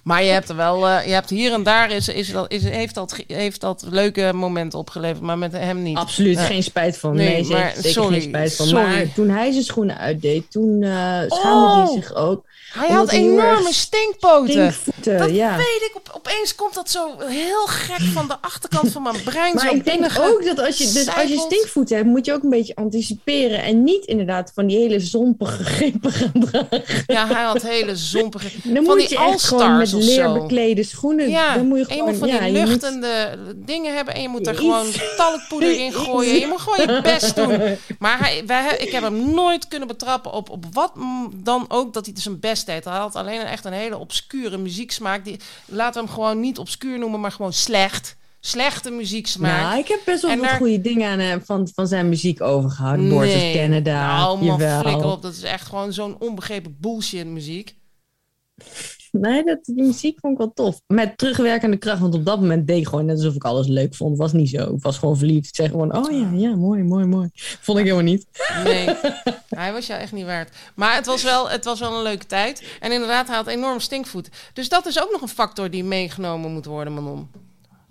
Maar 0.08 0.24
je 0.24 0.30
hebt 0.30 0.48
er 0.48 0.56
wel, 0.56 0.88
eh, 0.88 1.06
je 1.06 1.12
hebt 1.12 1.30
hier 1.30 1.52
en 1.52 1.62
daar 1.62 1.90
is, 1.90 2.08
is 2.08 2.32
dat, 2.32 2.52
is, 2.52 2.62
heeft, 2.62 2.94
dat, 2.94 3.24
heeft 3.26 3.60
dat 3.60 3.84
leuke 3.90 4.30
momenten 4.34 4.78
opgeleverd, 4.78 5.20
maar 5.20 5.38
met 5.38 5.52
hem 5.52 5.82
niet. 5.82 5.96
Absoluut 5.96 6.36
Ja. 6.36 6.44
geen 6.44 6.62
spijt 6.62 6.98
van. 6.98 7.14
Nee, 7.14 7.46
maar 7.46 7.72
zeker 7.74 7.90
sorry, 7.90 8.20
geen 8.20 8.28
spijt 8.28 8.56
van. 8.56 8.66
sorry. 8.66 8.84
Maar 8.84 9.12
toen 9.14 9.28
hij 9.28 9.52
zijn 9.52 9.64
schoenen 9.64 9.98
uitdeed, 9.98 10.50
toen 10.50 10.82
eh 10.82 10.90
schaamde 11.26 11.66
Oh! 11.66 11.84
hij 11.84 11.94
zich 11.94 12.14
ook. 12.14 12.46
Hij 12.72 12.88
had 12.88 13.10
enorme 13.10 13.72
stinkpoten. 13.72 14.74
Dat 15.02 15.30
ja. 15.30 15.56
weet 15.56 15.90
ik. 15.90 15.92
Op, 15.94 16.10
opeens 16.14 16.54
komt 16.54 16.74
dat 16.74 16.90
zo 16.90 17.14
heel 17.18 17.66
gek 17.66 18.00
van 18.00 18.28
de 18.28 18.36
achterkant 18.40 18.92
van 18.92 19.02
mijn 19.02 19.22
brein. 19.24 19.54
Maar 19.54 19.68
zo 19.68 19.74
ik 19.74 19.84
denk 19.84 20.04
ook 20.20 20.44
dat 20.44 20.60
als 20.60 20.78
je, 20.78 20.92
dus 20.92 21.14
als 21.14 21.28
je 21.28 21.38
stinkvoeten 21.38 21.96
hebt, 21.96 22.08
moet 22.08 22.26
je 22.26 22.32
ook 22.32 22.42
een 22.42 22.50
beetje 22.50 22.76
anticiperen. 22.76 23.62
En 23.62 23.82
niet 23.82 24.04
inderdaad 24.04 24.52
van 24.54 24.66
die 24.66 24.78
hele 24.78 25.00
zompige 25.00 25.64
grepen 25.64 26.12
gaan 26.12 26.32
dragen. 26.50 26.82
Ja, 27.06 27.26
hij 27.26 27.42
had 27.42 27.62
hele 27.62 27.96
zompige... 27.96 28.17
Dan 28.64 28.74
van 28.74 28.84
moet 28.84 28.98
die 28.98 29.08
je 29.08 29.24
echt 29.24 29.42
gewoon 29.42 29.76
met 29.76 29.92
All-Stars 29.92 29.94
of 29.94 30.02
zo. 30.02 30.32
leer 30.32 30.32
beklede 30.42 30.82
schoenen. 30.82 31.28
Ja, 31.30 31.54
dan 31.54 31.66
moet 31.66 31.78
je 31.78 31.84
en 31.86 31.90
je 31.90 31.94
gewoon, 31.96 32.08
moet 32.10 32.18
van 32.18 32.28
ja, 32.28 32.40
die 32.40 32.58
moet- 32.58 32.68
luchtende 32.68 33.38
dingen 33.56 33.94
hebben 33.94 34.14
en 34.14 34.22
je 34.22 34.28
moet 34.28 34.46
er 34.46 34.52
Iets. 34.52 34.60
gewoon 34.62 34.86
talkpoeder 35.16 35.78
in 35.80 35.92
gooien. 36.04 36.34
Je 36.38 36.46
moet 36.46 36.60
gewoon 36.60 36.94
je 36.96 37.02
best 37.02 37.36
doen. 37.36 37.60
Maar 37.98 38.18
hij, 38.18 38.42
wij, 38.46 38.76
ik 38.78 38.90
heb 38.92 39.02
hem 39.02 39.34
nooit 39.34 39.68
kunnen 39.68 39.88
betrappen 39.88 40.32
op, 40.32 40.50
op 40.50 40.64
wat 40.72 40.92
dan 41.34 41.64
ook 41.68 41.92
dat 41.94 42.04
hij 42.04 42.14
dus 42.14 42.22
zijn 42.22 42.40
best 42.40 42.66
deed. 42.66 42.84
Hij 42.84 42.96
had 42.98 43.16
alleen 43.16 43.40
echt 43.40 43.64
een 43.64 43.72
hele 43.72 43.98
obscure 43.98 44.56
muzieksmaak. 44.58 45.24
Die, 45.24 45.36
laten 45.66 46.00
we 46.00 46.06
hem 46.06 46.14
gewoon 46.16 46.40
niet 46.40 46.58
obscuur 46.58 46.98
noemen, 46.98 47.20
maar 47.20 47.32
gewoon 47.32 47.52
slecht. 47.52 48.16
Slechte 48.40 48.90
muzieksmaak. 48.90 49.62
Nou, 49.62 49.78
ik 49.78 49.88
heb 49.88 50.00
best 50.04 50.22
wel 50.22 50.36
daar- 50.40 50.56
goede 50.56 50.80
dingen 50.80 51.10
aan, 51.10 51.18
hem 51.18 51.42
van, 51.44 51.68
van 51.74 51.86
zijn 51.86 52.08
muziek 52.08 52.40
overgehouden. 52.40 53.08
Boards 53.08 53.34
of 53.34 53.52
Canada, 53.52 54.16
Nou, 54.16 54.44
man, 54.44 54.58
flikker 54.60 55.04
op. 55.10 55.22
Dat 55.22 55.32
is 55.34 55.42
echt 55.42 55.66
gewoon 55.66 55.92
zo'n 55.92 56.16
onbegrepen 56.18 56.76
bullshit 56.80 57.26
muziek. 57.26 57.74
Nee, 59.12 59.44
dat, 59.44 59.58
die 59.64 59.82
muziek 59.82 60.18
vond 60.20 60.32
ik 60.32 60.38
wel 60.38 60.52
tof. 60.52 60.80
Met 60.86 61.18
terugwerkende 61.18 61.76
kracht, 61.76 62.00
want 62.00 62.14
op 62.14 62.24
dat 62.24 62.40
moment 62.40 62.66
deed 62.66 62.78
ik 62.78 62.88
gewoon 62.88 63.04
net 63.04 63.16
alsof 63.16 63.34
ik 63.34 63.44
alles 63.44 63.66
leuk 63.66 63.94
vond. 63.94 64.18
Was 64.18 64.32
niet 64.32 64.48
zo. 64.48 64.74
Ik 64.74 64.82
was 64.82 64.98
gewoon 64.98 65.16
verliefd. 65.16 65.48
Ik 65.48 65.54
zei 65.54 65.68
gewoon, 65.68 65.96
oh 65.96 66.12
ja, 66.12 66.30
ja, 66.32 66.56
mooi, 66.56 66.82
mooi, 66.82 67.04
mooi. 67.04 67.28
Vond 67.34 67.78
ik 67.78 67.84
helemaal 67.84 68.04
niet. 68.04 68.26
Nee, 68.64 68.88
hij 69.48 69.72
was 69.72 69.86
jou 69.86 70.00
echt 70.00 70.12
niet 70.12 70.24
waard. 70.24 70.56
Maar 70.74 70.94
het 70.94 71.06
was, 71.06 71.22
wel, 71.22 71.50
het 71.50 71.64
was 71.64 71.80
wel 71.80 71.96
een 71.96 72.02
leuke 72.02 72.26
tijd. 72.26 72.62
En 72.80 72.92
inderdaad, 72.92 73.26
hij 73.26 73.36
had 73.36 73.46
enorm 73.46 73.80
stinkvoet. 73.80 74.28
Dus 74.52 74.68
dat 74.68 74.86
is 74.86 75.02
ook 75.02 75.10
nog 75.12 75.20
een 75.20 75.28
factor 75.28 75.70
die 75.70 75.84
meegenomen 75.84 76.52
moet 76.52 76.66
worden, 76.66 76.94
Manon. 76.94 77.28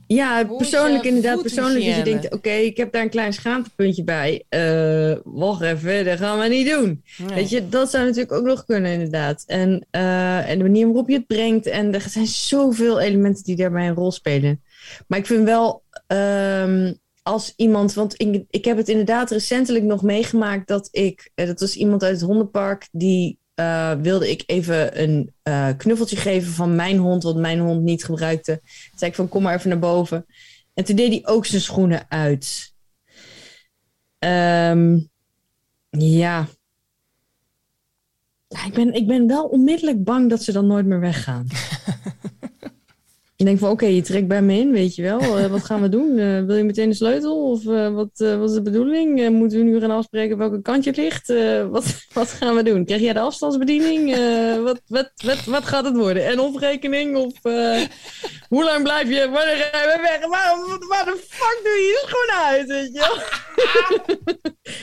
Ja, 0.07 0.43
persoonlijk 0.43 1.03
inderdaad. 1.03 1.41
Persoonlijk 1.41 1.85
dat 1.85 1.95
je 1.95 2.03
denkt, 2.03 2.33
oké, 2.33 2.49
ik 2.49 2.77
heb 2.77 2.91
daar 2.91 3.01
een 3.01 3.09
klein 3.09 3.33
schaamtepuntje 3.33 4.03
bij. 4.03 4.43
Eh 4.49 5.15
wacht 5.23 5.61
even, 5.61 6.05
dat 6.05 6.17
gaan 6.17 6.39
we 6.39 6.47
niet 6.47 6.69
doen. 6.69 7.03
Nee. 7.17 7.35
Weet 7.35 7.49
je, 7.49 7.69
dat 7.69 7.89
zou 7.89 8.05
natuurlijk 8.05 8.31
ook 8.31 8.45
nog 8.45 8.65
kunnen 8.65 8.91
inderdaad. 8.91 9.43
En, 9.47 9.85
eh, 9.91 10.49
en 10.49 10.57
de 10.57 10.63
manier 10.63 10.85
waarop 10.85 11.09
je 11.09 11.15
het 11.15 11.27
brengt. 11.27 11.65
En 11.65 11.93
er 11.93 12.01
zijn 12.01 12.27
zoveel 12.27 12.99
elementen 12.99 13.43
die 13.43 13.55
daarbij 13.55 13.87
een 13.87 13.95
rol 13.95 14.11
spelen. 14.11 14.63
Maar 15.07 15.19
ik 15.19 15.25
vind 15.25 15.43
wel, 15.43 15.83
ehm, 16.07 16.93
als 17.23 17.53
iemand... 17.55 17.93
Want 17.93 18.13
ik, 18.21 18.43
ik 18.49 18.65
heb 18.65 18.77
het 18.77 18.89
inderdaad 18.89 19.31
recentelijk 19.31 19.85
nog 19.85 20.01
meegemaakt 20.01 20.67
dat 20.67 20.87
ik... 20.91 21.31
eh, 21.35 21.47
dat 21.47 21.59
was 21.59 21.75
iemand 21.75 22.03
uit 22.03 22.19
het 22.19 22.29
hondenpark 22.29 22.87
die 22.91 23.39
eh, 23.57 23.91
wilde 24.01 24.29
ik 24.29 24.43
even 24.45 25.01
een 25.01 25.33
eh, 25.43 25.69
knuffeltje 25.77 26.15
geven 26.15 26.51
van 26.51 26.75
mijn 26.75 26.97
hond, 26.97 27.23
wat 27.23 27.35
mijn 27.35 27.59
hond 27.59 27.81
niet 27.81 28.03
gebruikte. 28.03 28.59
Toen 28.61 28.99
zei 28.99 29.11
ik 29.11 29.17
van 29.17 29.29
kom 29.29 29.43
maar 29.43 29.55
even 29.55 29.69
naar 29.69 29.79
boven. 29.79 30.25
En 30.73 30.83
toen 30.83 30.95
deed 30.95 31.11
hij 31.11 31.33
ook 31.33 31.45
zijn 31.45 31.61
schoenen 31.61 32.05
uit. 32.09 32.73
Ehm, 34.19 34.99
ja. 35.89 36.47
ja 38.47 38.65
ik, 38.65 38.73
ben, 38.73 38.93
ik 38.93 39.07
ben 39.07 39.27
wel 39.27 39.45
onmiddellijk 39.45 40.03
bang 40.03 40.29
dat 40.29 40.43
ze 40.43 40.51
dan 40.51 40.67
nooit 40.67 40.85
meer 40.85 40.99
weggaan. 40.99 41.47
Je 43.37 43.45
denkt 43.45 43.59
van 43.59 43.69
oké, 43.69 43.85
je 43.85 44.01
trekt 44.01 44.27
bij 44.27 44.41
me 44.41 44.53
in, 44.53 44.71
weet 44.71 44.95
je 44.95 45.01
wel. 45.01 45.37
Eh, 45.37 45.45
wat 45.45 45.63
gaan 45.63 45.81
we 45.81 45.89
doen? 45.89 46.17
Eh, 46.17 46.43
wil 46.43 46.55
je 46.55 46.63
meteen 46.63 46.89
de 46.89 46.95
sleutel? 46.95 47.51
Of 47.51 47.67
eh, 47.67 47.93
wat, 47.93 48.09
wat 48.13 48.49
is 48.49 48.55
de 48.55 48.61
bedoeling? 48.61 49.29
moeten 49.29 49.57
we 49.57 49.63
nu 49.63 49.79
gaan 49.79 49.91
afspreken 49.91 50.37
welke 50.37 50.61
kant 50.61 50.83
je 50.83 50.93
ligt? 50.95 51.33
wat, 51.69 51.85
wat 52.13 52.29
gaan 52.29 52.55
we 52.55 52.63
doen? 52.63 52.85
Krijg 52.85 53.01
jij 53.01 53.13
de 53.13 53.19
afstandsbediening? 53.19 54.15
wat, 54.63 54.81
wat, 54.87 55.11
wat, 55.15 55.43
wat 55.43 55.65
gaat 55.65 55.85
het 55.85 55.95
worden? 55.95 56.25
En 56.25 56.39
oprekening? 56.39 57.15
Of 57.15 57.33
hoe 58.49 58.63
lang 58.63 58.83
blijf 58.83 59.09
je? 59.09 59.29
Wanneer 59.29 59.69
ga 59.71 59.81
je 59.81 59.99
weg? 60.01 60.27
Waar, 60.87 61.05
de 61.05 61.17
fuck 61.29 61.59
doe 61.63 61.73
je 61.73 61.81
je 61.81 62.03
schoenen 62.07 62.45
uit? 62.45 62.67
Weet 62.67 62.93
je 62.93 63.35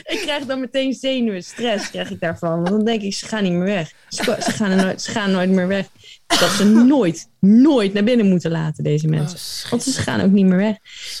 ik 0.13 0.19
krijg 0.21 0.45
dan 0.45 0.59
meteen 0.59 0.93
zenuwen, 0.93 1.43
stress 1.43 1.89
krijg 1.89 2.09
ik 2.09 2.19
daarvan. 2.19 2.55
Want 2.55 2.69
dan 2.69 2.85
denk 2.85 3.01
ik, 3.01 3.13
ze 3.13 3.25
gaan 3.25 3.43
niet 3.43 3.51
meer 3.51 3.63
weg. 3.63 3.91
Ze 4.09 4.23
gaan, 4.39 4.75
nooit, 4.75 5.01
ze 5.01 5.11
gaan 5.11 5.31
nooit 5.31 5.49
meer 5.49 5.67
weg 5.67 5.85
dat 6.27 6.49
ze 6.49 6.65
nooit, 6.87 7.29
nooit 7.39 7.93
naar 7.93 8.03
binnen 8.03 8.29
moeten 8.29 8.51
laten, 8.51 8.83
deze 8.83 9.07
mensen. 9.07 9.65
Oh, 9.65 9.69
Want 9.69 9.83
ze 9.83 10.01
gaan 10.01 10.21
ook 10.21 10.31
niet 10.31 10.45
meer 10.45 10.57
weg. 10.57 10.77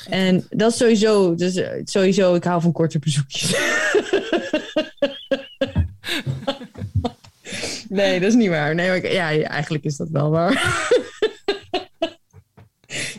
En 0.09 0.45
dat 0.49 0.71
is 0.71 0.77
sowieso, 0.77 1.35
dus 1.35 1.61
sowieso, 1.83 2.35
ik 2.35 2.43
hou 2.43 2.61
van 2.61 2.71
korte 2.71 2.99
bezoekjes. 2.99 3.51
nee, 7.89 8.19
dat 8.19 8.29
is 8.29 8.35
niet 8.35 8.49
waar. 8.49 8.75
Nee, 8.75 8.87
maar, 8.87 9.11
ja, 9.11 9.41
eigenlijk 9.41 9.83
is 9.83 9.95
dat 9.95 10.09
wel 10.09 10.29
waar. 10.29 10.53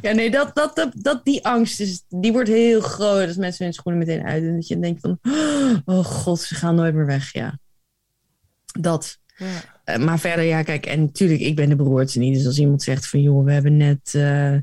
ja, 0.03 0.13
nee, 0.13 0.31
dat, 0.31 0.55
dat, 0.55 0.77
dat, 0.77 0.93
dat, 0.95 1.25
die 1.25 1.47
angst, 1.47 1.81
is, 1.81 2.03
die 2.09 2.33
wordt 2.33 2.49
heel 2.49 2.81
groot 2.81 3.27
als 3.27 3.37
mensen 3.37 3.65
hun 3.65 3.75
schoenen 3.75 4.07
meteen 4.07 4.27
uit. 4.27 4.43
En 4.43 4.55
dat 4.55 4.69
je 4.69 4.79
denkt 4.79 5.01
van, 5.01 5.19
oh 5.97 6.05
god, 6.05 6.41
ze 6.41 6.55
gaan 6.55 6.75
nooit 6.75 6.95
meer 6.95 7.07
weg, 7.07 7.33
ja. 7.33 7.59
Dat. 8.81 9.19
Ja. 9.37 9.76
Eh, 9.87 9.99
maar 9.99 10.19
verder, 10.19 10.45
ja, 10.45 10.63
kijk, 10.63 10.87
en 10.87 11.01
natuurlijk, 11.01 11.41
ik 11.41 11.57
ben 11.57 11.69
de 11.69 11.77
beroerdste 11.77 12.19
niet. 12.19 12.35
Dus 12.35 12.47
als 12.47 12.59
iemand 12.59 12.83
zegt 12.83 13.09
van, 13.09 13.23
joh, 13.23 13.45
we 13.45 13.53
hebben 13.53 13.77
net 13.77 14.13
uh, 14.17 14.57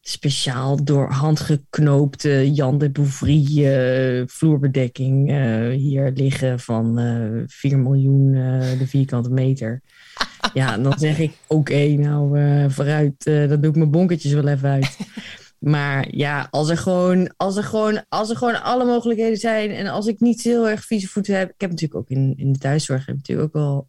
speciaal 0.00 0.84
door 0.84 1.10
hand 1.10 1.40
geknoopte 1.40 2.52
Jan 2.52 2.78
de 2.78 2.90
Bouvry 2.90 3.64
uh, 3.64 4.22
vloerbedekking 4.26 5.28
hier 5.74 6.10
liggen 6.14 6.60
van 6.60 6.98
4 7.46 7.78
miljoen 7.78 8.32
de 8.78 8.86
vierkante 8.86 9.30
meter. 9.30 9.82
ja, 10.54 10.78
dan 10.78 10.98
zeg 10.98 11.18
ik, 11.18 11.32
oké, 11.46 11.86
nou, 11.86 12.38
vooruit, 12.70 13.24
dan 13.24 13.60
doe 13.60 13.70
ik 13.70 13.76
mijn 13.76 13.90
bonkertjes 13.90 14.32
wel 14.32 14.48
even 14.48 14.68
uit. 14.68 14.98
Maar 15.58 16.06
ja, 16.10 16.48
als 16.50 16.68
er, 16.68 16.78
gewoon, 16.78 17.32
als, 17.36 17.56
er 17.56 17.64
gewoon, 17.64 18.04
als 18.08 18.30
er 18.30 18.36
gewoon 18.36 18.62
alle 18.62 18.84
mogelijkheden 18.84 19.36
zijn 19.36 19.70
en 19.70 19.86
als 19.86 20.06
ik 20.06 20.20
niet 20.20 20.42
heel 20.42 20.68
erg 20.68 20.84
vieze 20.84 21.08
voeten 21.08 21.38
heb. 21.38 21.50
Ik 21.50 21.60
heb 21.60 21.70
natuurlijk 21.70 22.00
ook 22.00 22.08
in, 22.08 22.34
in 22.36 22.52
de 22.52 22.58
thuiszorg 22.58 23.06
heb 23.06 23.16
natuurlijk 23.16 23.46
ook 23.46 23.62
wel 23.62 23.86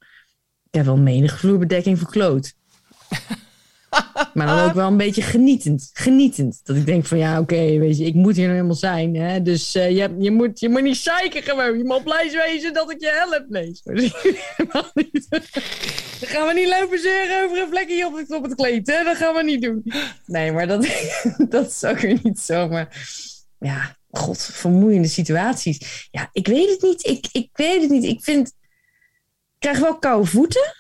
ik 0.72 0.78
heb 0.78 0.86
wel 0.86 0.98
menig 0.98 1.40
vloerbedekking 1.40 1.98
verkloot. 1.98 2.54
maar 4.34 4.48
dan 4.48 4.60
ook 4.60 4.74
wel 4.74 4.88
een 4.88 4.98
beetje 4.98 5.22
genietend. 5.22 5.90
Genietend. 5.94 6.62
Dat 6.64 6.76
ik 6.76 6.86
denk 6.86 7.06
van 7.06 7.18
ja, 7.18 7.40
oké, 7.40 7.78
weet 7.78 7.98
je, 7.98 8.06
ik 8.06 8.14
moet 8.14 8.36
hier 8.36 8.44
nou 8.44 8.56
helemaal 8.56 8.76
zijn. 8.76 9.16
Hè? 9.16 9.42
Dus 9.42 9.76
uh, 9.76 9.90
je, 9.90 10.16
je, 10.20 10.32
moet, 10.32 10.60
je 10.60 10.70
moet 10.70 10.82
niet 10.82 10.98
zeiken 10.98 11.44
gewoon. 11.44 11.78
Je 11.78 11.84
moet 11.84 12.04
blij 12.04 12.32
wezen 12.32 12.74
dat 12.74 12.92
ik 12.92 13.02
je 13.02 13.10
help. 13.10 13.46
Nee, 13.50 13.80
dan 16.20 16.30
gaan 16.30 16.48
we 16.48 16.54
niet 16.54 16.68
lopen 16.80 17.00
zeuren 17.00 17.44
over 17.44 17.62
een 17.62 17.68
vlekje 17.68 18.06
op 18.06 18.18
het, 18.18 18.32
op 18.32 18.44
het 18.44 18.56
kleed. 18.56 18.88
Hè? 18.88 19.04
Dat 19.04 19.18
gaan 19.18 19.36
we 19.36 19.44
niet 19.44 19.62
doen. 19.62 19.84
Nee, 20.26 20.52
maar 20.52 20.68
dat, 20.68 20.88
dat 21.50 21.68
is 21.68 21.84
ook 21.84 22.00
weer 22.00 22.20
niet 22.24 22.40
zo. 22.40 22.68
Maar 22.68 23.06
ja, 23.60 23.98
god, 24.10 24.50
vermoeiende 24.54 25.08
situaties. 25.08 26.08
Ja, 26.12 26.30
ik 26.32 26.48
weet 26.48 26.70
het 26.70 26.82
niet. 26.82 27.06
Ik, 27.08 27.28
ik 27.32 27.50
weet 27.54 27.82
het 27.82 27.90
niet. 27.90 28.04
Ik 28.04 28.24
vind 28.24 28.54
krijg 29.62 29.80
wel 29.80 30.00
koude 30.00 30.28
voeten. 30.28 30.74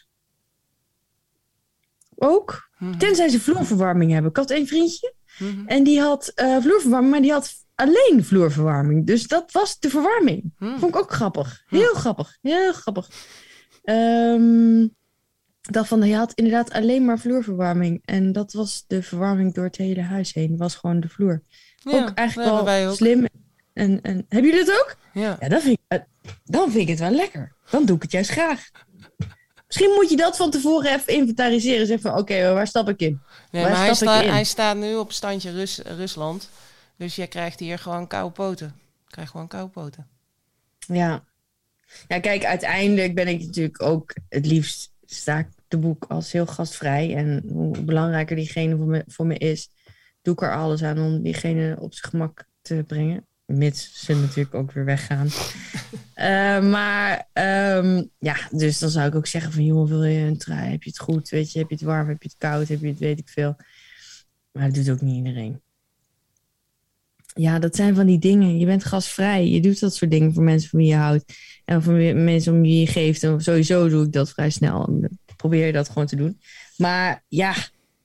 Ook. 2.15 2.69
Mhm. 2.77 2.97
Tenzij 2.97 3.29
ze 3.29 3.39
vloerverwarming 3.39 4.11
hebben. 4.11 4.29
Ik 4.29 4.37
had 4.37 4.49
een 4.49 4.67
vriendje. 4.67 5.13
Mhm. 5.37 5.67
En 5.67 5.83
die 5.83 5.99
had 5.99 6.31
uh, 6.35 6.57
vloerverwarming, 6.61 7.11
maar 7.11 7.21
die 7.21 7.31
had 7.31 7.53
alleen 7.75 8.23
vloerverwarming. 8.23 9.07
Dus 9.07 9.27
dat 9.27 9.51
was 9.51 9.79
de 9.79 9.89
verwarming. 9.89 10.53
Mhm. 10.57 10.79
Vond 10.79 10.95
ik 10.95 11.01
ook 11.01 11.11
grappig. 11.11 11.63
Heel 11.67 11.93
grappig. 11.93 12.37
Heel 12.41 12.73
grappig. 12.73 13.09
Um, 13.83 14.95
dacht 15.61 15.87
van, 15.87 16.01
hij 16.01 16.11
had 16.11 16.33
inderdaad 16.33 16.71
alleen 16.71 17.05
maar 17.05 17.19
vloerverwarming. 17.19 18.01
En 18.05 18.31
dat 18.31 18.53
was 18.53 18.83
de 18.87 19.03
verwarming 19.03 19.53
door 19.53 19.65
het 19.65 19.77
hele 19.77 20.01
huis 20.01 20.33
heen. 20.33 20.57
was 20.57 20.75
gewoon 20.75 20.99
de 20.99 21.09
vloer. 21.09 21.41
ook 21.83 22.09
eigenlijk 22.13 22.65
wel 22.65 22.95
slim. 22.95 23.25
En, 23.81 24.01
en, 24.01 24.25
hebben 24.29 24.51
jullie 24.51 24.65
dat 24.65 24.79
ook? 24.79 24.95
Ja. 25.13 25.37
ja 25.39 25.47
dan, 25.47 25.61
vind 25.61 25.77
ik, 25.87 26.03
dan 26.43 26.71
vind 26.71 26.83
ik 26.83 26.87
het 26.87 26.99
wel 26.99 27.11
lekker 27.11 27.55
dan 27.71 27.85
doe 27.85 27.95
ik 27.95 28.01
het 28.01 28.11
juist 28.11 28.29
graag. 28.29 28.69
Misschien 29.67 29.93
moet 29.95 30.09
je 30.09 30.15
dat 30.15 30.37
van 30.37 30.51
tevoren 30.51 30.93
even 30.93 31.13
inventariseren. 31.13 31.87
Zeg 31.87 32.01
van, 32.01 32.17
oké, 32.17 32.53
waar 32.53 32.67
stap 32.67 32.89
ik 32.89 32.99
in? 32.99 33.21
Nee, 33.51 33.63
maar 33.63 33.77
hij, 33.77 33.93
sta, 33.93 34.23
hij, 34.23 34.43
staat 34.43 34.77
nu 34.77 34.95
op 34.95 35.11
standje 35.11 35.51
Rus, 35.51 35.77
Rusland. 35.77 36.49
Dus 36.97 37.15
jij 37.15 37.27
krijgt 37.27 37.59
hier 37.59 37.79
gewoon 37.79 38.07
koude 38.07 38.31
poten. 38.33 38.75
Krijg 39.07 39.29
gewoon 39.29 39.47
koude 39.47 39.71
poten. 39.71 40.07
Ja. 40.79 41.23
Ja, 42.07 42.19
kijk, 42.19 42.45
uiteindelijk 42.45 43.15
ben 43.15 43.27
ik 43.27 43.45
natuurlijk 43.45 43.81
ook 43.81 44.13
het 44.29 44.45
liefst 44.45 44.91
sta 45.05 45.37
ik 45.37 45.47
de 45.67 45.77
boek 45.77 46.05
als 46.07 46.31
heel 46.31 46.45
gastvrij. 46.45 47.15
En 47.15 47.43
hoe 47.51 47.81
belangrijker 47.81 48.35
diegene 48.35 48.77
voor 48.77 48.87
me, 48.87 49.03
voor 49.07 49.25
me 49.25 49.37
is, 49.37 49.69
doe 50.21 50.33
ik 50.33 50.41
er 50.41 50.55
alles 50.55 50.83
aan 50.83 50.99
om 50.99 51.21
diegene 51.21 51.77
op 51.79 51.93
zijn 51.93 52.11
gemak 52.11 52.45
te 52.61 52.83
brengen. 52.87 53.25
Mits 53.45 54.05
ze 54.05 54.15
natuurlijk 54.15 54.55
ook 54.55 54.71
weer 54.71 54.85
weggaan. 54.85 55.27
Uh, 56.15 56.69
maar 56.75 57.27
um, 57.33 58.09
ja, 58.19 58.35
dus 58.51 58.79
dan 58.79 58.89
zou 58.89 59.07
ik 59.07 59.15
ook 59.15 59.27
zeggen 59.27 59.51
van... 59.51 59.65
joh, 59.65 59.87
wil 59.87 60.03
je 60.03 60.25
een 60.25 60.37
trui? 60.37 60.71
Heb 60.71 60.83
je 60.83 60.89
het 60.89 60.99
goed? 60.99 61.29
Weet 61.29 61.51
je, 61.51 61.59
heb 61.59 61.69
je 61.69 61.75
het 61.75 61.83
warm? 61.83 62.07
Heb 62.07 62.21
je 62.21 62.29
het 62.29 62.37
koud? 62.37 62.67
Heb 62.67 62.81
je 62.81 62.87
het 62.87 62.99
weet 62.99 63.19
ik 63.19 63.29
veel? 63.29 63.55
Maar 64.51 64.65
dat 64.65 64.75
doet 64.75 64.89
ook 64.89 65.01
niet 65.01 65.15
iedereen. 65.15 65.61
Ja, 67.33 67.59
dat 67.59 67.75
zijn 67.75 67.95
van 67.95 68.05
die 68.05 68.19
dingen. 68.19 68.59
Je 68.59 68.65
bent 68.65 68.85
gastvrij. 68.85 69.47
Je 69.47 69.61
doet 69.61 69.79
dat 69.79 69.95
soort 69.95 70.11
dingen 70.11 70.33
voor 70.33 70.43
mensen 70.43 70.69
van 70.69 70.79
wie 70.79 70.87
je 70.87 70.95
houdt. 70.95 71.33
En 71.65 71.83
voor 71.83 71.93
mensen 72.15 72.53
om 72.53 72.61
wie 72.61 72.79
je 72.79 72.87
geeft. 72.87 73.23
En 73.23 73.41
sowieso 73.41 73.89
doe 73.89 74.05
ik 74.05 74.11
dat 74.11 74.31
vrij 74.31 74.49
snel. 74.49 75.09
Probeer 75.35 75.65
je 75.65 75.71
dat 75.71 75.87
gewoon 75.87 76.07
te 76.07 76.15
doen. 76.15 76.39
Maar 76.77 77.23
ja, 77.27 77.55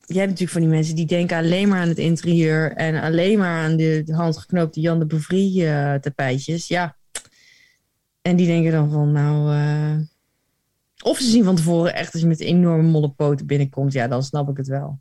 je 0.07 0.19
hebt 0.19 0.31
natuurlijk 0.31 0.51
van 0.51 0.61
die 0.61 0.71
mensen 0.71 0.97
die 0.97 1.07
denken 1.07 1.37
alleen 1.37 1.69
maar 1.69 1.81
aan 1.81 1.89
het 1.89 1.99
interieur 1.99 2.73
en 2.73 3.01
alleen 3.01 3.39
maar 3.39 3.65
aan 3.65 3.77
de, 3.77 4.05
handgeknoopte 4.07 4.81
Jan 4.81 4.99
de 4.99 5.07
Bevrie 5.07 5.63
uh, 5.63 5.95
tapijtjes. 5.95 6.69
Ja. 6.69 6.97
En 8.23 8.37
die 8.37 8.47
denken 8.47 8.73
dan 8.73 8.91
van, 8.91 9.13
nou. 9.13 9.55
Uh... 9.55 9.97
Of 11.03 11.19
ze 11.19 11.31
zien 11.31 11.45
van 11.45 11.57
tevoren 11.57 11.95
echt 11.95 12.13
als 12.13 12.23
je 12.23 12.29
met 12.29 12.41
enorme 12.41 12.83
mollepoten 12.83 13.47
binnenkomt. 13.47 13.93
Ja, 13.93 14.09
dan 14.09 14.23
snap 14.23 14.49
ik 14.49 14.57
het 14.57 14.67
wel. 14.67 15.01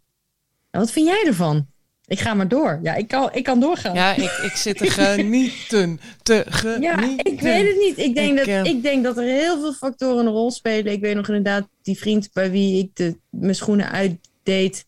En 0.69 0.79
wat 0.79 0.91
vind 0.91 1.07
jij 1.07 1.23
ervan? 1.27 1.67
Ik 2.07 2.19
ga 2.19 2.33
maar 2.33 2.47
door. 2.47 2.79
Ja, 2.83 2.95
ik 2.95 3.07
kan, 3.07 3.29
ik 3.33 3.43
kan 3.43 3.59
doorgaan. 3.59 3.93
Ja, 3.93 4.15
ik, 4.15 4.31
ik 4.43 4.51
zit 4.55 4.77
te 4.77 4.89
genieten. 4.89 5.99
Te 6.23 6.43
genieten. 6.47 6.81
Ja, 6.81 7.17
ik 7.17 7.41
weet 7.41 7.67
het 7.67 7.77
niet. 7.79 7.97
Ik 7.97 8.15
denk, 8.15 8.37
dat, 8.37 8.47
uh... 8.47 8.63
ik 8.63 8.81
denk 8.81 9.03
dat 9.03 9.17
er 9.17 9.23
heel 9.23 9.59
veel 9.59 9.73
factoren 9.73 10.25
een 10.25 10.31
rol 10.31 10.51
spelen. 10.51 10.91
Ik 10.91 11.01
weet 11.01 11.15
nog 11.15 11.27
inderdaad 11.27 11.67
die 11.81 11.97
vriend 11.97 12.29
bij 12.33 12.51
wie 12.51 12.83
ik 12.83 12.95
de, 12.95 13.17
mijn 13.29 13.55
schoenen 13.55 13.91
uitdeed 13.91 14.85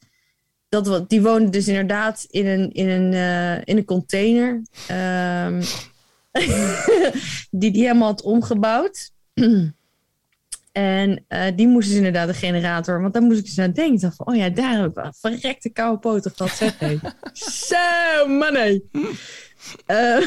dat, 0.70 1.10
die 1.10 1.22
woonde 1.22 1.50
dus 1.50 1.68
inderdaad 1.68 2.26
in 2.30 2.46
een, 2.48 2.72
in 2.72 2.90
een, 2.90 3.12
uh, 3.12 3.58
in 3.64 3.78
een 3.78 3.86
container. 3.86 4.62
Um, 4.92 5.62
die 7.60 7.72
die 7.72 7.82
helemaal 7.82 8.08
had 8.08 8.22
omgebouwd. 8.22 9.12
en 10.72 11.26
uh, 11.30 11.46
die 11.56 11.68
moest 11.68 11.88
dus 11.88 11.98
inderdaad 11.98 12.28
een 12.28 12.34
generator. 12.34 13.02
Want 13.02 13.14
daar 13.14 13.22
moest 13.22 13.40
ik 13.40 13.46
dus 13.46 13.60
aan 13.60 13.72
denken. 13.72 14.00
Dacht 14.00 14.16
van, 14.16 14.28
oh 14.28 14.36
ja, 14.36 14.50
daar 14.50 14.78
heb 14.78 14.90
ik 14.90 14.96
wel 14.96 15.14
verrekte 15.20 15.70
koude 15.70 16.00
poten 16.00 16.32
gehad. 16.36 16.52
Zeg. 16.58 17.00
Zo, 17.34 18.28
man, 18.28 18.54
nee. 18.54 18.90
Uh, 18.94 19.08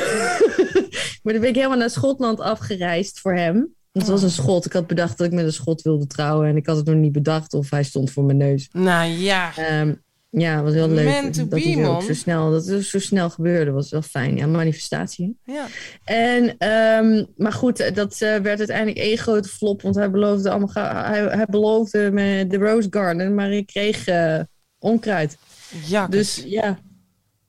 maar 1.22 1.32
dan 1.32 1.40
ben 1.40 1.48
ik 1.48 1.54
helemaal 1.54 1.78
naar 1.78 1.90
Schotland 1.90 2.40
afgereisd 2.40 3.20
voor 3.20 3.34
hem. 3.34 3.74
Het 3.92 4.06
was 4.06 4.22
een 4.22 4.30
schot. 4.30 4.66
Ik 4.66 4.72
had 4.72 4.86
bedacht 4.86 5.18
dat 5.18 5.26
ik 5.26 5.32
met 5.32 5.44
een 5.44 5.52
schot 5.52 5.82
wilde 5.82 6.06
trouwen. 6.06 6.48
En 6.48 6.56
ik 6.56 6.66
had 6.66 6.76
het 6.76 6.86
nog 6.86 6.94
niet 6.94 7.12
bedacht 7.12 7.54
of 7.54 7.70
hij 7.70 7.82
stond 7.82 8.10
voor 8.10 8.24
mijn 8.24 8.38
neus. 8.38 8.68
Nou 8.72 9.08
ja. 9.08 9.52
Um, 9.80 10.02
ja, 10.30 10.62
was 10.62 10.72
heel 10.72 10.88
leuk. 10.88 11.34
dat 11.34 11.48
be, 11.48 11.86
ook 11.86 12.02
zo 12.02 12.14
snel, 12.14 12.50
dat 12.50 12.66
het 12.66 12.84
zo 12.84 12.98
snel 12.98 13.30
gebeurde, 13.30 13.70
was 13.70 13.90
wel 13.90 14.02
fijn. 14.02 14.36
Ja, 14.36 14.46
manifestatie. 14.46 15.36
Ja. 15.44 15.66
En, 16.04 16.68
um, 17.04 17.26
maar 17.36 17.52
goed, 17.52 17.94
dat 17.94 18.12
uh, 18.12 18.36
werd 18.36 18.58
uiteindelijk 18.58 18.98
één 18.98 19.18
grote 19.18 19.48
flop, 19.48 19.82
want 19.82 19.94
hij 19.94 20.10
beloofde 20.10 20.50
allemaal, 20.50 20.70
hij, 21.04 21.22
hij 21.22 21.46
beloofde 21.50 22.10
me 22.10 22.46
de 22.48 22.56
Rose 22.56 22.88
Garden, 22.90 23.34
maar 23.34 23.52
ik 23.52 23.66
kreeg 23.66 24.08
uh, 24.08 24.40
onkruid. 24.78 25.38
Ja. 25.86 26.06
Dus 26.06 26.42
ja, 26.46 26.78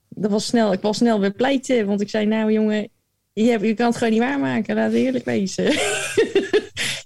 dat 0.08 0.30
was 0.30 0.46
snel. 0.46 0.72
Ik 0.72 0.80
was 0.80 0.96
snel 0.96 1.20
weer 1.20 1.32
pleiten, 1.32 1.86
want 1.86 2.00
ik 2.00 2.10
zei, 2.10 2.26
nou 2.26 2.52
jongen, 2.52 2.88
je, 3.32 3.50
hebt, 3.50 3.64
je 3.64 3.74
kan 3.74 3.86
het 3.86 3.96
gewoon 3.96 4.12
niet 4.12 4.22
waarmaken, 4.22 4.74
laat 4.74 4.92
het 4.92 5.00
eerlijk 5.00 5.24
wezen. 5.24 5.64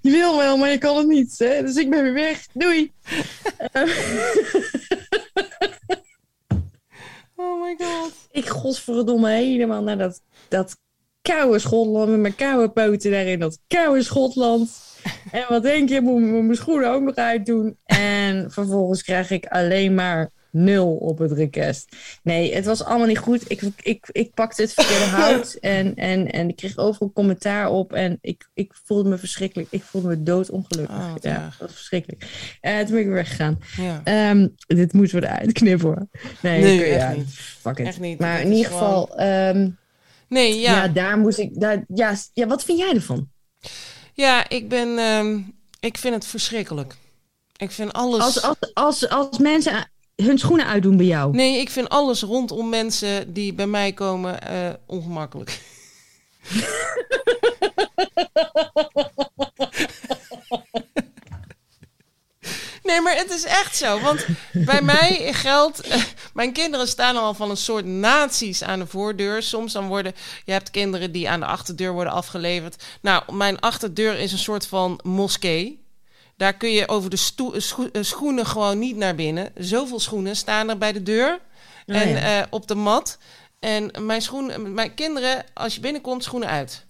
Je 0.00 0.12
wil 0.12 0.36
wel, 0.36 0.56
maar 0.56 0.70
je 0.70 0.78
kan 0.78 0.96
het 0.96 1.06
niet. 1.06 1.38
Hè? 1.38 1.62
Dus 1.62 1.76
ik 1.76 1.90
ben 1.90 2.02
weer 2.02 2.12
weg. 2.12 2.46
Doei. 2.52 2.92
Ik 8.30 8.48
godverdomme 8.48 9.30
helemaal 9.30 9.82
naar 9.82 9.98
dat, 9.98 10.22
dat 10.48 10.76
koude 11.22 11.58
Schotland 11.58 12.10
met 12.10 12.20
mijn 12.20 12.34
koude 12.34 12.68
poten 12.68 13.10
daarin. 13.10 13.38
Dat 13.38 13.58
koude 13.66 14.02
Schotland. 14.02 14.84
En 15.30 15.44
wat 15.48 15.62
denk 15.62 15.88
je, 15.88 16.00
moet 16.00 16.20
mijn 16.20 16.54
schoenen 16.56 16.90
ook 16.90 17.02
nog 17.02 17.14
uitdoen. 17.14 17.78
En 17.84 18.50
vervolgens 18.50 19.02
krijg 19.02 19.30
ik 19.30 19.46
alleen 19.46 19.94
maar 19.94 20.30
nul 20.56 20.96
op 20.96 21.18
het 21.18 21.32
request. 21.32 21.96
Nee, 22.22 22.54
het 22.54 22.64
was 22.64 22.84
allemaal 22.84 23.06
niet 23.06 23.18
goed. 23.18 23.50
Ik, 23.50 23.62
ik, 23.82 24.08
ik 24.12 24.34
pakte 24.34 24.62
het 24.62 24.72
verkeerde 24.72 25.04
hout 25.22 25.54
en, 25.60 25.94
en, 25.94 26.30
en 26.30 26.48
ik 26.48 26.56
kreeg 26.56 26.76
overal 26.76 27.12
commentaar 27.12 27.70
op. 27.70 27.92
En 27.92 28.18
ik, 28.20 28.48
ik 28.54 28.72
voelde 28.84 29.08
me 29.08 29.18
verschrikkelijk. 29.18 29.68
Ik 29.70 29.82
voelde 29.82 30.08
me 30.08 30.22
doodongelukkig. 30.22 30.96
Oh, 30.96 31.14
ja, 31.20 31.42
dat 31.44 31.54
was 31.58 31.72
verschrikkelijk. 31.72 32.24
Eh 32.60 32.78
toen 32.78 32.90
ben 32.90 32.98
ik 32.98 33.06
weer 33.06 33.14
weggegaan. 33.14 33.58
Ja. 33.76 34.00
Ehm, 34.04 34.48
dit 34.66 34.92
moeten 34.92 35.20
we 35.20 35.26
eruit 35.26 35.52
knippen 35.52 35.86
hoor. 35.86 36.08
Nee, 36.42 36.62
Nee, 36.62 36.84
echt 36.84 37.00
ja, 37.00 37.12
niet. 37.12 37.30
Fuck 37.30 37.78
it. 37.78 37.86
Echt 37.86 38.00
niet. 38.00 38.18
Maar 38.18 38.40
in 38.40 38.52
ieder 38.52 38.72
geval, 38.72 39.16
ehm, 39.16 39.68
Nee, 40.28 40.58
ja. 40.58 40.72
ja. 40.84 40.88
daar 40.88 41.18
moest 41.18 41.38
ik. 41.38 41.60
Daar, 41.60 41.84
ja, 41.94 42.14
ja, 42.32 42.46
wat 42.46 42.64
vind 42.64 42.78
jij 42.78 42.94
ervan? 42.94 43.28
Ja, 44.12 44.48
ik 44.48 44.68
ben... 44.68 44.98
ehm, 44.98 45.40
ik 45.80 45.98
vind 45.98 46.14
het 46.14 46.26
verschrikkelijk. 46.26 46.96
Ik 47.56 47.70
vind 47.70 47.92
alles... 47.92 48.20
Als, 48.20 48.42
als, 48.42 48.74
als, 48.74 49.08
als 49.08 49.38
mensen 49.38 49.90
hun 50.22 50.38
schoenen 50.38 50.66
uitdoen 50.66 50.96
bij 50.96 51.06
jou. 51.06 51.32
Nee, 51.34 51.60
ik 51.60 51.70
vind 51.70 51.88
alles 51.88 52.22
rondom 52.22 52.68
mensen 52.68 53.32
die 53.32 53.54
bij 53.54 53.66
mij 53.66 53.92
komen 53.92 54.40
eh, 54.42 54.70
ongemakkelijk. 54.86 55.60
Nee, 62.82 63.00
maar 63.00 63.16
het 63.16 63.30
is 63.30 63.44
echt 63.44 63.76
zo. 63.76 64.00
Want 64.00 64.26
bij 64.52 64.82
mij 64.82 65.32
geldt. 65.32 65.80
eh, 65.80 66.02
mijn 66.34 66.52
kinderen 66.52 66.88
staan 66.88 67.16
al 67.16 67.34
van 67.34 67.50
een 67.50 67.56
soort 67.56 67.84
nazi's 67.84 68.62
aan 68.62 68.78
de 68.78 68.86
voordeur. 68.86 69.42
Soms 69.42 69.72
dan 69.72 69.86
worden. 69.86 70.14
Je 70.44 70.52
hebt 70.52 70.70
kinderen 70.70 71.12
die 71.12 71.30
aan 71.30 71.40
de 71.40 71.46
achterdeur 71.46 71.92
worden 71.92 72.12
afgeleverd. 72.12 72.84
Nou, 73.00 73.34
mijn 73.34 73.60
achterdeur 73.60 74.18
is 74.18 74.32
een 74.32 74.38
soort 74.38 74.66
van 74.66 75.00
moskee. 75.02 75.84
Daar 76.36 76.54
kun 76.56 76.70
je 76.70 76.88
over 76.88 77.10
de 77.10 77.16
scho- 77.16 77.88
eh, 77.92 78.02
schoenen 78.02 78.46
gewoon 78.46 78.78
niet 78.78 78.96
naar 78.96 79.14
binnen. 79.14 79.52
Zoveel 79.54 80.00
schoenen 80.00 80.36
staan 80.36 80.68
er 80.68 80.78
bij 80.78 80.92
de 80.92 81.02
deur 81.02 81.40
Oh, 81.86 81.96
en 81.96 82.08
ja. 82.08 82.40
eh, 82.40 82.46
op 82.50 82.66
de 82.68 82.74
mat. 82.74 83.18
En 83.58 83.90
mijn, 84.00 84.22
schoenen, 84.22 84.74
mijn 84.74 84.94
kinderen, 84.94 85.44
als 85.54 85.74
je 85.74 85.80
binnenkomt, 85.80 86.24
schoenen 86.24 86.48
uit. 86.48 86.86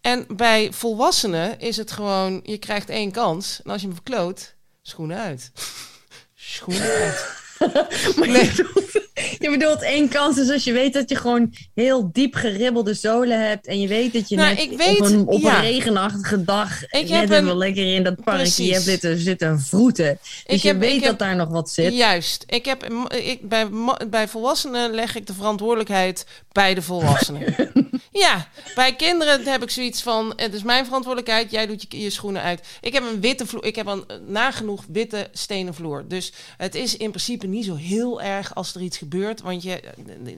En 0.00 0.26
bij 0.28 0.72
volwassenen 0.72 1.58
is 1.60 1.76
het 1.76 1.92
gewoon, 1.92 2.40
je 2.42 2.58
krijgt 2.58 2.88
één 2.90 3.10
kans. 3.12 3.60
En 3.64 3.70
als 3.70 3.80
je 3.80 3.86
hem 3.86 3.96
verkloot, 3.96 4.54
schoenen 4.82 5.18
uit. 5.18 5.52
schoenen 6.34 6.82
uit. 6.82 7.42
Maar 8.16 8.28
je, 8.28 8.52
bedoelt, 8.56 8.92
je 9.38 9.50
bedoelt 9.50 9.82
één 9.82 10.08
kans 10.08 10.38
is 10.38 10.50
als 10.50 10.64
je 10.64 10.72
weet 10.72 10.92
dat 10.92 11.08
je 11.08 11.16
gewoon 11.16 11.54
heel 11.74 12.10
diep 12.12 12.34
geribbelde 12.34 12.94
zolen 12.94 13.46
hebt. 13.48 13.66
En 13.66 13.80
je 13.80 13.88
weet 13.88 14.12
dat 14.12 14.28
je 14.28 14.36
Nou, 14.36 14.48
net 14.54 14.58
ik 14.62 14.76
weet- 14.78 15.00
op, 15.00 15.06
een, 15.06 15.26
op 15.26 15.40
ja. 15.40 15.56
een 15.56 15.60
regenachtige 15.62 16.44
dag 16.44 16.82
Ik 16.90 17.08
net 17.08 17.30
een- 17.30 17.56
lekker 17.56 17.94
in 17.94 18.02
dat 18.02 18.24
parkje 18.24 18.72
hebt 18.72 18.84
zitten, 18.84 19.18
zitten 19.18 19.60
vroeten. 19.60 20.18
Dus 20.46 20.62
je 20.62 20.76
weet 20.76 20.98
dat 21.00 21.08
heb- 21.08 21.18
daar 21.18 21.36
nog 21.36 21.48
wat 21.48 21.70
zit. 21.70 21.94
Juist. 21.94 22.44
Ik 22.46 22.64
heb, 22.64 22.84
ik, 23.08 23.48
bij, 23.48 23.68
bij 24.10 24.28
volwassenen 24.28 24.90
leg 24.94 25.16
ik 25.16 25.26
de 25.26 25.34
verantwoordelijkheid 25.34 26.26
bij 26.52 26.74
de 26.74 26.82
volwassenen. 26.82 27.54
ja, 28.18 28.48
bij 28.74 28.94
kinderen 28.94 29.44
heb 29.46 29.62
ik 29.62 29.70
zoiets 29.70 30.02
van: 30.02 30.32
het 30.36 30.54
is 30.54 30.62
mijn 30.62 30.84
verantwoordelijkheid, 30.84 31.50
jij 31.50 31.66
doet 31.66 31.86
je, 31.88 32.00
je 32.00 32.10
schoenen 32.10 32.42
uit. 32.42 32.66
Ik 32.80 32.92
heb 32.92 33.02
een 33.02 33.20
witte 33.20 33.46
vloer, 33.46 33.64
ik 33.64 33.76
heb 33.76 33.86
een 33.86 34.04
eh, 34.06 34.16
nagenoeg 34.26 34.84
witte 34.88 35.28
stenen 35.32 35.74
vloer. 35.74 36.04
Dus 36.08 36.32
het 36.56 36.74
is 36.74 36.96
in 36.96 37.10
principe 37.10 37.46
niet 37.46 37.64
zo 37.64 37.74
heel 37.74 38.22
erg 38.22 38.54
als 38.54 38.74
er 38.74 38.80
iets 38.80 38.98
gebeurt, 38.98 39.40
want 39.40 39.62
je, 39.62 39.82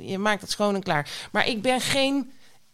je 0.00 0.18
maakt 0.18 0.40
het 0.40 0.50
schoon 0.50 0.74
en 0.74 0.82
klaar. 0.82 1.10
Maar 1.32 1.48
ik 1.48 1.62
ben 1.62 1.80
geen. 1.80 2.30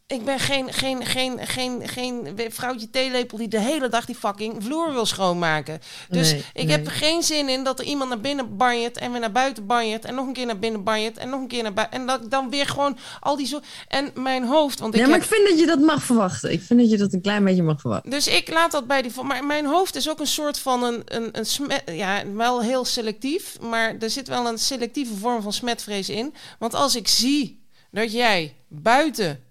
Ik 0.06 0.24
ben 0.24 0.38
geen, 0.38 0.72
geen, 0.72 1.06
geen, 1.06 1.38
geen, 1.48 1.88
geen 1.88 2.34
vrouwtje 2.48 2.90
theelepel 2.90 3.38
die 3.38 3.48
de 3.48 3.60
hele 3.60 3.88
dag 3.88 4.04
die 4.04 4.14
fucking 4.14 4.64
vloer 4.64 4.92
wil 4.92 5.06
schoonmaken. 5.06 5.80
Dus 6.08 6.30
Nee, 6.32 6.44
ik 6.52 6.64
nee. 6.66 6.76
heb 6.76 6.86
er 6.86 6.92
geen 6.92 7.22
zin 7.22 7.48
in 7.48 7.64
dat 7.64 7.78
er 7.78 7.84
iemand 7.84 8.08
naar 8.08 8.20
binnen 8.20 8.56
banjert 8.56 8.98
en 8.98 9.10
weer 9.12 9.20
naar 9.20 9.32
buiten 9.32 9.66
banjert 9.66 10.04
en 10.04 10.14
nog 10.14 10.26
een 10.26 10.32
keer 10.32 10.46
naar 10.46 10.58
binnen 10.58 10.84
banjert 10.84 11.16
en 11.18 11.28
nog 11.28 11.40
een 11.40 11.46
keer 11.48 11.62
naar 11.62 11.72
buiten. 11.72 12.00
En 12.00 12.06
dat 12.06 12.22
ik 12.24 12.30
dan 12.30 12.50
weer 12.50 12.66
gewoon 12.66 12.96
al 13.20 13.36
die 13.36 13.46
zo. 13.46 13.60
En 13.88 14.10
mijn 14.14 14.44
hoofd, 14.46 14.78
want 14.80 14.94
ik 14.94 15.00
Ja, 15.00 15.06
maar 15.06 15.14
heb- 15.18 15.24
ik 15.30 15.34
vind 15.36 15.48
dat 15.48 15.58
je 15.58 15.66
dat 15.66 15.78
mag 15.80 16.02
verwachten. 16.02 16.52
Ik 16.52 16.62
vind 16.62 16.80
dat 16.80 16.90
je 16.90 16.96
dat 16.96 17.12
een 17.12 17.20
klein 17.22 17.44
beetje 17.44 17.62
mag 17.62 17.80
verwachten. 17.80 18.10
dus 18.10 18.26
ik 18.26 18.50
laat 18.52 18.70
dat 18.70 18.86
bij 18.86 19.02
die. 19.02 19.12
Maar 19.22 19.44
mijn 19.44 19.66
hoofd 19.66 19.96
is 19.96 20.10
ook 20.10 20.20
een 20.20 20.26
soort 20.26 20.58
van 20.58 20.82
een, 20.82 21.02
een, 21.04 21.28
een 21.38 21.46
smet. 21.46 21.82
Ja, 21.86 22.22
wel 22.34 22.60
heel 22.62 22.84
selectief. 22.84 23.60
Maar 23.60 23.94
er 23.98 24.10
zit 24.10 24.28
wel 24.28 24.46
een 24.46 24.58
selectieve 24.58 25.14
vorm 25.14 25.42
van 25.42 25.52
smetvrees 25.52 26.08
in. 26.08 26.34
Want 26.58 26.74
als 26.74 26.96
ik 26.96 27.08
zie 27.08 27.64
dat 27.90 28.12
jij 28.12 28.54
buiten 28.68 29.44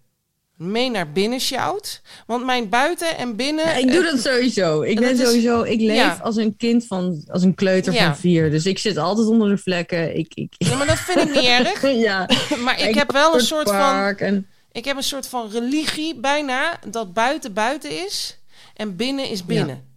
mee 0.62 0.89
naar 0.89 1.12
binnen 1.12 1.39
sjouwt. 1.39 2.02
Want 2.26 2.45
mijn 2.45 2.69
buiten 2.69 3.17
en 3.17 3.36
binnen. 3.36 3.65
Ja, 3.65 3.74
ik 3.74 3.91
doe 3.91 4.04
dat 4.04 4.19
sowieso. 4.19 4.82
Ik 4.82 5.00
ben 5.00 5.17
sowieso, 5.17 5.62
ik 5.62 5.80
leef 5.80 5.95
ja. 5.95 6.19
als 6.24 6.36
een 6.36 6.58
kind 6.58 6.88
van, 6.88 7.24
als 7.28 7.43
een 7.43 7.56
kleuter 7.56 7.93
Ja. 7.93 8.06
van 8.06 8.17
vier. 8.17 8.52
Dus 8.52 8.65
ik 8.65 8.80
zit 8.80 8.97
altijd 8.97 9.28
onder 9.28 9.50
de 9.50 9.58
vlekken. 9.58 10.17
Ik, 10.17 10.32
ik, 10.34 10.54
Ja, 10.58 10.76
maar 10.76 10.88
dat 10.88 11.00
vind 11.00 11.19
ik 11.19 11.36
niet 11.36 11.43
erg. 11.60 11.82
ja. 11.95 12.30
Maar 12.63 12.80
ik 12.82 12.88
Ik 12.88 12.95
heb 12.95 13.12
wel 13.12 13.34
een 13.34 13.39
soort 13.45 13.69
van. 13.69 14.15
En, 14.17 14.47
Ik 14.71 14.86
heb 14.86 14.97
een 14.97 15.04
soort 15.04 15.28
van 15.28 15.50
religie 15.52 16.15
bijna 16.15 16.80
dat 16.88 17.13
buiten 17.13 17.54
buiten 17.54 18.04
is 18.06 18.38
en 18.76 18.95
binnen 18.95 19.30
is 19.30 19.45
binnen. 19.45 19.89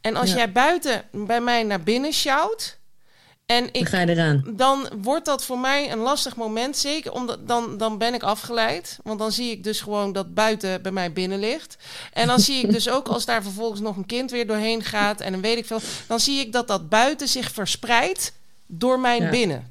En 0.00 0.16
als 0.16 0.32
jij 0.32 0.52
buiten 0.52 1.02
bij 1.12 1.40
mij 1.40 1.62
naar 1.62 1.82
binnen 1.82 2.12
sjouwt 2.12 2.78
en 3.50 3.60
dan 3.62 3.68
ik 3.72 3.88
ga 3.88 4.00
je 4.00 4.08
eraan. 4.08 4.44
dan 4.56 4.88
wordt 5.02 5.24
dat 5.24 5.44
voor 5.44 5.58
mij 5.58 5.92
een 5.92 5.98
lastig 5.98 6.36
moment. 6.36 6.76
Zeker 6.76 7.12
omdat 7.12 7.48
dan, 7.48 7.78
dan 7.78 7.98
ben 7.98 8.14
ik 8.14 8.22
afgeleid. 8.22 8.98
Want 9.02 9.18
dan 9.18 9.32
zie 9.32 9.50
ik 9.50 9.64
dus 9.64 9.80
gewoon 9.80 10.12
dat 10.12 10.34
buiten 10.34 10.82
bij 10.82 10.92
mij 10.92 11.12
binnen 11.12 11.38
ligt. 11.38 11.76
En 12.12 12.26
dan 12.26 12.40
zie 12.40 12.64
ik 12.64 12.72
dus 12.72 12.88
ook 12.88 13.08
als 13.08 13.24
daar 13.24 13.42
vervolgens 13.42 13.80
nog 13.80 13.96
een 13.96 14.06
kind 14.06 14.30
weer 14.30 14.46
doorheen 14.46 14.82
gaat. 14.84 15.20
En 15.20 15.32
dan 15.32 15.40
weet 15.40 15.56
ik 15.58 15.66
veel. 15.66 15.80
Dan 16.06 16.20
zie 16.20 16.40
ik 16.40 16.52
dat 16.52 16.68
dat 16.68 16.88
buiten 16.88 17.28
zich 17.28 17.50
verspreidt 17.52 18.32
door 18.66 19.00
mijn 19.00 19.22
Ja. 19.22 19.30
binnen. 19.30 19.68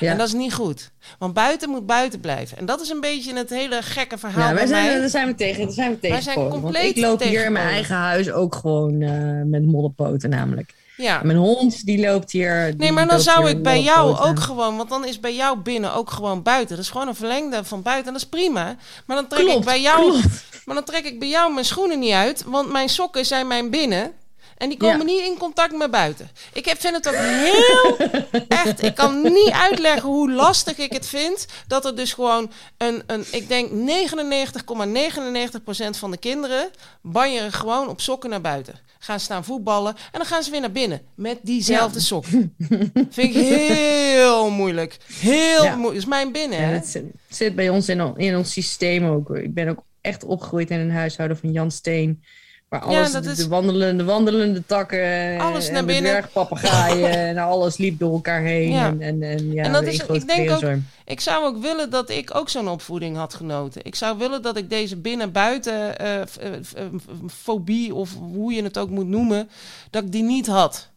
Ja. 0.00 0.10
En 0.10 0.18
dat 0.18 0.26
is 0.26 0.32
niet 0.32 0.54
goed. 0.54 0.90
Want 1.18 1.34
buiten 1.34 1.70
moet 1.70 1.86
buiten 1.86 2.20
blijven. 2.20 2.58
En 2.58 2.66
dat 2.66 2.80
is 2.80 2.88
een 2.88 3.00
beetje 3.00 3.34
het 3.36 3.50
hele 3.50 3.82
gekke 3.82 4.18
verhaal 4.18 4.48
Ja, 4.48 4.54
wij 4.54 4.66
zijn, 4.66 4.86
mij. 4.86 4.98
daar 5.00 5.08
zijn 5.08 5.26
we 5.26 5.34
tegen. 5.34 5.64
Daar 5.64 5.72
zijn 5.72 5.90
we 5.90 5.98
tegen. 5.98 6.22
zijn 6.22 6.36
Want 6.38 6.50
compleet 6.50 6.96
ik 6.96 7.02
loop 7.02 7.22
hier 7.22 7.44
in 7.44 7.52
mijn 7.52 7.68
eigen 7.68 7.96
huis 7.96 8.30
ook 8.30 8.54
gewoon 8.54 9.00
eh, 9.02 9.10
met 9.44 9.64
modderpoten 9.66 10.30
namelijk. 10.30 10.74
Ja. 11.00 11.20
Mijn 11.22 11.38
hond 11.38 11.86
die 11.86 12.00
loopt 12.00 12.32
hier. 12.32 12.66
die 12.66 12.76
Nee, 12.76 12.92
maar 12.92 13.06
dan 13.08 13.20
zou 13.20 13.48
ik 13.48 13.62
bij 13.62 13.80
jou 13.82 14.18
ook 14.18 14.40
gewoon, 14.40 14.76
want 14.76 14.88
dan 14.88 15.04
is 15.06 15.20
bij 15.20 15.34
jou 15.34 15.58
binnen 15.58 15.94
ook 15.94 16.10
gewoon 16.10 16.42
buiten. 16.42 16.76
Dat 16.76 16.84
is 16.84 16.90
gewoon 16.90 17.08
een 17.08 17.14
verlengde 17.14 17.64
van 17.64 17.82
buiten 17.82 18.06
en 18.06 18.12
dat 18.12 18.22
is 18.22 18.28
prima. 18.28 18.76
Maar 19.06 19.16
dan 19.16 19.26
trek 19.28 19.46
ik 19.46 19.64
bij 19.64 19.80
jou, 19.80 20.10
klopt. 20.10 20.44
maar 20.64 20.74
dan 20.74 20.84
trek 20.84 21.04
ik 21.04 21.18
bij 21.18 21.28
jou 21.28 21.52
mijn 21.52 21.66
schoenen 21.66 21.98
niet 21.98 22.12
uit, 22.12 22.44
want 22.46 22.70
mijn 22.72 22.88
sokken 22.88 23.26
zijn 23.26 23.46
mijn 23.46 23.70
binnen. 23.70 24.12
En 24.56 24.68
die 24.68 24.78
komen 24.78 24.98
Ja. 24.98 25.04
niet 25.04 25.20
in 25.26 25.38
contact 25.38 25.76
met 25.76 25.90
buiten. 25.90 26.30
Ik 26.52 26.64
heb, 26.64 26.80
vind 26.80 26.94
het 26.94 27.08
ook 27.08 27.14
heel 27.14 27.96
echt. 28.48 28.82
Ik 28.82 28.94
kan 28.94 29.22
niet 29.22 29.50
uitleggen 29.50 30.08
hoe 30.08 30.32
lastig 30.32 30.76
ik 30.78 30.92
het 30.92 31.06
vind. 31.06 31.46
Dat 31.66 31.84
er 31.84 31.96
dus 31.96 32.12
gewoon 32.12 32.50
een, 32.78 33.02
een 33.06 33.24
ik 33.30 33.48
denk 33.48 33.70
99,99% 33.70 33.74
van 35.90 36.10
de 36.10 36.16
kinderen 36.16 36.70
banjeren 37.02 37.52
gewoon 37.52 37.88
op 37.88 38.00
sokken 38.00 38.30
naar 38.30 38.40
buiten. 38.40 38.78
Gaan 39.02 39.20
staan 39.20 39.44
voetballen 39.44 39.94
en 39.94 40.18
dan 40.18 40.24
gaan 40.26 40.42
ze 40.42 40.50
weer 40.50 40.60
naar 40.60 40.72
binnen 40.72 41.00
met 41.14 41.38
diezelfde 41.42 41.98
Ja. 41.98 42.04
sokken. 42.04 42.54
Vind 43.10 43.16
ik 43.16 43.32
heel 43.34 44.50
moeilijk. 44.50 44.96
Heel 45.20 45.64
Ja. 45.64 45.74
moeilijk. 45.76 45.96
is 46.02 46.04
mijn 46.08 46.32
binnen, 46.32 46.60
Ja, 46.60 46.66
het 46.68 47.02
zit, 47.28 47.54
bij 47.54 47.68
ons 47.68 47.88
in, 47.88 48.16
in 48.16 48.36
ons 48.36 48.52
systeem 48.52 49.04
ook. 49.04 49.30
Ik 49.30 49.54
ben 49.54 49.68
ook 49.68 49.82
echt 50.00 50.24
opgegroeid 50.24 50.70
in 50.70 50.78
een 50.80 50.90
huishouden 50.90 51.36
van 51.38 51.52
Jan 51.52 51.70
Steen. 51.70 52.22
Waar 52.70 52.80
alles, 52.80 53.12
dat 53.12 53.24
de, 53.24 53.30
is- 53.30 53.36
de 53.36 53.48
wandelende, 53.48 54.04
wandelende 54.04 54.62
takken, 54.66 55.38
Alles 55.40 55.70
naar 55.70 55.84
binnen. 55.84 56.10
dwergpapegaaien 56.10 57.10
en 57.28 57.38
alles 57.38 57.76
liep 57.76 57.98
door 57.98 58.12
elkaar 58.12 58.40
heen. 58.42 58.70
Ja. 58.70 58.86
En, 58.86 59.00
en, 59.02 59.22
en, 59.22 59.52
ja, 59.52 59.62
En 59.64 59.72
dat 59.72 59.82
is- 59.82 60.02
ik 60.06 60.26
denk 60.26 60.50
ook-. 60.50 60.76
Ik 61.04 61.20
zou 61.20 61.44
ook 61.44 61.62
willen 61.62 61.90
dat 61.90 62.10
ik 62.10 62.34
ook 62.34 62.48
zo'n 62.48 62.68
opvoeding 62.68 63.16
had 63.16 63.34
genoten. 63.34 63.80
Ik 63.84 63.94
zou 63.94 64.18
willen 64.18 64.42
dat 64.42 64.56
ik 64.56 64.70
deze 64.70 64.96
binnen-buiten 64.96 65.98
eh, 65.98 66.20
f- 66.28 66.36
eh, 66.36 66.50
f- 66.66 66.72
eh, 66.74 66.84
fobie, 67.28 67.94
of 67.94 68.14
hoe 68.14 68.52
je 68.52 68.62
het 68.62 68.78
ook 68.78 68.90
moet 68.90 69.06
noemen, 69.08 69.48
dat 69.90 70.02
ik 70.04 70.12
die 70.12 70.22
niet 70.22 70.46
had. 70.46 70.88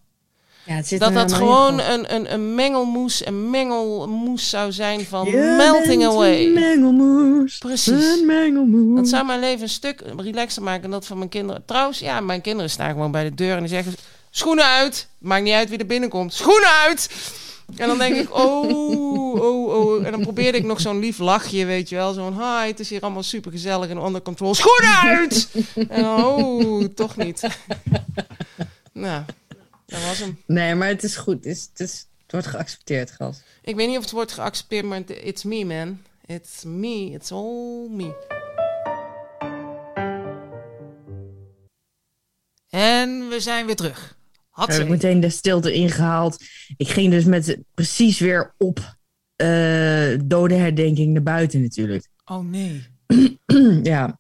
Ja, 0.66 0.74
het 0.74 0.88
zit 0.88 1.00
Dat 1.00 1.14
dat 1.14 1.34
gewoon 1.34 1.80
een, 1.80 2.14
een, 2.16 2.34
een 2.34 2.56
mengelmoes, 2.56 3.26
een 3.26 3.50
mengelmoes 3.50 4.50
zou 4.50 4.72
zijn 4.72 5.06
van 5.06 5.26
Je 5.26 5.56
melting 5.58 6.06
away. 6.06 6.46
Een 6.46 6.54
mengelmoes. 6.54 7.58
Precies. 7.58 8.20
Een 8.20 8.26
mengelmoes. 8.26 8.96
Dat 8.96 9.08
zou 9.08 9.26
mijn 9.26 9.40
leven 9.40 9.62
een 9.62 9.70
stuk 9.70 10.04
relaxer 10.18 10.64
maken 10.64 10.82
dan 10.82 10.92
dat 10.92 11.06
van 11.06 11.18
mijn 11.18 11.30
kinderen. 11.30 11.64
Trouwens, 11.66 12.00
ja, 12.00 12.20
mijn 12.20 12.42
kinderen 12.42 12.70
staan 12.70 12.92
gewoon 12.92 13.12
bij 13.12 13.24
de 13.24 13.36
deur 13.36 13.54
en 13.54 13.60
die 13.60 13.70
zeggen: 13.70 13.94
schoenen 14.30 14.66
uit. 14.66 15.08
Maakt 15.18 15.44
niet 15.44 15.54
uit 15.54 15.70
wie 15.70 15.78
er 15.78 15.86
binnenkomt. 15.86 16.34
Schoenen 16.34 16.70
uit. 16.86 17.10
En 17.76 17.88
dan 17.88 17.98
denk 17.98 18.16
ik: 18.16 18.36
oh, 18.46 19.40
oh, 19.42 19.68
oh. 19.68 20.06
En 20.06 20.12
dan 20.12 20.22
probeerde 20.22 20.58
ik 20.58 20.66
nog 20.66 20.82
zo'n 20.82 21.00
lief 21.00 21.18
lachje, 21.18 21.66
weet 21.66 21.90
je 21.90 21.96
wel. 21.96 22.14
Zo'n, 22.14 22.34
hi, 22.34 22.68
het 22.68 22.80
is 22.80 22.90
hier 22.90 23.02
allemaal 23.02 23.24
super 23.24 23.52
gezellig. 23.52 23.90
En 23.90 23.98
onder 23.98 24.22
controle, 24.22 24.56
schoenen 24.56 25.00
uit! 25.00 25.50
en 25.90 26.02
dan, 26.02 26.24
oh, 26.24 26.84
toch 26.84 27.16
niet. 27.16 27.48
nou, 28.94 29.24
dat 29.94 30.06
was 30.06 30.20
hem. 30.20 30.38
Nee, 30.48 30.76
maar 30.76 30.88
het 30.88 31.04
is 31.04 31.16
goed. 31.16 31.36
Het, 31.36 31.46
is, 31.46 31.68
het, 31.70 31.80
is, 31.80 32.08
het 32.22 32.32
wordt 32.32 32.48
geaccepteerd, 32.48 33.12
gas. 33.12 33.42
Ik 33.62 33.76
weet 33.76 33.88
niet 33.88 33.98
of 33.98 34.04
het 34.04 34.12
wordt 34.12 34.32
geaccepteerd, 34.32 34.86
maar 34.86 34.98
het- 34.98 35.10
it's 35.24 35.44
me, 35.44 35.66
man. 35.66 36.02
It's 36.26 36.64
me. 36.64 37.10
It's 37.12 37.32
all 37.32 37.88
me. 37.90 38.32
En 42.70 43.30
we 43.30 43.40
zijn 43.40 43.66
weer 43.66 43.76
terug. 43.76 44.18
Had 44.50 44.68
Heb 44.68 44.82
ik 44.82 44.88
meteen 44.88 45.20
de 45.20 45.30
stilte 45.30 45.74
ingehaald. 45.74 46.44
Ik 46.78 46.88
ging 46.88 47.12
dus 47.12 47.24
met 47.26 47.58
precies 47.74 48.20
weer 48.20 48.54
op 48.58 48.96
eh 49.36 50.14
dodenherdenking 50.26 51.14
naar 51.14 51.24
buiten 51.24 51.62
natuurlijk. 51.62 52.08
Oh 52.26 52.46
nee. 52.46 52.88
ja. 53.84 54.20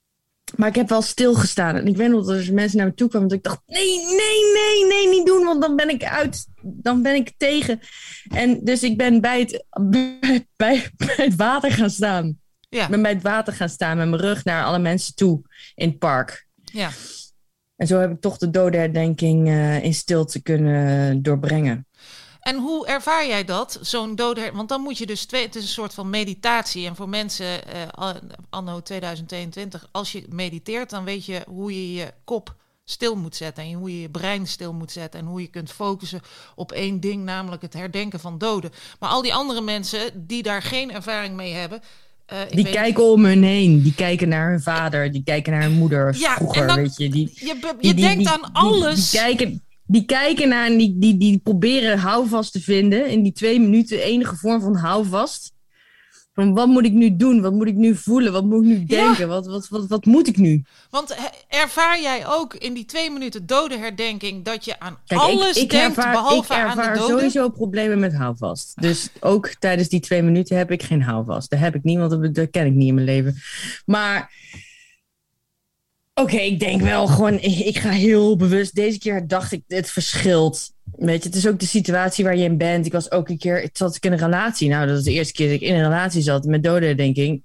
Maar 0.55 0.67
ik 0.69 0.75
heb 0.75 0.89
wel 0.89 1.01
stilgestaan. 1.01 1.75
En 1.75 1.87
ik 1.87 1.97
weet 1.97 2.09
nog 2.09 2.25
dat 2.25 2.35
er 2.35 2.53
mensen 2.53 2.77
naar 2.77 2.87
me 2.87 2.93
toe 2.93 3.09
kwamen. 3.09 3.27
Dat 3.27 3.37
ik 3.37 3.43
dacht, 3.43 3.61
nee, 3.65 3.97
nee, 3.97 4.53
nee, 4.53 4.85
nee, 4.87 5.09
niet 5.09 5.25
doen. 5.25 5.43
Want 5.45 5.61
dan 5.61 5.75
ben 5.75 5.89
ik 5.89 6.03
uit. 6.03 6.47
Dan 6.61 7.01
ben 7.01 7.15
ik 7.15 7.33
tegen. 7.37 7.79
En 8.27 8.59
dus 8.63 8.83
ik 8.83 8.97
ben 8.97 9.21
bij 9.21 9.39
het, 9.39 9.65
bij, 9.89 10.19
bij, 10.55 10.89
bij 10.95 11.15
het 11.15 11.35
water 11.35 11.71
gaan 11.71 11.89
staan. 11.89 12.39
Ja, 12.69 12.83
Ik 12.83 12.89
ben 12.89 13.01
bij 13.01 13.11
het 13.13 13.21
water 13.21 13.53
gaan 13.53 13.69
staan 13.69 13.97
met 13.97 14.09
mijn 14.09 14.21
rug 14.21 14.43
naar 14.43 14.63
alle 14.65 14.79
mensen 14.79 15.15
toe 15.15 15.41
in 15.75 15.87
het 15.89 15.99
park. 15.99 16.47
ja. 16.63 16.89
En 17.75 17.87
zo 17.87 17.99
heb 17.99 18.11
ik 18.11 18.21
toch 18.21 18.37
de 18.37 18.49
dodenherdenking 18.49 19.47
eh 19.47 19.83
in 19.83 19.93
stilte 19.93 20.41
kunnen 20.41 21.21
doorbrengen. 21.21 21.87
En 22.43 22.57
hoe 22.57 22.87
ervaar 22.87 23.27
jij 23.27 23.43
dat, 23.45 23.77
zo'n 23.81 24.15
dode... 24.15 24.49
Want 24.53 24.69
dan 24.69 24.81
moet 24.81 24.97
je 24.97 25.05
dus 25.05 25.25
twee... 25.25 25.45
Het 25.45 25.55
is 25.55 25.61
een 25.63 25.67
soort 25.69 25.93
van 25.93 26.09
meditatie. 26.09 26.87
En 26.87 26.95
voor 26.95 27.09
mensen 27.09 27.67
eh, 27.67 27.81
anno 28.49 28.81
2022, 28.81 29.87
als 29.91 30.11
je 30.11 30.25
mediteert... 30.29 30.89
dan 30.89 31.03
weet 31.03 31.25
je 31.25 31.41
hoe 31.47 31.73
je 31.73 31.93
je 31.93 32.13
kop 32.23 32.55
stil 32.85 33.15
moet 33.15 33.35
zetten. 33.35 33.63
En 33.63 33.73
hoe 33.73 33.91
je 33.95 34.01
je 34.01 34.09
brein 34.09 34.47
stil 34.47 34.73
moet 34.73 34.91
zetten. 34.91 35.19
En 35.19 35.25
hoe 35.25 35.41
je 35.41 35.47
kunt 35.47 35.71
focussen 35.71 36.21
op 36.55 36.71
één 36.71 36.99
ding, 36.99 37.23
namelijk 37.23 37.61
het 37.61 37.73
herdenken 37.73 38.19
van 38.19 38.37
doden. 38.37 38.71
Maar 38.99 39.09
al 39.09 39.21
die 39.21 39.33
andere 39.33 39.61
mensen 39.61 39.99
die 40.27 40.43
daar 40.43 40.61
geen 40.61 40.91
ervaring 40.91 41.35
mee 41.35 41.53
hebben... 41.53 41.81
eh, 42.25 42.39
Die 42.49 42.69
kijken 42.69 43.03
om 43.03 43.25
hun 43.25 43.43
heen. 43.43 43.81
Die 43.81 43.93
kijken 43.95 44.29
naar 44.29 44.49
hun 44.49 44.61
vader. 44.61 45.11
Die 45.11 45.23
kijken 45.23 45.51
naar 45.51 45.61
hun 45.61 45.73
moeder. 45.77 46.15
Ja, 46.17 46.35
vroeger, 46.35 46.67
dan- 46.67 46.75
weet 46.75 46.97
je. 46.97 47.09
Die, 47.09 47.31
Je, 47.35 47.75
je 47.79 47.93
die- 47.93 47.93
denkt 47.93 48.17
die- 48.17 48.29
aan 48.29 48.51
alles. 48.53 49.09
Die, 49.11 49.19
kijken, 49.19 49.62
die 49.85 50.05
kijken 50.05 50.49
naar 50.49 50.65
en 50.65 50.77
die, 50.77 50.97
die, 50.97 51.17
die 51.17 51.37
proberen 51.37 51.97
houvast 51.97 52.51
te 52.51 52.61
vinden. 52.61 53.07
In 53.07 53.23
die 53.23 53.31
twee 53.33 53.59
minuten 53.59 54.03
enige 54.03 54.35
vorm 54.35 54.61
van 54.61 54.75
houvast. 54.75 55.51
Van 56.33 56.53
wat 56.53 56.67
moet 56.67 56.85
ik 56.85 56.91
nu 56.91 57.15
doen? 57.15 57.41
Wat 57.41 57.53
moet 57.53 57.67
ik 57.67 57.75
nu 57.75 57.95
voelen? 57.95 58.31
Wat 58.31 58.43
moet 58.43 58.63
ik 58.63 58.67
nu 58.69 58.83
Ja. 58.87 59.05
denken? 59.05 59.27
Wat, 59.27 59.45
wat, 59.45 59.67
wat, 59.67 59.87
wat 59.87 60.05
moet 60.05 60.27
ik 60.27 60.37
nu? 60.37 60.63
Want 60.89 61.15
ervaar 61.47 62.01
jij 62.01 62.27
ook 62.27 62.53
in 62.53 62.73
die 62.73 62.85
twee 62.85 63.11
minuten 63.11 63.45
dodenherdenking 63.45 64.43
dat 64.45 64.65
je 64.65 64.79
aan 64.79 64.97
Kijk, 65.05 65.21
alles 65.21 65.57
ik, 65.57 65.63
ik 65.63 65.69
denkt 65.69 65.97
ervaar, 65.97 66.11
behalve 66.11 66.53
ik 66.53 66.59
aan 66.59 66.77
de 66.77 66.99
doden? 66.99 67.17
sowieso 67.17 67.49
problemen 67.49 67.99
met 67.99 68.13
houvast. 68.13 68.81
Dus 68.81 69.09
ook 69.19 69.47
tijdens 69.59 69.89
die 69.89 69.99
twee 69.99 70.21
minuten 70.21 70.57
heb 70.57 70.71
ik 70.71 70.83
geen 70.83 71.01
houvast. 71.01 71.49
Dat 71.49 71.59
heb 71.59 71.75
ik 71.75 71.83
niet, 71.83 71.97
want 71.97 72.11
dat, 72.11 72.35
dat 72.35 72.49
ken 72.49 72.65
ik 72.65 72.73
niet 72.73 72.87
in 72.87 72.93
mijn 72.93 73.05
leven. 73.05 73.35
Maar 73.85 74.31
oké, 76.13 76.37
ik 76.37 76.59
denk 76.59 76.81
wel 76.81 77.07
gewoon, 77.07 77.39
ik, 77.39 77.77
ga 77.77 77.89
heel 77.89 78.35
bewust. 78.35 78.75
Deze 78.75 78.99
keer 78.99 79.27
dacht 79.27 79.51
ik, 79.51 79.63
het 79.67 79.89
verschilt. 79.89 80.73
Weet 80.95 81.23
je, 81.23 81.29
het 81.29 81.37
is 81.37 81.47
ook 81.47 81.59
de 81.59 81.65
situatie 81.65 82.23
waar 82.23 82.37
je 82.37 82.43
in 82.43 82.57
bent. 82.57 82.85
Ik 82.85 82.91
was 82.91 83.11
ook 83.11 83.29
een 83.29 83.37
keer, 83.37 83.63
ik 83.63 83.77
zat 83.77 83.95
ik 83.95 84.05
in 84.05 84.11
een 84.11 84.17
relatie. 84.17 84.69
Nou, 84.69 84.87
dat 84.87 84.97
is 84.97 85.03
de 85.03 85.11
eerste 85.11 85.33
keer 85.33 85.47
dat 85.47 85.55
ik 85.55 85.67
in 85.67 85.75
een 85.75 85.83
relatie 85.83 86.21
zat 86.21 86.45
met 86.45 86.63
doden, 86.63 86.97
denk 86.97 87.15
ik. 87.15 87.41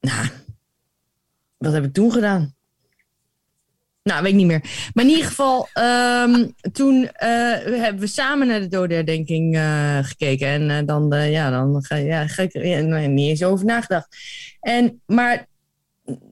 Nou, 0.00 0.28
wat 1.56 1.72
heb 1.72 1.84
ik 1.84 1.92
toen 1.92 2.12
gedaan? 2.12 2.54
Nou, 4.02 4.22
weet 4.22 4.30
ik 4.30 4.36
niet 4.36 4.46
meer. 4.46 4.90
Maar 4.94 5.04
in 5.04 5.10
ieder 5.10 5.26
geval, 5.26 5.68
ehm, 5.72 6.46
toen 6.72 7.08
eh, 7.08 7.28
hebben 7.64 7.98
we 7.98 8.06
samen 8.06 8.46
naar 8.46 8.60
de 8.60 8.68
dodenherdenking 8.68 9.56
eh 9.56 9.98
gekeken. 10.02 10.48
En 10.48 10.70
eh, 10.70 10.86
dan, 10.86 11.30
ja, 11.30 11.50
dan 11.50 11.84
ga, 11.84 11.96
ja, 11.96 12.26
ga 12.26 12.42
ik 12.42 12.54
er 12.54 12.84
nee, 12.84 13.08
niet 13.08 13.28
eens 13.28 13.44
over 13.44 13.64
nagedacht. 13.64 14.16
En, 14.60 15.02
maar 15.06 15.46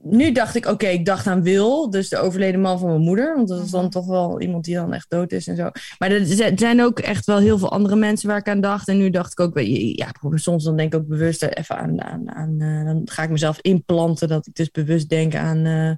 nu 0.03 0.31
dacht 0.31 0.55
ik, 0.55 0.65
oké, 0.65 0.87
ik 0.87 1.05
dacht 1.05 1.27
aan 1.27 1.43
Wil, 1.43 1.89
dus 1.89 2.09
de 2.09 2.17
overleden 2.17 2.61
man 2.61 2.79
van 2.79 2.87
mijn 2.87 3.01
moeder. 3.01 3.35
Want 3.35 3.47
dat 3.47 3.63
is 3.63 3.71
dan 3.71 3.89
toch 3.89 4.05
wel 4.05 4.41
iemand 4.41 4.65
die 4.65 4.75
dan 4.75 4.93
echt 4.93 5.09
dood 5.09 5.31
is 5.31 5.47
en 5.47 5.55
zo. 5.55 5.69
Maar 5.97 6.11
er 6.11 6.25
zijn 6.55 6.81
ook 6.81 6.99
echt 6.99 7.25
wel 7.25 7.37
heel 7.37 7.57
veel 7.57 7.71
andere 7.71 7.95
mensen 7.95 8.27
waar 8.27 8.37
ik 8.37 8.47
aan 8.47 8.61
dacht. 8.61 8.87
En 8.87 8.97
nu 8.97 9.09
dacht 9.09 9.31
ik 9.31 9.39
ook, 9.39 9.59
ja, 9.59 10.11
soms 10.31 10.63
dan 10.63 10.77
denk 10.77 10.93
ik 10.93 10.99
ook 10.99 11.07
bewust 11.07 11.43
even 11.43 11.77
aan, 11.77 12.01
aan, 12.01 12.31
aan 12.31 12.61
eh, 12.61 12.85
dan 12.85 13.01
ga 13.05 13.23
ik 13.23 13.29
mezelf 13.29 13.59
inplanten 13.61 14.27
dat 14.27 14.47
ik 14.47 14.55
dus 14.55 14.71
bewust 14.71 15.09
denk 15.09 15.35
aan, 15.35 15.65
eh, 15.65 15.91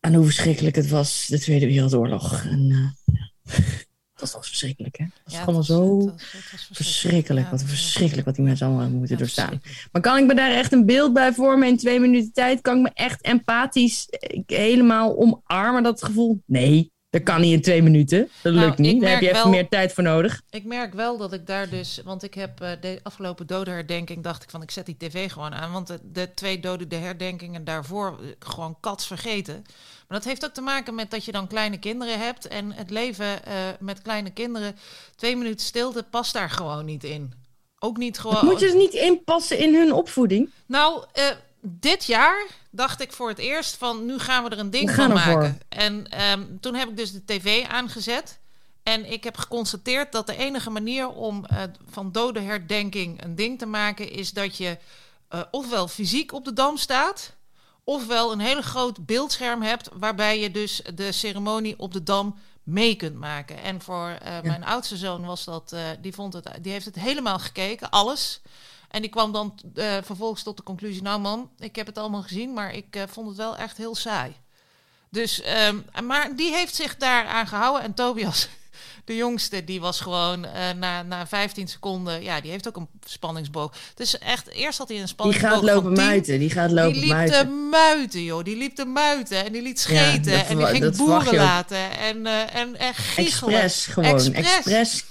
aan 0.00 0.14
hoe 0.14 0.24
verschrikkelijk 0.24 0.76
het 0.76 0.88
was, 0.88 1.26
de 1.26 1.38
Tweede 1.38 1.66
Wereldoorlog. 1.66 2.44
En, 2.44 2.70
eh. 2.70 3.54
Dat 4.30 4.40
was 4.40 4.48
verschrikkelijk, 4.48 4.96
hè? 4.98 5.04
Dat 5.04 5.22
was 5.24 5.34
Ja, 5.34 5.44
was- 5.52 5.66
zo 5.66 5.98
het 5.98 6.04
was- 6.10 6.22
het 6.32 6.50
was 6.50 6.68
verschrikkelijk. 6.72 7.44
Ja, 7.46 7.50
Wat 7.50 7.62
verschrikkelijk 7.64 8.26
wat 8.26 8.34
die 8.34 8.44
mensen 8.44 8.66
allemaal 8.66 8.88
moeten 8.88 9.18
doorstaan. 9.18 9.62
Maar 9.92 10.02
kan 10.02 10.18
ik 10.18 10.26
me 10.26 10.34
daar 10.34 10.50
echt 10.52 10.72
een 10.72 10.86
beeld 10.86 11.12
bij 11.12 11.32
vormen 11.32 11.68
in 11.68 11.76
twee 11.76 12.00
minuten 12.00 12.32
tijd? 12.32 12.60
Kan 12.60 12.76
ik 12.76 12.82
me 12.82 12.90
echt 12.94 13.22
empathisch 13.22 14.06
eh, 14.08 14.40
helemaal 14.46 15.16
omarmen, 15.18 15.82
dat 15.82 16.04
gevoel? 16.04 16.42
Nee, 16.46 16.92
dat 17.10 17.22
kan 17.22 17.40
niet 17.40 17.52
in 17.52 17.62
twee 17.62 17.82
minuten. 17.82 18.28
Dat 18.42 18.52
Nou, 18.54 18.66
lukt 18.66 18.78
niet. 18.78 19.00
Daar 19.00 19.10
heb 19.10 19.20
je 19.20 19.28
even 19.28 19.42
wel- 19.42 19.50
meer 19.50 19.68
tijd 19.68 19.92
voor 19.92 20.02
nodig. 20.04 20.40
Ik 20.50 20.64
merk 20.64 20.94
wel 20.94 21.16
dat 21.18 21.32
ik 21.32 21.46
daar 21.46 21.68
dus, 21.68 22.00
want 22.04 22.22
ik 22.22 22.34
heb 22.34 22.60
eh, 22.60 22.70
de 22.80 23.00
afgelopen 23.02 23.46
dodenherdenking 23.46 24.22
dacht 24.22 24.42
ik 24.42 24.50
van 24.50 24.62
ik 24.62 24.70
zet 24.70 24.86
die 24.86 24.96
tv 24.98 25.30
gewoon 25.32 25.54
aan, 25.54 25.72
want 25.72 25.86
de, 25.86 25.98
de 26.12 26.30
twee 26.34 26.60
doden 26.60 26.88
de 26.88 26.96
herdenkingen 26.96 27.64
daarvoor 27.64 28.18
eh, 28.20 28.26
gewoon 28.38 28.76
kats 28.80 29.06
vergeten. 29.06 29.64
Maar 30.08 30.18
dat 30.18 30.26
heeft 30.26 30.44
ook 30.44 30.54
te 30.54 30.60
maken 30.60 30.94
met 30.94 31.10
dat 31.10 31.24
je 31.24 31.32
dan 31.32 31.46
kleine 31.46 31.78
kinderen 31.78 32.18
hebt 32.18 32.48
en 32.48 32.72
het 32.72 32.90
leven 32.90 33.44
eh, 33.44 33.54
met 33.80 34.02
kleine 34.02 34.30
kinderen, 34.30 34.76
twee 35.16 35.36
minuten 35.36 35.66
stilte 35.66 36.02
past 36.02 36.32
daar 36.32 36.50
gewoon 36.50 36.84
niet 36.84 37.04
in. 37.04 37.32
Ook 37.78 37.96
niet 37.96 38.18
gewoon. 38.18 38.44
Moet 38.44 38.60
je 38.60 38.66
dus 38.66 38.74
niet 38.74 38.92
inpassen 38.92 39.58
in 39.58 39.74
hun 39.74 39.92
opvoeding? 39.92 40.50
Nou, 40.66 41.04
eh, 41.12 41.24
dit 41.60 42.04
jaar 42.04 42.46
dacht 42.70 43.00
ik 43.00 43.12
voor 43.12 43.28
het 43.28 43.38
eerst 43.38 43.76
van 43.76 44.06
nu 44.06 44.18
gaan 44.18 44.44
we 44.44 44.50
er 44.50 44.58
een 44.58 44.70
ding 44.70 44.90
van 44.90 45.12
maken. 45.12 45.58
En 45.68 46.08
ehm, 46.08 46.44
toen 46.60 46.74
heb 46.74 46.88
ik 46.88 46.96
dus 46.96 47.12
de 47.12 47.24
tv 47.24 47.66
aangezet. 47.66 48.38
En 48.82 49.12
ik 49.12 49.24
heb 49.24 49.36
geconstateerd 49.36 50.12
dat 50.12 50.26
de 50.26 50.36
enige 50.36 50.70
manier 50.70 51.08
om 51.08 51.44
eh, 51.44 51.62
van 51.90 52.12
dodenherdenking 52.12 53.22
een 53.22 53.34
ding 53.34 53.58
te 53.58 53.66
maken 53.66 54.10
is 54.10 54.32
dat 54.32 54.56
je 54.56 54.78
ofwel 55.50 55.88
fysiek 55.88 56.32
op 56.32 56.44
de 56.44 56.52
dam 56.52 56.76
staat, 56.76 57.34
ofwel 57.84 58.32
een 58.32 58.40
hele 58.40 58.62
groot 58.62 59.06
beeldscherm 59.06 59.62
hebt 59.62 59.88
waarbij 59.92 60.40
je 60.40 60.50
dus 60.50 60.82
de 60.94 61.12
ceremonie 61.12 61.78
op 61.78 61.92
de 61.92 62.02
dam 62.02 62.38
mee 62.62 62.94
kunt 62.94 63.14
maken. 63.14 63.62
En 63.62 63.80
voor 63.80 64.08
eh, 64.08 64.40
mijn 64.42 64.64
oudste 64.64 64.96
zoon 64.96 65.24
was 65.24 65.44
dat, 65.44 65.72
eh, 65.72 65.80
die 66.00 66.14
vond 66.14 66.32
het, 66.32 66.48
die 66.60 66.72
heeft 66.72 66.84
het 66.84 66.94
helemaal 66.94 67.38
gekeken, 67.38 67.90
alles. 67.90 68.40
En 68.88 69.00
die 69.00 69.10
kwam 69.10 69.32
dan 69.32 69.58
eh, 69.74 69.96
vervolgens 70.02 70.42
tot 70.42 70.56
de 70.56 70.62
conclusie: 70.62 71.02
Nou, 71.02 71.20
man, 71.20 71.50
ik 71.58 71.76
heb 71.76 71.86
het 71.86 71.98
allemaal 71.98 72.22
gezien, 72.22 72.52
maar 72.52 72.74
ik 72.74 73.04
vond 73.08 73.28
het 73.28 73.36
wel 73.36 73.56
echt 73.56 73.76
heel 73.76 73.94
saai. 73.94 74.36
Dus, 75.10 75.40
ehm, 75.40 75.80
maar 76.04 76.36
die 76.36 76.52
heeft 76.52 76.74
zich 76.74 76.96
daaraan 76.96 77.46
gehouden. 77.46 77.82
En 77.82 77.94
Tobias, 77.94 78.48
de 79.04 79.16
jongste, 79.16 79.64
die 79.64 79.80
was 79.80 80.00
gewoon 80.00 80.44
eh, 80.44 80.70
na, 80.76 81.02
na 81.02 81.26
15 81.26 81.68
seconden. 81.68 82.22
Ja, 82.22 82.40
die 82.40 82.50
heeft 82.50 82.68
ook 82.68 82.76
een 82.76 82.88
spanningsboog. 83.06 83.72
Dus 83.94 84.18
echt, 84.18 84.48
eerst 84.48 84.78
had 84.78 84.88
hij 84.88 84.96
een 84.96 85.02
Die 85.02 85.12
spanningsboog. 85.12 85.50
gaat 85.52 85.62
lopen 85.62 85.82
van 85.82 85.94
10. 85.94 86.04
muiten. 86.04 86.38
Die 86.38 86.50
gaat 86.50 86.70
lopen 86.70 86.92
Die 86.92 87.00
liep 87.00 87.10
muiten. 87.10 87.38
te 87.38 87.68
muiten, 87.70 88.22
joh. 88.22 88.44
Die 88.44 88.56
liep 88.56 88.74
te 88.74 88.84
muiten 88.84 89.44
en 89.44 89.52
die 89.52 89.62
liet 89.62 89.80
scheten. 89.80 90.32
dat 90.32 90.46
en 90.46 90.56
die 90.56 90.66
ging 90.66 90.96
boeren 90.96 91.34
laten. 91.34 91.98
En, 91.98 92.26
eh 92.26 92.54
en, 92.54 92.76
en 92.76 92.94
giechelen. 92.94 93.54
Expres 93.62 93.86
gewoon. 93.86 94.34
Expres. 94.34 95.04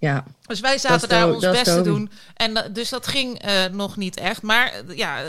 Ja. 0.00 0.24
Dus 0.46 0.60
wij 0.60 0.78
zaten 0.78 1.08
daar 1.08 1.26
To- 1.26 1.34
ons 1.34 1.50
best 1.50 1.64
te 1.64 1.82
doen. 1.82 2.10
En 2.34 2.70
dus 2.72 2.88
dat 2.88 3.06
ging 3.06 3.38
eh, 3.38 3.64
nog 3.72 3.96
niet 3.96 4.16
echt. 4.16 4.42
Maar 4.42 4.72
eh, 4.72 4.96
ja, 4.96 5.22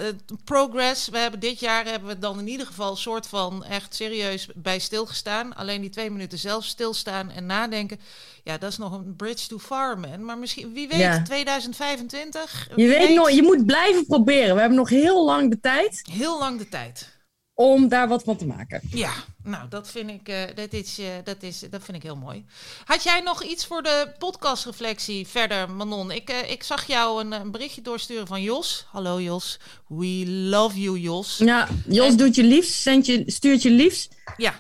progress. 0.44 1.10
We 1.10 1.18
hebben 1.18 1.40
dit 1.40 1.60
jaar 1.60 1.86
hebben 1.86 2.10
we 2.10 2.20
dan 2.20 2.40
in 2.40 2.48
ieder 2.48 2.66
geval 2.66 2.96
soort 2.96 3.28
van 3.28 3.64
echt 3.64 3.96
serieus 3.96 4.48
bij 4.56 4.80
stilgestaan. 4.80 5.56
Alleen 5.56 5.82
die 5.82 5.90
twee 5.90 6.12
minuten 6.12 6.38
zelf 6.38 6.66
stilstaan 6.66 7.30
en 7.32 7.46
nadenken. 7.46 8.00
Ja, 8.44 8.58
dat 8.58 8.72
is 8.72 8.78
nog 8.78 8.92
een 8.92 9.16
bridge 9.16 9.48
too 9.48 9.60
far, 9.60 10.00
man. 10.00 10.26
Maar 10.26 10.38
misschien, 10.38 10.74
wie 10.74 10.88
weet, 10.88 11.00
Ja. 11.00 11.22
2025. 11.22 12.68
Je 12.76 12.88
weet 12.88 13.16
nog, 13.16 13.32
je 13.32 13.44
moet 13.44 13.66
blijven 13.66 14.06
proberen. 14.06 14.54
We 14.54 14.60
hebben 14.60 14.78
nog 14.78 14.90
heel 14.90 15.26
lang 15.26 15.50
de 15.50 15.60
tijd 15.60 16.02
Heel 16.12 16.40
lang 16.40 16.58
de 16.58 16.70
tijd. 16.70 17.20
Om 17.62 17.88
daar 17.88 18.08
wat 18.08 18.24
van 18.24 18.38
te 18.38 18.46
maken. 18.46 18.82
Ja, 18.92 19.12
nou, 19.44 19.68
dat 19.70 19.90
vind 19.92 20.10
ik, 20.10 20.28
eh, 20.28 20.42
dat 20.56 20.74
is, 20.74 20.98
eh, 21.00 21.06
dat 21.24 21.44
is, 21.44 21.60
dat 21.70 21.84
vind 21.84 21.98
ik 21.98 22.04
heel 22.04 22.16
mooi. 22.16 22.46
Had 22.86 23.04
jij 23.04 23.20
nog 23.22 23.44
iets 23.44 23.66
voor 23.66 23.84
de 23.84 24.12
podcastreflectie 24.18 25.28
verder, 25.28 25.70
Manon? 25.72 26.12
Ik, 26.12 26.30
eh, 26.30 26.52
ik 26.52 26.64
zag 26.64 26.88
jou 26.88 27.24
een, 27.24 27.32
een 27.32 27.52
berichtje 27.52 27.82
doorsturen 27.82 28.28
van 28.28 28.42
Jos. 28.42 28.86
Hallo 28.92 29.22
Jos, 29.22 29.60
we 29.88 30.24
love 30.28 30.82
you 30.82 31.00
Jos. 31.00 31.38
Ja, 31.38 31.68
Jos 31.88 32.08
En- 32.08 32.18
doet 32.18 32.36
je 32.36 32.44
liefst, 32.44 32.74
zendt 32.82 33.06
je, 33.06 33.24
stuurt 33.26 33.62
je 33.62 33.72
liefst. 33.72 34.16
Ja, 34.38 34.54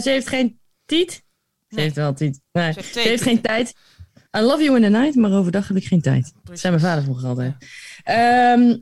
ze 0.00 0.10
heeft 0.10 0.28
geen 0.28 0.58
tiet. 0.86 1.12
Ze 1.12 1.74
Nee. 1.74 1.84
heeft 1.84 1.96
wel 1.96 2.14
tiet. 2.14 2.40
Nee, 2.52 2.72
Ze 2.72 2.78
heeft 2.78 2.86
ze 2.86 2.92
twee 2.92 3.08
heeft 3.08 3.22
geen 3.22 3.40
tijd. 3.40 3.74
I 4.36 4.40
love 4.40 4.62
you 4.62 4.76
in 4.76 4.82
the 4.82 4.88
night, 4.98 5.14
maar 5.14 5.32
overdag 5.32 5.68
heb 5.68 5.76
ik 5.76 5.84
geen 5.86 6.00
tijd. 6.02 6.32
Dat 6.44 6.58
zei 6.58 6.72
mijn 6.76 6.84
vader 6.86 7.02
vroeger 7.04 7.28
altijd. 7.28 7.54
Ehm, 8.04 8.76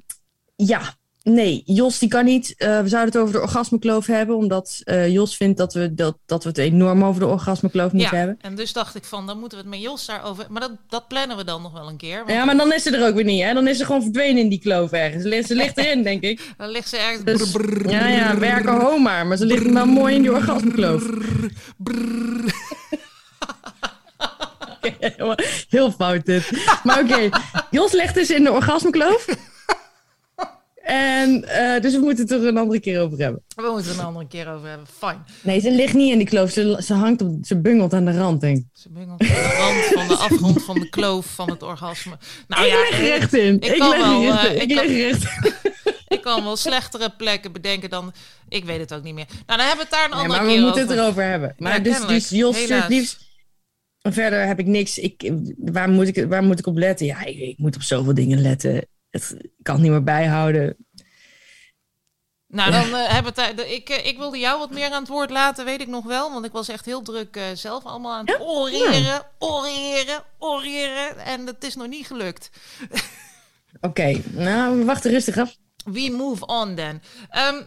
ja, 0.57 0.95
nee, 1.33 1.63
Jos 1.65 1.99
die 1.99 2.09
kan 2.09 2.25
niet. 2.25 2.55
Eh, 2.57 2.81
we 2.81 2.89
zouden 2.89 3.13
het 3.13 3.23
over 3.23 3.33
de 3.33 3.41
orgasmekloof 3.41 4.07
hebben, 4.07 4.37
omdat 4.37 4.81
eh, 4.85 5.09
Jos 5.09 5.37
vindt 5.37 5.59
dat 5.59 5.75
we, 5.75 5.95
dat, 5.95 6.19
dat 6.27 6.43
we 6.43 6.49
het 6.49 6.59
enorm 6.59 7.05
over 7.05 7.21
de 7.21 7.27
orgasmekloof 7.27 7.93
moeten 7.93 8.11
ja, 8.11 8.17
hebben. 8.17 8.39
en 8.41 8.55
dus 8.55 8.73
dacht 8.73 8.95
ik 8.95 9.05
van, 9.05 9.27
dan 9.27 9.39
moeten 9.39 9.59
we 9.59 9.65
het 9.65 9.75
met 9.75 9.83
Jos 9.83 10.07
daarover... 10.07 10.47
Maar 10.49 10.61
dat, 10.61 10.73
dat 10.89 11.09
plannen 11.09 11.37
we 11.37 11.45
dan 11.45 11.63
nog 11.63 11.73
wel 11.73 11.89
een 11.89 11.97
keer. 11.97 12.17
Want 12.17 12.31
Ja, 12.31 12.45
maar 12.45 12.57
dan 12.57 12.73
is 12.73 12.83
ze 12.83 12.97
er 12.97 13.09
ook 13.09 13.15
weer 13.15 13.25
niet, 13.25 13.43
hè? 13.43 13.55
Dan 13.55 13.69
is 13.69 13.77
ze 13.77 13.85
gewoon 13.85 14.03
verdwenen 14.03 14.43
in 14.43 14.49
die 14.49 14.61
kloof 14.61 14.93
ergens. 14.93 15.23
Ze 15.23 15.29
ligt, 15.29 15.47
ze 15.47 15.55
ligt 15.55 15.79
erin, 15.79 16.03
denk 16.03 16.23
ik. 16.23 16.41
dan 16.59 16.69
ligt 16.69 16.89
ze 16.89 16.97
ergens... 16.97 17.25
Dus, 17.25 17.53
ja, 17.93 18.09
ja, 18.09 18.39
werken 18.39 18.81
homa, 18.81 19.25
maar 19.25 19.37
ze 19.37 19.47
ligt 19.47 19.73
wel 19.73 19.87
mooi 19.87 20.15
in 20.15 20.23
die 20.23 20.33
orgasmekloof. 20.33 21.05
Heel 25.69 25.93
fout 25.93 26.27
dit. 26.27 26.51
Maar 26.83 27.01
oké, 27.01 27.29
Jos 27.71 27.93
legt 27.93 28.15
dus 28.15 28.31
in 28.31 28.45
de 28.45 28.53
orgasmekloof. 28.53 29.27
En 30.87 31.45
eh, 31.49 31.81
dus 31.83 31.93
we 31.93 31.99
moeten 32.01 32.25
het 32.25 32.33
er 32.33 32.47
een 32.47 32.57
andere 32.57 32.81
keer 32.81 33.01
over 33.01 33.19
hebben. 33.19 33.43
We 33.57 33.63
moeten 33.73 33.91
het 33.91 33.99
een 33.99 34.05
andere 34.05 34.27
keer 34.27 34.49
over 34.53 34.69
hebben. 34.69 34.87
Fijn. 34.99 35.25
Nee, 35.43 35.61
ze 35.61 35.71
ligt 35.71 35.95
niet 35.95 36.13
in 36.13 36.19
die 36.19 36.27
kloof. 36.27 36.51
Ze, 36.51 36.81
ze 36.85 36.95
hangt 36.95 37.23
op, 37.23 37.39
ze 37.43 37.61
bungelt 37.61 37.93
aan 37.93 38.05
de 38.05 38.17
rand, 38.19 38.41
denk 38.41 38.57
ik. 38.57 38.65
Ze 38.73 38.91
bungelt 38.91 39.21
aan 39.23 39.27
de 39.27 39.57
rand 39.59 39.85
van 39.85 40.09
de 40.09 40.15
afgrond 40.15 40.65
van 40.65 40.79
de 40.81 40.89
kloof 40.89 41.27
van 41.27 41.51
het 41.51 41.63
orgasme. 41.63 42.19
Nou 42.49 42.65
ik 42.65 42.71
ja, 42.71 42.79
leg 42.79 42.91
er 43.01 43.07
recht 43.07 43.35
in. 43.35 43.55
ik 43.55 43.65
Ik, 43.65 43.79
kan 43.79 43.89
leg 43.91 43.99
wel, 43.99 44.23
er 44.23 44.41
recht 44.43 44.55
ik 44.55 44.63
Ik 44.71 44.77
kan- 44.77 44.87
leg 44.87 44.97
er 44.97 45.03
recht 45.11 45.23
in. 45.45 45.53
ik 46.17 46.23
kan 46.23 46.45
wel 46.45 46.57
slechtere 46.57 47.11
plekken 47.17 47.53
bedenken 47.53 47.91
dan... 47.91 48.13
Ik 48.49 48.65
weet 48.65 48.79
het 48.81 48.95
ook 48.95 49.03
niet 49.03 49.15
meer. 49.15 49.27
Nou, 49.47 49.59
dan 49.59 49.67
hebben 49.69 49.77
we 49.77 49.83
het 49.83 49.91
daar 49.91 50.05
een 50.05 50.11
Nee, 50.11 50.19
andere 50.21 50.39
maar 50.39 50.49
we 50.49 50.53
keer 50.55 50.63
moeten 50.63 50.83
over. 50.83 50.95
het 50.95 51.03
erover 51.05 51.23
hebben. 51.25 51.55
Maar 51.59 51.73
Ja, 51.73 51.79
dus, 51.79 52.07
dus 52.07 52.29
Jos 52.29 52.63
stuurt 52.63 52.89
liefst. 52.89 53.25
Verder 54.03 54.47
heb 54.47 54.59
ik 54.59 54.67
niks. 54.67 54.99
Ik, 54.99 55.33
waar, 55.57 55.89
moet 55.89 56.17
ik, 56.17 56.27
waar 56.29 56.43
moet 56.43 56.59
ik 56.59 56.67
op 56.67 56.77
letten? 56.77 57.07
Ja, 57.07 57.25
ik, 57.25 57.39
ik 57.39 57.59
moet 57.59 57.75
op 57.75 57.83
zoveel 57.83 58.15
dingen 58.15 58.41
letten. 58.41 58.87
Het, 59.23 59.35
ik 59.43 59.51
kan 59.63 59.75
het 59.75 59.83
niet 59.83 59.93
meer 59.93 60.03
bijhouden. 60.05 60.77
Nou, 62.47 62.71
dan 62.71 62.95
eh, 62.95 63.09
hebben 63.13 63.35
we 63.35 63.43
het... 63.43 63.57
daar- 63.57 63.67
Ik, 63.67 63.89
eh, 63.89 64.07
ik 64.07 64.17
wilde 64.19 64.39
jou 64.39 64.59
wat 64.59 64.71
meer 64.71 64.91
aan 64.91 65.01
het 65.01 65.09
woord 65.09 65.31
laten, 65.31 65.65
weet 65.65 65.81
ik 65.81 65.87
nog 65.89 66.05
wel. 66.05 66.33
Want 66.33 66.45
ik 66.45 66.53
was 66.53 66.69
echt 66.69 66.85
heel 66.85 67.03
druk 67.03 67.37
eh, 67.37 67.45
zelf 67.55 67.85
allemaal 67.85 68.13
aan 68.13 68.27
het 68.27 68.37
Ja? 68.39 68.45
oreren, 68.45 69.23
oreren, 69.39 70.23
oreren. 70.39 71.19
En 71.19 71.47
het 71.47 71.65
is 71.65 71.75
nog 71.75 71.89
niet 71.89 72.07
gelukt. 72.07 72.51
Oké, 73.81 74.21
nou, 74.33 74.79
we 74.79 74.85
wachten 74.85 75.11
rustig 75.11 75.39
af. 75.39 75.57
We 75.85 76.11
move 76.17 76.47
on 76.47 76.75
then. 76.75 77.03
Ehm, 77.31 77.63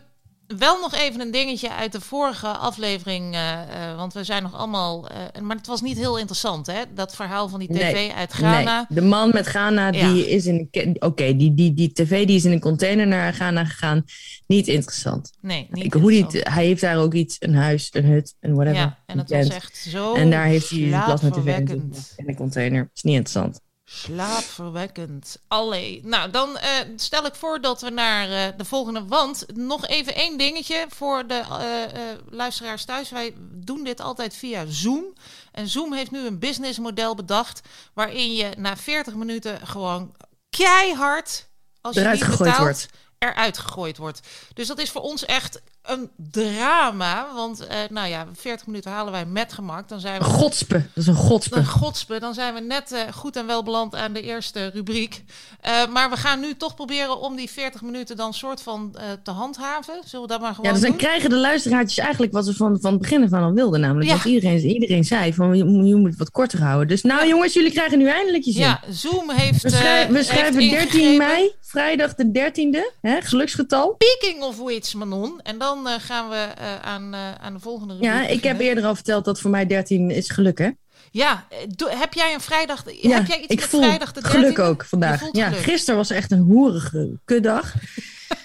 wel 0.58 0.80
nog 0.80 0.94
even 0.94 1.22
een 1.22 1.32
dingetje 1.32 1.72
uit 1.74 1.92
de 1.92 2.02
vorige 2.02 2.48
aflevering. 2.48 3.34
eh, 3.34 3.62
eh, 3.90 3.96
want 3.96 4.14
we 4.14 4.24
zijn 4.24 4.44
nog 4.44 4.56
allemaal. 4.56 5.08
eh, 5.10 5.42
maar 5.42 5.56
het 5.56 5.68
was 5.68 5.82
niet 5.82 5.98
heel 5.98 6.18
interessant, 6.18 6.68
hè? 6.68 6.82
Dat 6.94 7.16
verhaal 7.16 7.48
van 7.50 7.60
die 7.60 7.68
tv 7.74 7.94
Nee, 7.94 8.14
uit 8.14 8.34
Ghana. 8.34 8.86
Nee, 8.90 9.02
de 9.02 9.08
man 9.08 9.30
met 9.30 9.48
Ghana, 9.48 9.92
Ja. 9.92 10.12
die 10.14 10.30
is 10.30 10.46
in 10.46 10.68
een... 10.72 10.96
Oké, 11.00 11.36
die, 11.36 11.54
die, 11.54 11.74
die 11.74 11.94
tv 11.94 12.26
die 12.28 12.36
is 12.36 12.46
in 12.46 12.52
een 12.52 12.60
container 12.60 13.08
naar 13.08 13.34
Ghana 13.34 13.66
gegaan. 13.66 14.04
Niet 14.48 14.68
interessant. 14.68 15.32
Nee, 15.42 15.68
niet 15.72 15.84
Ik, 15.86 15.94
hoe 15.94 16.02
die, 16.10 16.12
interessant. 16.20 16.46
het- 16.46 16.54
hij 16.54 16.66
heeft 16.66 16.82
daar 16.82 16.98
ook 16.98 17.14
iets, 17.14 17.36
een 17.40 17.56
huis, 17.56 17.88
een 17.92 18.06
hut, 18.06 18.36
een 18.40 18.54
whatever. 18.54 18.80
Ja, 18.80 18.98
en 19.06 19.20
een 19.20 19.26
was 19.28 19.48
echt 19.56 19.78
zo. 19.78 20.14
En 20.14 20.30
daar 20.30 20.46
heeft 20.46 20.70
hij 20.70 20.90
zijn 20.90 21.04
plasma 21.04 21.30
tv 21.30 21.58
in 21.60 21.94
een 22.28 22.36
container. 22.36 22.90
Is 22.96 23.02
niet 23.04 23.16
interessant. 23.16 23.60
Slaapverwekkend. 23.92 25.40
Allee. 25.48 26.02
Nou, 26.04 26.32
dan 26.32 26.58
eh, 26.58 26.72
stel 26.96 27.26
ik 27.26 27.36
voor 27.36 27.62
dat 27.62 27.82
we 27.82 27.90
naar 27.90 28.32
eh, 28.32 28.58
de 28.58 28.66
volgende. 28.66 29.06
Want 29.06 29.46
nog 29.54 29.88
even 29.88 30.16
één 30.16 30.38
dingetje 30.38 30.86
voor 30.90 31.28
de 31.28 31.34
eh, 31.34 32.02
luisteraars 32.30 32.86
thuis. 32.86 33.10
Wij 33.10 33.34
doen 33.38 33.84
dit 33.84 34.02
altijd 34.02 34.36
via 34.36 34.66
Zoom. 34.68 35.14
En 35.52 35.68
Zoom 35.68 35.94
heeft 35.94 36.12
nu 36.12 36.26
een 36.26 36.40
businessmodel 36.40 37.16
bedacht. 37.16 37.62
waarin 37.94 38.34
je 38.34 38.50
na 38.58 38.78
40 38.78 39.14
minuten 39.14 39.68
gewoon 39.68 40.16
keihard. 40.50 41.48
als 41.82 41.96
je 41.96 42.02
Eruit 42.02 42.16
niet 42.20 42.30
gegooid 42.30 42.50
betaalt, 42.50 42.64
wordt. 42.64 42.88
eruit 43.18 43.58
gegooid 43.58 43.98
wordt. 43.98 44.20
Dus 44.54 44.68
dat 44.68 44.80
is 44.80 44.90
voor 44.90 45.02
ons 45.02 45.26
echt 45.26 45.62
een 45.90 46.10
drama. 46.32 47.28
Want, 47.36 47.68
eh, 47.68 47.78
nou 47.90 48.08
ja, 48.08 48.28
40 48.34 48.66
minuten 48.68 48.92
halen 48.92 49.12
wij 49.12 49.26
met 49.26 49.54
gemak. 49.54 49.90
Dan 49.90 50.00
zijn 50.00 50.20
we 50.20 50.26
Godspe, 50.26 50.74
dat 50.74 50.84
is 51.04 51.08
een 51.08 51.16
godspe. 51.16 51.56
een 51.58 51.66
godspe, 51.66 52.20
dan 52.20 52.34
zijn 52.34 52.54
we 52.54 52.60
net 52.60 52.92
eh, 52.92 53.02
goed 53.14 53.36
en 53.36 53.46
wel 53.48 53.64
beland 53.64 53.96
aan 53.96 54.14
de 54.14 54.22
eerste 54.22 54.70
rubriek. 54.74 55.24
Eh, 55.62 55.88
maar 55.88 56.10
we 56.10 56.18
gaan 56.18 56.40
nu 56.40 56.56
toch 56.58 56.76
proberen 56.76 57.20
om 57.22 57.36
die 57.36 57.50
40 57.50 57.82
minuten 57.82 58.16
dan 58.18 58.34
soort 58.34 58.62
van 58.62 58.96
te 59.24 59.32
handhaven. 59.32 59.94
Zullen 60.06 60.26
we 60.28 60.32
dat 60.32 60.42
maar 60.42 60.50
gewoon 60.56 60.66
Ja, 60.66 60.72
dus 60.72 60.82
dan 60.82 60.90
doen? 60.90 61.00
krijgen 61.00 61.30
de 61.30 61.36
luisteraartjes 61.36 61.98
eigenlijk 61.98 62.34
wat 62.34 62.46
ze 62.46 62.54
van, 62.56 62.78
van 62.82 62.92
het 62.92 63.02
begin 63.02 63.34
aan 63.36 63.44
al 63.44 63.54
wilden. 63.54 63.80
Namelijk 63.80 64.10
Ja. 64.10 64.16
dat 64.16 64.26
iedereen, 64.26 64.60
iedereen 64.66 65.04
zei 65.04 65.34
van 65.34 65.58
je, 65.58 65.64
moet- 65.66 65.88
je 65.88 65.96
moet 65.96 66.10
het 66.10 66.18
wat 66.20 66.32
korter 66.32 66.62
houden. 66.64 66.88
Dus 66.88 67.02
nou 67.02 67.28
jongens, 67.28 67.54
jullie 67.54 67.72
krijgen 67.72 67.98
nu 67.98 68.08
eindelijk 68.08 68.44
je 68.44 68.52
zin. 68.52 68.62
Ja, 68.62 68.82
Zoom 68.90 69.30
heeft. 69.32 69.62
We, 69.62 69.70
schrij- 69.70 70.08
we 70.08 70.14
heeft 70.16 70.28
schrijven 70.28 70.54
13 70.60 70.72
ingegrepen. 70.80 71.18
mei, 71.18 71.52
vrijdag 71.62 72.16
de 72.16 72.32
13e, 72.32 72.94
hè, 73.02 73.22
geluksgetal. 73.22 73.96
Speaking 74.00 74.44
of 74.44 74.58
which, 74.58 74.94
Manon. 74.94 75.40
En 75.44 75.58
dan 75.58 75.79
eh, 75.88 75.94
gaan 76.00 76.30
we 76.30 76.36
eh, 76.36 76.80
aan, 76.80 77.14
eh, 77.14 77.34
aan 77.42 77.54
de 77.54 77.60
volgende. 77.60 77.96
Ja, 78.00 78.28
ik 78.28 78.44
heb 78.44 78.60
eerder 78.60 78.86
al 78.86 78.96
verteld 78.96 79.26
dat 79.26 79.40
voor 79.40 79.52
mij 79.52 79.66
13 79.66 80.12
is 80.12 80.30
geluk, 80.30 80.58
hè? 80.58 80.70
Ja, 81.12 81.46
heb 81.88 82.14
jij 82.14 82.34
een 82.34 82.42
vrijdag. 82.42 82.84
Ja, 83.02 83.18
heb 83.18 83.28
jij 83.28 83.40
iets 83.40 83.54
ik 83.54 83.62
voel 83.62 83.82
vrijdag 83.82 84.12
de 84.12 84.22
13e? 84.22 84.30
geluk 84.30 84.60
ook 84.60 84.86
vandaag. 84.86 85.24
Ja, 85.32 85.48
geluk. 85.48 85.64
gisteren 85.64 85.96
was 85.96 86.10
echt 86.10 86.32
een 86.32 86.40
hoerige. 86.40 87.20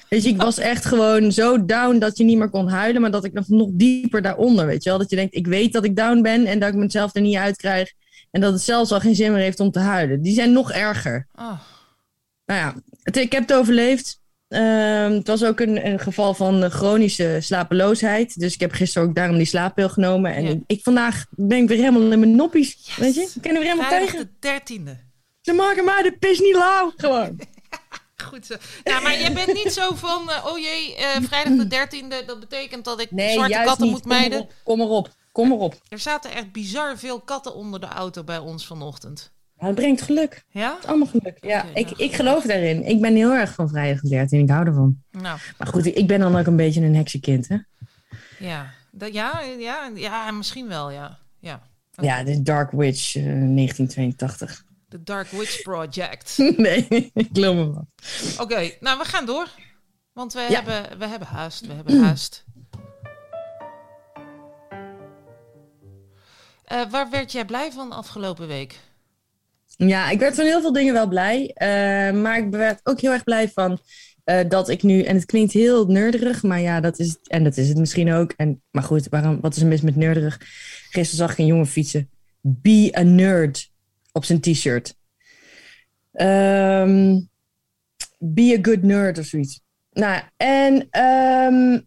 Weet 0.09 0.23
je, 0.23 0.29
ik 0.29 0.43
was 0.43 0.59
echt 0.59 0.85
gewoon 0.85 1.33
zo 1.33 1.65
down 1.65 1.99
dat 1.99 2.19
je 2.19 2.25
niet 2.25 2.39
meer 2.39 2.51
kon 2.51 2.69
huilen, 2.69 3.01
maar 3.01 3.11
dat 3.11 3.25
ik 3.25 3.33
nog, 3.33 3.49
nog 3.49 3.69
dieper 3.73 4.23
daaronder, 4.23 4.67
weet 4.67 4.83
je 4.83 4.91
wel. 4.91 4.99
Dat 4.99 5.11
je 5.11 5.17
denkt, 5.17 5.35
ik 5.35 5.47
weet 5.47 5.73
dat 5.73 5.85
ik 5.85 5.97
down 5.97 6.23
ben 6.23 6.47
en 6.47 6.59
dat 6.59 6.69
ik 6.69 6.75
mezelf 6.75 7.15
er 7.15 7.21
niet 7.21 7.37
uit 7.37 7.57
krijg. 7.57 7.93
En 8.31 8.41
dat 8.41 8.53
het 8.53 8.63
zelfs 8.63 8.93
al 8.93 9.01
geen 9.01 9.15
zin 9.15 9.33
meer 9.33 9.41
heeft 9.41 9.61
om 9.61 9.71
te 9.71 9.79
huilen. 9.79 10.23
Die 10.23 10.35
zijn 10.35 10.53
nog 10.53 10.73
erger. 10.73 11.27
Oh, 11.35 11.61
Nou 12.47 12.61
ja, 12.61 12.75
het, 13.03 13.17
ik 13.17 13.33
heb 13.33 13.49
het 13.49 13.59
overleefd. 13.59 14.23
Ehm, 14.49 15.13
het 15.13 15.27
was 15.27 15.45
ook 15.45 15.61
een, 15.61 15.87
een 15.87 15.99
geval 15.99 16.35
van 16.35 16.71
chronische 16.71 17.39
slapeloosheid. 17.41 18.39
Dus 18.41 18.55
ik 18.55 18.61
heb 18.61 18.73
gisteren 18.73 19.09
ook 19.09 19.15
daarom 19.15 19.37
die 19.37 19.47
slaappil 19.47 19.89
genomen. 19.89 20.35
En 20.35 20.45
Ja. 20.45 20.55
ik, 20.67 20.83
vandaag 20.83 21.25
ben 21.31 21.59
ik 21.63 21.69
weer 21.69 21.79
helemaal 21.79 22.13
in 22.13 22.19
mijn 22.19 22.37
noppies. 22.37 22.95
Weet 22.97 23.15
je, 23.15 23.21
ik 23.35 23.43
ken 23.43 23.53
er 23.55 23.61
weer 23.61 23.69
helemaal 23.71 23.89
vrijdag 23.91 24.11
tegen. 24.11 24.31
de 24.41 24.93
13e. 24.99 25.13
Ze 25.41 25.53
maken 25.53 25.85
mij 25.85 26.03
de 26.03 26.17
pis 26.19 26.41
niet 26.41 26.55
lauw. 26.57 26.93
Gewoon. 26.97 27.41
Goed 28.25 28.47
zo. 28.47 28.55
Ja, 28.85 29.01
maar 29.01 29.21
je 29.21 29.33
bent 29.33 29.53
niet 29.65 29.73
zo 29.73 29.95
van, 29.95 30.31
eh, 30.31 30.47
oh 30.47 30.59
jee, 30.59 30.97
eh, 30.97 31.23
vrijdag 31.23 31.53
de 31.57 31.67
13e, 31.67 32.25
dat 32.27 32.41
betekent 32.41 32.85
dat 32.85 33.01
ik 33.01 33.09
zwarte 33.13 33.63
katten 33.65 33.89
moet 33.89 34.05
mijden. 34.05 34.39
Kom 34.39 34.47
erop, 34.47 34.63
kom 34.65 34.81
erop. 34.81 35.11
Kom 35.33 35.53
erop. 35.53 35.75
Er 35.89 35.99
zaten 35.99 36.33
echt 36.33 36.53
bizar 36.53 36.99
veel 36.99 37.21
katten 37.21 37.55
onder 37.55 37.81
de 37.81 37.87
auto 37.87 38.25
bij 38.25 38.39
ons 38.39 38.67
vanochtend. 38.67 39.33
Het 39.67 39.75
brengt 39.75 40.03
geluk. 40.03 40.45
Ja? 40.51 40.79
Allemaal 40.87 41.07
geluk. 41.07 41.37
Ja, 41.41 41.65
ik, 41.75 41.91
ik 41.91 42.15
geloof 42.15 42.45
daarin. 42.45 42.85
Ik 42.87 43.01
ben 43.01 43.15
heel 43.15 43.33
erg 43.33 43.55
van 43.55 43.69
vrijdag 43.69 44.01
de 44.01 44.09
13. 44.09 44.41
Ik 44.41 44.49
hou 44.51 44.67
ervan. 44.67 45.03
Nou, 45.11 45.39
Maar 45.59 45.67
goed, 45.67 45.87
ik 45.87 46.07
ben 46.07 46.21
dan 46.21 46.37
ook 46.37 46.47
een 46.47 46.57
beetje 46.57 46.81
een 46.83 46.95
heksenkind, 46.95 47.49
hè? 47.49 47.57
ja. 48.39 48.71
Dat, 48.91 49.13
ja, 49.13 49.41
ja, 49.59 49.91
ja, 49.95 50.31
misschien 50.31 50.69
wel, 50.69 50.91
ja. 50.91 51.19
ja. 51.39 51.63
Ja, 52.01 52.23
de 52.25 52.43
Dark 52.43 52.71
Witch 52.71 53.17
eh, 53.17 53.23
1982. 53.23 54.65
De 54.89 55.03
Dark 55.03 55.29
Witch 55.31 55.63
Project. 55.63 56.39
nee, 56.57 56.87
ik 57.15 57.29
geloof 57.33 57.55
me 57.55 57.73
wat. 57.73 57.85
Oké, 58.41 58.71
nou, 58.81 58.99
we 58.99 59.05
gaan 59.05 59.27
door. 59.27 59.49
Want 60.13 60.33
we, 60.33 60.41
Ja. 60.41 60.63
hebben, 60.63 60.99
we 60.99 61.07
hebben 61.07 61.29
haast, 61.29 61.67
we 61.67 61.73
hebben 61.73 62.03
haast. 62.05 62.45
Eh, 66.65 66.83
waar 66.91 67.11
werd 67.11 67.33
jij 67.33 67.45
blij 67.45 67.73
van 67.73 67.93
afgelopen 67.93 68.47
week? 68.47 68.81
Ja, 69.77 70.11
ik 70.11 70.19
werd 70.19 70.35
van 70.35 70.45
heel 70.45 70.61
veel 70.61 70.73
dingen 70.73 70.93
wel 70.93 71.09
blij. 71.09 71.51
eh, 71.55 72.13
maar 72.13 72.39
ik 72.39 72.51
werd 72.51 72.81
ook 72.83 73.01
heel 73.01 73.13
erg 73.13 73.25
blij 73.25 73.49
van 73.49 73.79
eh, 74.25 74.49
dat 74.49 74.69
ik 74.69 74.83
nu... 74.83 75.03
En 75.03 75.15
het 75.17 75.25
klinkt 75.27 75.53
heel 75.53 75.87
nerderig, 75.87 76.43
maar 76.43 76.61
ja, 76.61 76.81
dat 76.81 76.99
is. 76.99 77.17
En 77.23 77.45
dat 77.45 77.57
is 77.57 77.69
het 77.69 77.79
misschien 77.79 78.13
ook. 78.13 78.33
En, 78.37 78.63
maar 78.71 78.83
goed, 78.83 79.09
waarom, 79.11 79.41
wat 79.41 79.57
is 79.57 79.63
er 79.63 79.69
mis 79.69 79.81
met 79.81 79.97
nerderig? 79.97 80.41
Gisteren 80.91 81.27
zag 81.27 81.33
ik 81.33 81.39
een 81.39 81.47
jongen 81.47 81.67
fietsen. 81.67 82.11
Be 82.41 82.93
a 82.99 83.03
nerd 83.03 83.71
op 84.13 84.25
zijn 84.25 84.41
t-shirt. 84.41 84.97
Ehm, 86.13 87.21
be 88.19 88.57
a 88.59 88.63
good 88.63 88.83
nerd 88.83 89.19
of 89.19 89.25
zoiets. 89.25 89.61
Nou, 89.93 90.23
en 90.37 90.87
ehm, 90.91 91.81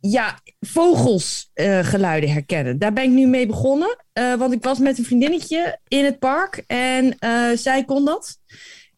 ja, 0.00 0.38
vogelsgeluiden 0.60 1.84
geluiden 1.84 2.30
herkennen. 2.32 2.78
Daar 2.78 2.92
ben 2.92 3.04
ik 3.04 3.10
nu 3.10 3.26
mee 3.26 3.46
begonnen. 3.46 4.04
eh, 4.12 4.34
want 4.34 4.52
ik 4.52 4.62
was 4.62 4.78
met 4.78 4.98
een 4.98 5.04
vriendinnetje 5.04 5.78
in 5.88 6.04
het 6.04 6.18
park 6.18 6.64
en 6.66 7.18
eh, 7.18 7.50
zij 7.54 7.84
kon 7.84 8.04
dat. 8.04 8.38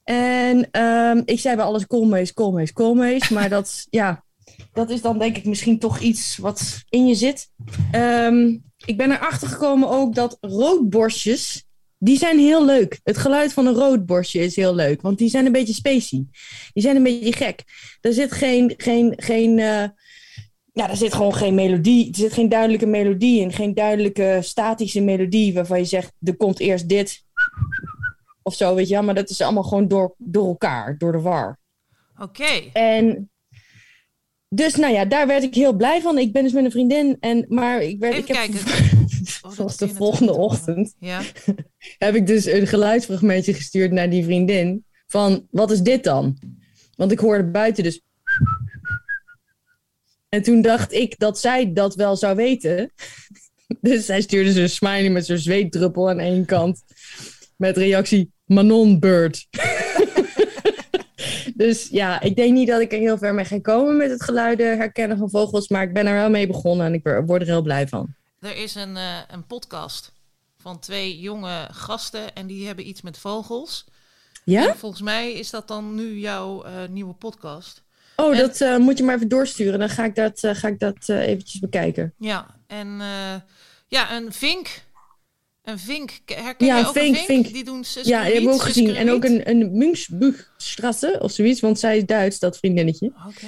En 0.05 0.71
ehm, 0.71 1.23
ik 1.25 1.41
zei 1.41 1.57
bij 1.57 1.65
alles 1.65 1.87
koolmees, 1.87 2.33
koolmees, 2.33 2.73
koolmees. 2.73 3.29
Maar 3.29 3.49
dat, 3.49 3.87
ja, 3.91 4.25
dat 4.73 4.91
is 4.91 5.01
dan 5.01 5.19
denk 5.19 5.37
ik 5.37 5.45
misschien 5.45 5.79
toch 5.79 6.01
iets 6.01 6.37
wat 6.37 6.83
in 6.89 7.07
je 7.07 7.15
zit. 7.15 7.49
Ehm, 7.91 8.57
ik 8.85 8.97
ben 8.97 9.11
erachter 9.11 9.49
gekomen 9.49 9.89
ook 9.89 10.15
dat 10.15 10.37
roodborstjes, 10.41 11.65
die 11.99 12.19
zijn 12.19 12.39
heel 12.39 12.65
leuk. 12.65 13.01
Het 13.03 13.19
geluid 13.19 13.53
van 13.53 13.67
een 13.67 13.75
roodborstje 13.75 14.41
is 14.41 14.57
heel 14.57 14.75
leuk, 14.75 15.03
want 15.03 15.19
die 15.19 15.29
zijn 15.29 15.47
een 15.47 15.53
beetje 15.53 15.75
spacey. 15.75 16.25
Die 16.73 16.83
zijn 16.83 16.97
een 16.97 17.03
beetje 17.03 17.33
gek. 17.33 17.63
Er 18.01 18.13
zit 18.13 18.33
geen, 18.33 18.75
geen, 18.77 19.13
geen 19.17 19.59
eh, 19.59 19.85
ja, 20.73 20.91
er 20.91 20.97
zit 20.97 21.15
gewoon 21.15 21.35
geen 21.35 21.55
melodie. 21.55 22.09
Er 22.09 22.17
zit 22.17 22.33
geen 22.33 22.49
duidelijke 22.49 22.87
melodie 22.87 23.41
in. 23.41 23.53
Geen 23.53 23.75
duidelijke 23.75 24.39
statische 24.43 25.01
melodie 25.01 25.55
waarvan 25.55 25.79
je 25.79 25.85
zegt, 25.85 26.13
er 26.23 26.37
komt 26.37 26.59
eerst 26.61 26.89
dit. 26.89 27.25
of 28.43 28.55
zo, 28.55 28.75
weet 28.75 28.89
je 28.89 28.95
wel. 28.95 29.03
Maar 29.03 29.15
dat 29.15 29.31
is 29.31 29.41
allemaal 29.41 29.63
gewoon 29.63 29.89
door, 29.89 30.15
door 30.19 30.47
elkaar, 30.47 30.99
door 30.99 31.13
de 31.13 31.21
war. 31.21 31.59
Oké. 32.19 32.71
En 32.73 33.31
dus, 34.49 34.75
nou 34.75 34.93
ja, 34.93 35.05
daar 35.05 35.27
werd 35.27 35.43
ik 35.43 35.55
heel 35.55 35.73
blij 35.73 36.01
van. 36.01 36.19
Ik 36.19 36.33
ben 36.33 36.43
dus 36.43 36.53
met 36.53 36.65
een 36.65 36.71
vriendin. 36.71 37.17
En, 37.21 37.45
maar 37.49 37.83
ik 37.83 37.99
werd. 37.99 38.15
Even 38.15 38.29
ik 38.29 38.37
heb, 38.37 38.37
kijken. 38.37 38.89
Oh, 39.43 39.53
Zoals 39.53 39.77
de 39.77 39.89
volgende 39.89 40.33
ochtend 40.33 40.95
Ja. 40.99 41.21
heb 41.99 42.15
ik 42.15 42.27
dus 42.27 42.45
een 42.45 42.67
geluidsfragmentje 42.67 43.55
gestuurd 43.55 43.93
naar 43.93 44.11
die 44.11 44.25
vriendin. 44.25 44.85
Van, 45.07 45.47
wat 45.51 45.71
is 45.71 45.81
dit 45.81 46.05
dan? 46.05 46.39
Want 46.97 47.13
ik 47.13 47.19
hoorde 47.19 47.51
buiten 47.51 47.85
dus... 47.85 48.03
En 50.31 50.43
toen 50.43 50.63
dacht 50.63 50.93
ik 50.93 51.19
dat 51.19 51.39
zij 51.39 51.73
dat 51.73 51.95
wel 51.95 52.17
zou 52.17 52.37
weten. 52.37 52.91
Dus 53.81 54.07
zij 54.07 54.21
stuurde 54.21 54.53
ze 54.53 54.61
een 54.61 54.71
smiley 54.71 55.11
met 55.11 55.27
zo'n 55.27 55.39
zweetdruppel 55.39 56.09
aan 56.09 56.19
één 56.19 56.45
kant. 56.45 56.83
Met 57.57 57.77
reactie, 57.77 58.33
Manon 58.45 58.99
Bird. 58.99 59.47
Dus 61.55 61.89
ja, 61.89 62.21
ik 62.21 62.37
denk 62.37 62.53
niet 62.53 62.69
dat 62.69 62.81
ik 62.81 62.93
er 62.93 62.99
heel 62.99 63.19
ver 63.19 63.35
mee 63.35 63.45
ga 63.45 63.61
komen 63.61 63.97
met 63.97 64.11
het 64.11 64.23
geluiden 64.23 64.77
herkennen 64.77 65.19
van 65.19 65.31
vogels. 65.31 65.69
Maar 65.69 65.83
ik 65.83 65.93
ben 65.93 66.07
er 66.07 66.15
wel 66.15 66.31
mee 66.31 66.47
begonnen 66.47 66.87
en 66.87 66.95
ik 66.95 67.23
word 67.27 67.41
er 67.41 67.47
heel 67.47 67.63
blij 67.63 67.89
van. 67.89 68.15
Er 68.41 68.57
is 68.57 68.75
een, 68.75 68.97
eh, 68.97 69.19
een 69.29 69.47
podcast 69.47 70.13
van 70.59 70.79
twee 70.79 71.21
jonge 71.21 71.69
gasten 71.71 72.35
en 72.35 72.47
die 72.47 72.67
hebben 72.67 72.89
iets 72.89 73.03
met 73.03 73.19
vogels. 73.19 73.85
Ja? 74.45 74.69
En 74.69 74.77
volgens 74.77 75.03
mij 75.03 75.33
is 75.33 75.51
dat 75.51 75.69
dan 75.69 75.95
nu 75.95 76.19
jouw 76.19 76.63
eh, 76.63 76.73
nieuwe 76.89 77.15
podcast. 77.15 77.83
Oh, 78.21 78.33
En- 78.33 78.39
dat 78.39 78.61
eh, 78.61 78.77
moet 78.77 78.99
je 78.99 79.05
maar 79.05 79.15
even 79.15 79.29
doorsturen. 79.29 79.79
Dan 79.79 79.89
ga 79.89 80.05
ik 80.05 80.15
dat, 80.15 80.45
eh, 80.45 80.55
ga 80.55 80.69
ik 80.69 80.79
dat 80.79 80.97
eh, 81.09 81.27
eventjes 81.29 81.61
bekijken. 81.61 82.15
Ja, 82.19 82.47
en 82.67 83.01
ja, 83.89 84.17
een 84.17 84.33
vink. 84.33 84.83
Een 85.63 85.79
vink. 85.79 86.11
Herken 86.25 86.67
Ja, 86.67 86.79
je 86.79 86.87
ook 86.87 86.93
vink, 86.93 87.17
een 87.17 87.25
vink? 87.25 87.43
vink. 87.45 87.55
Die 87.55 87.65
doen 87.65 87.85
Ja, 88.03 88.23
die 88.23 88.33
hebben 88.33 88.51
we 88.51 88.57
ook 88.57 88.63
gezien. 88.63 88.97
En 88.97 89.11
ook 89.11 89.25
een, 89.25 89.49
een 89.51 89.79
Münchbuchstrasse 89.79 91.19
of 91.23 91.31
zoiets. 91.33 91.61
Want 91.61 91.79
zij 91.79 91.97
is 91.97 92.05
Duits, 92.05 92.39
dat 92.39 92.59
vriendinnetje. 92.59 93.13
Oké. 93.29 93.47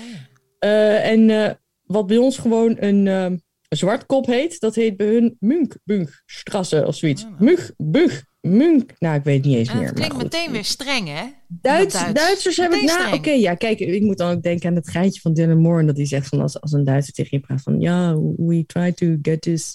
En 0.99 1.59
wat 1.83 2.07
bij 2.07 2.17
ons 2.17 2.39
gewoon 2.39 2.77
een, 2.81 3.07
een 3.07 3.43
zwartkop 3.69 4.27
heet, 4.27 4.61
dat 4.61 4.75
heet 4.75 4.97
bij 4.97 5.07
hun 5.07 5.37
Münchbuchstrasse 5.41 6.87
of 6.87 6.97
zoiets. 6.97 7.25
Ah. 7.25 7.41
Münchbuch, 7.41 8.23
Münch. 8.43 8.85
Nou, 8.99 9.17
ik 9.17 9.25
weet 9.25 9.37
het 9.37 9.45
niet 9.45 9.57
eens 9.57 9.69
En 9.69 9.77
meer. 9.77 9.87
het 9.87 9.95
klinkt 9.95 10.17
meteen 10.17 10.53
weer 10.53 10.65
streng, 10.65 11.09
hè? 11.09 11.25
Duits, 11.47 11.95
Duits. 11.95 12.21
Duitsers 12.21 12.57
hebben 12.57 12.79
het 12.79 12.87
na. 12.87 13.13
Oké, 13.13 13.31
ja, 13.31 13.55
kijk, 13.55 13.79
ik 13.79 14.03
moet 14.03 14.19
dan 14.19 14.33
ook 14.33 14.43
denken 14.43 14.69
aan 14.69 14.75
het 14.75 14.91
geintje 14.91 15.21
van 15.21 15.33
Dylan 15.33 15.59
Moore. 15.59 15.81
En 15.81 15.87
dat 15.87 15.97
hij 15.97 16.07
zegt 16.07 16.29
van 16.29 16.41
als, 16.41 16.61
als 16.61 16.73
een 16.73 16.85
Duitser 16.85 17.15
tegen 17.15 17.39
je 17.39 17.47
praat 17.47 17.63
van 17.63 17.81
ja, 17.81 18.17
we 18.37 18.65
try 18.67 18.93
to 18.93 19.17
get 19.23 19.41
this. 19.43 19.73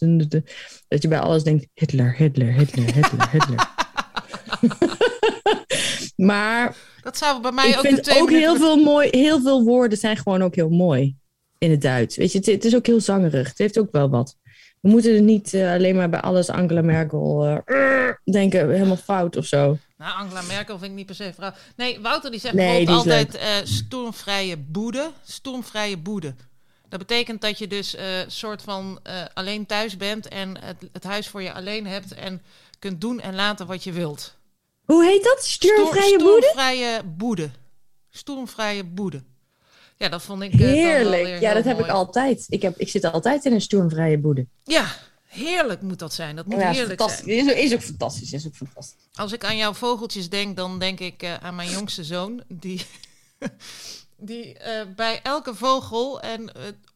Dat 0.88 1.02
je 1.02 1.08
bij 1.08 1.20
alles 1.20 1.44
denkt 1.44 1.68
Hitler, 1.74 2.16
Hitler, 2.16 2.54
Hitler, 2.54 2.94
Hitler, 2.94 3.32
Hitler. 3.32 3.76
maar 6.28 6.76
Dat 7.02 7.18
zou 7.18 7.42
bij 7.42 7.52
mij 7.52 7.70
ik 7.70 7.78
ook 7.78 7.82
de 7.82 7.90
vind 7.90 8.20
ook 8.20 8.30
heel 8.30 8.56
veel, 8.56 8.78
mooi, 8.84 9.10
heel 9.12 9.42
veel 9.42 9.64
woorden 9.64 9.98
zijn 9.98 10.18
gewoon 10.18 10.42
ook 10.42 10.56
heel 10.56 10.70
mooi 10.70 11.16
in 11.58 11.72
het 11.72 11.82
Duits. 11.82 12.16
Weet 12.18 12.32
je, 12.32 12.38
het, 12.38 12.48
het 12.48 12.66
is 12.66 12.76
ook 12.76 12.86
heel 12.86 13.02
zangerig. 13.02 13.48
Het 13.48 13.58
heeft 13.58 13.80
ook 13.80 13.92
wel 13.92 14.10
wat. 14.10 14.38
We 14.88 14.94
moeten 14.94 15.16
er 15.16 15.22
niet 15.22 15.54
eh, 15.54 15.74
alleen 15.74 15.96
maar 15.96 16.10
bij 16.10 16.22
alles 16.22 16.50
Angela 16.50 16.82
Merkel 16.82 17.46
eh, 17.66 18.10
denken, 18.24 18.70
helemaal 18.70 18.98
fout 18.98 19.36
of 19.38 19.46
zo. 19.46 19.78
Nou, 19.98 20.18
Angela 20.18 20.42
Merkel 20.42 20.78
vind 20.78 20.92
ik 20.92 20.98
niet 20.98 21.06
per 21.06 21.16
se 21.16 21.34
vrouw. 21.34 21.52
Nee, 21.76 22.00
Wouter 22.00 22.32
die 22.32 22.40
zegt 22.40 22.54
Nee, 22.54 22.86
die 22.86 22.96
altijd 22.96 23.36
eh 23.36 23.48
stormvrije 23.64 24.58
boede. 24.58 25.12
Stormvrije 25.24 25.98
boede. 25.98 26.36
Dat 26.90 27.00
betekent 27.00 27.42
dat 27.42 27.58
je 27.58 27.68
dus 27.68 27.96
soort 28.28 28.62
van 28.62 29.00
alleen 29.34 29.66
thuis 29.66 29.98
bent 29.98 30.28
en 30.28 30.58
het, 30.60 30.76
het 30.92 31.04
huis 31.04 31.28
voor 31.28 31.42
je 31.42 31.54
alleen 31.54 31.88
hebt 31.88 32.14
en 32.14 32.42
kunt 32.80 33.02
doen 33.02 33.20
en 33.20 33.36
laten 33.36 33.68
wat 33.68 33.84
je 33.84 33.92
wilt. 33.92 34.36
Hoe 34.86 35.06
heet 35.06 35.24
dat? 35.24 35.46
Stoor- 35.46 35.76
boede? 35.86 36.02
Stormvrije 36.02 37.02
boede. 37.06 37.50
Stormvrije 38.10 38.84
boede. 38.84 39.24
Ja, 39.98 40.10
dat 40.10 40.22
vond 40.22 40.42
ik 40.42 40.52
eh, 40.54 40.60
Heerlijk. 40.60 41.40
Ja, 41.40 41.54
dat 41.54 41.64
heb 41.64 41.80
ik 41.80 41.88
altijd. 41.88 42.46
Ik, 42.50 42.62
heb, 42.62 42.78
ik 42.78 42.90
zit 42.90 43.06
altijd 43.06 43.46
in 43.46 43.54
een 43.54 43.62
stoermvrije 43.62 44.18
boede. 44.18 44.48
Ja, 44.64 44.96
heerlijk 45.24 45.82
moet 45.82 46.00
dat 46.00 46.14
zijn. 46.14 46.36
Dat 46.36 46.46
moet 46.46 46.60
Ja, 46.60 46.70
is 46.70 46.78
heerlijk 46.78 47.00
fantastisch. 47.00 47.26
zijn. 47.36 47.48
Is, 47.48 47.52
ook- 47.52 47.58
is 47.58 47.74
ook 47.74 47.82
fantastisch. 47.82 48.32
Is 48.34 48.48
ook 48.48 48.56
fantastisch. 48.56 49.08
Als 49.14 49.32
ik 49.32 49.44
aan 49.44 49.58
jouw 49.58 49.74
vogeltjes 49.74 50.30
denk, 50.30 50.56
dan 50.56 50.80
denk 50.80 51.00
ik 51.00 51.24
eh, 51.24 51.34
aan 51.36 51.56
mijn 51.56 51.70
jongste 51.70 52.04
zoon. 52.04 52.44
Die, 52.48 52.82
die 54.18 54.58
eh, 54.58 54.86
bij 54.96 55.20
elke 55.24 55.56
vogel, 55.56 56.22
en 56.22 56.52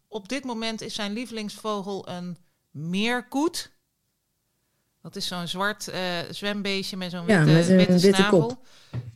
op 0.07 0.29
dit 0.29 0.43
moment 0.43 0.81
is 0.81 0.93
zijn 0.95 1.13
lievelingsvogel 1.13 2.09
een 2.09 2.37
meerkoet. 2.71 3.71
Dat 5.01 5.15
is 5.15 5.27
zo'n 5.27 5.47
zwart 5.47 5.87
eh, 5.87 6.01
zwembeestje 6.31 6.97
met 6.97 7.11
zo'n 7.11 7.27
Ja, 7.27 7.43
witte, 7.43 7.51
met 7.53 7.69
een 7.69 7.77
witte, 7.77 7.91
witte 7.93 8.15
snavel. 8.21 8.39
kop. 8.47 8.57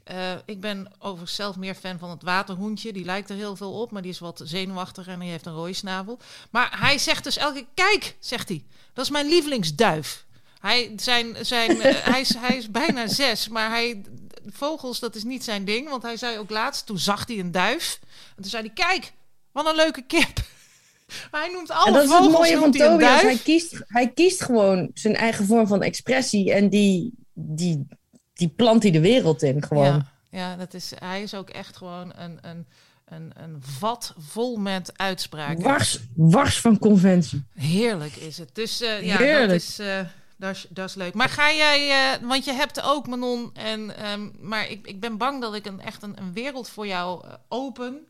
Eh, 0.04 0.32
ik 0.46 0.62
ben 0.62 0.92
overigens 1.00 1.36
zelf 1.36 1.56
meer 1.56 1.76
fan 1.76 2.00
van 2.00 2.10
het 2.10 2.24
waterhoentje. 2.24 2.94
Die 2.94 3.06
lijkt 3.06 3.30
er 3.30 3.36
heel 3.36 3.56
veel 3.56 3.72
op, 3.82 3.92
maar 3.92 4.02
die 4.02 4.12
is 4.12 4.20
wat 4.20 4.42
zenuwachtig 4.44 5.08
en 5.08 5.20
die 5.20 5.30
heeft 5.30 5.46
een 5.46 5.54
rode 5.54 5.74
snavel. 5.74 6.20
Maar 6.50 6.80
hij 6.80 6.98
zegt 6.98 7.24
dus 7.24 7.38
elke 7.38 7.54
keer, 7.74 7.86
kijk, 7.86 8.16
zegt 8.20 8.50
hij, 8.50 8.64
dat 8.94 9.06
is 9.06 9.12
mijn 9.12 9.28
lievelingsduif. 9.28 10.26
Hij, 10.60 10.94
zijn, 10.96 11.46
zijn, 11.46 11.82
eh, 11.82 11.96
hij, 12.12 12.22
is, 12.22 12.36
hij 12.38 12.58
is 12.58 12.72
bijna 12.72 13.08
zes, 13.08 13.48
maar 13.48 13.70
hij, 13.70 14.02
vogels, 14.50 15.00
dat 15.00 15.16
is 15.16 15.24
niet 15.24 15.44
zijn 15.44 15.66
ding. 15.66 15.90
Want 15.90 16.04
hij 16.04 16.18
zei 16.18 16.38
ook 16.38 16.50
laatst, 16.50 16.86
toen 16.86 17.00
zag 17.00 17.28
hij 17.28 17.40
een 17.40 17.52
duif. 17.52 18.00
En 18.36 18.42
toen 18.42 18.52
zei 18.52 18.64
hij, 18.64 18.86
kijk, 18.86 19.14
wat 19.52 19.66
een 19.66 19.76
leuke 19.76 20.02
kip. 20.02 20.40
Hij 21.32 21.50
noemt 21.52 21.72
alle 21.72 21.88
En 21.88 21.94
dat 21.94 22.04
is 22.04 22.10
het 22.10 22.32
mooie 22.32 22.58
van 22.58 22.72
Tobias. 22.72 23.22
Hij 23.22 23.38
kiest, 23.38 23.84
hij 23.88 24.12
kiest 24.12 24.44
gewoon 24.44 24.92
zijn 24.94 25.16
eigen 25.16 25.46
vorm 25.46 25.68
van 25.68 25.82
expressie. 25.84 26.54
En 26.54 26.70
die, 26.70 27.14
die, 27.34 27.88
die 28.34 28.50
plant 28.50 28.84
hij 28.84 28.92
de 28.92 29.00
wereld 29.00 29.44
in 29.44 29.64
gewoon. 29.64 29.86
Ja, 29.86 30.12
ja 30.30 30.56
dat 30.56 30.74
is, 30.74 30.92
hij 30.96 31.22
is 31.22 31.34
ook 31.34 31.50
echt 31.50 31.78
gewoon 31.78 32.14
een, 32.16 32.40
een, 32.42 32.68
een, 33.06 33.32
een 33.36 33.58
vat 33.60 34.14
vol 34.18 34.56
met 34.58 34.92
uitspraken. 34.98 35.64
Wars, 35.64 36.00
wars 36.16 36.62
van 36.62 36.80
conventie. 36.80 37.46
Heerlijk 37.54 38.16
is 38.16 38.38
het. 38.38 38.50
Dus 38.54 38.82
eh, 38.82 39.04
ja, 39.04 39.18
Heerlijk. 39.18 39.50
dat 39.50 39.62
is, 39.62 39.80
eh, 39.80 40.00
dat, 40.38 40.56
is, 40.56 40.66
dat 40.70 40.90
is 40.90 40.96
leuk. 40.96 41.14
Maar 41.14 41.30
ga 41.30 41.54
jij, 41.54 41.90
eh, 41.90 42.28
want 42.28 42.46
je 42.46 42.54
hebt 42.54 42.82
ook 42.82 43.08
Manon, 43.08 43.52
en, 43.54 43.98
ehm, 43.98 44.30
maar 44.40 44.70
ik, 44.70 44.88
ik 44.88 45.00
ben 45.00 45.18
bang 45.18 45.42
dat 45.42 45.56
ik 45.56 45.66
een, 45.66 45.82
echt 45.82 46.04
een, 46.04 46.16
een 46.18 46.34
wereld 46.34 46.70
voor 46.70 46.88
jou 46.88 47.26
open. 47.48 48.08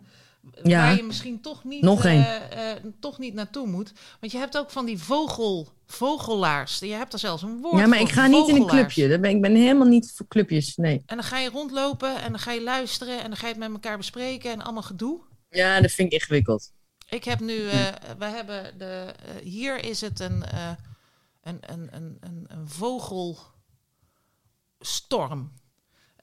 Ja. 0.64 0.82
Waar 0.82 0.96
je 0.96 1.04
misschien 1.04 1.42
toch 1.42 1.64
niet, 1.64 1.82
Nog 1.82 2.06
eh, 2.06 2.72
eh, 2.72 2.78
toch 3.00 3.20
niet 3.20 3.34
naartoe 3.34 3.68
moet. 3.68 3.92
Want 4.20 4.32
je 4.32 4.38
hebt 4.38 4.58
ook 4.58 4.72
van 4.72 4.86
die 4.86 4.98
vogel, 4.98 5.68
vogelaars. 5.86 6.80
Je 6.80 6.94
hebt 6.94 7.14
er 7.14 7.20
zelfs 7.20 7.44
een 7.44 7.62
woord 7.62 7.80
Ja, 7.80 7.88
maar 7.88 7.98
voor, 7.98 8.08
ik 8.08 8.14
ga 8.14 8.28
niet 8.28 8.48
in 8.48 8.56
een 8.56 8.68
clubje. 8.68 9.20
Ben, 9.20 9.30
ik 9.30 9.42
ben 9.42 9.56
helemaal 9.56 9.88
niet 9.88 10.12
voor 10.16 10.28
clubjes. 10.28 10.76
Nee. 10.76 11.04
En 11.06 11.16
dan 11.16 11.26
ga 11.26 11.40
je 11.40 11.50
rondlopen 11.50 12.22
en 12.22 12.30
dan 12.30 12.40
ga 12.40 12.52
je 12.52 12.64
luisteren 12.64 13.18
en 13.18 13.28
dan 13.28 13.36
ga 13.36 13.48
je 13.48 13.54
het 13.54 13.62
met 13.62 13.72
elkaar 13.72 13.98
bespreken 13.98 14.52
en 14.52 14.62
allemaal 14.62 14.84
gedoe. 14.84 15.20
Ja, 15.50 15.82
dat 15.82 15.92
vind 15.92 16.14
ik 16.14 16.20
ingewikkeld. 16.20 16.72
Ik 17.10 17.24
heb 17.24 17.40
nu, 17.40 17.68
eh, 17.68 17.88
we 18.18 18.26
hebben 18.26 18.78
de, 18.78 19.14
hier 19.44 19.84
is 19.84 20.02
het 20.02 20.20
een, 20.20 20.44
een, 21.42 21.60
een, 21.62 21.88
een, 21.92 22.18
een, 22.20 22.46
een 22.48 22.68
vogelstorm. 22.68 25.52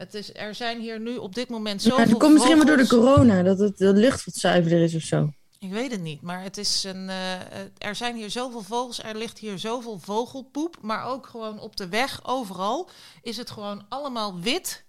Het 0.02 0.14
is, 0.14 0.34
er 0.34 0.54
zijn 0.54 0.80
hier 0.80 1.00
nu 1.00 1.16
op 1.16 1.34
dit 1.34 1.48
moment 1.48 1.82
Ja, 1.82 1.90
zoveel 1.90 2.08
dat 2.08 2.18
komt 2.18 2.32
misschien 2.32 2.56
maar 2.56 2.66
door 2.66 2.76
de 2.76 2.86
corona. 2.86 3.42
Dat 3.42 3.58
het 3.58 3.78
de 3.78 3.92
lucht 3.92 4.24
wat 4.24 4.34
zuiverder 4.34 4.82
is 4.82 4.94
of 4.94 5.02
zo. 5.02 5.32
Ik 5.58 5.70
weet 5.70 5.90
het 5.90 6.00
niet, 6.00 6.22
maar 6.22 6.42
het 6.42 6.56
is 6.56 6.84
een, 6.84 7.08
eh, 7.08 7.34
er 7.78 7.94
zijn 7.94 8.16
hier 8.16 8.30
zoveel 8.30 8.62
vogels, 8.62 9.02
er 9.02 9.16
ligt 9.16 9.38
hier 9.38 9.58
zoveel 9.58 9.98
vogelpoep, 9.98 10.76
maar 10.80 11.04
ook 11.04 11.26
gewoon 11.26 11.60
op 11.60 11.76
de 11.76 11.88
weg, 11.88 12.20
overal, 12.24 12.90
is 13.22 13.36
het 13.36 13.50
gewoon 13.50 13.84
allemaal 13.88 14.40
wit 14.40 14.84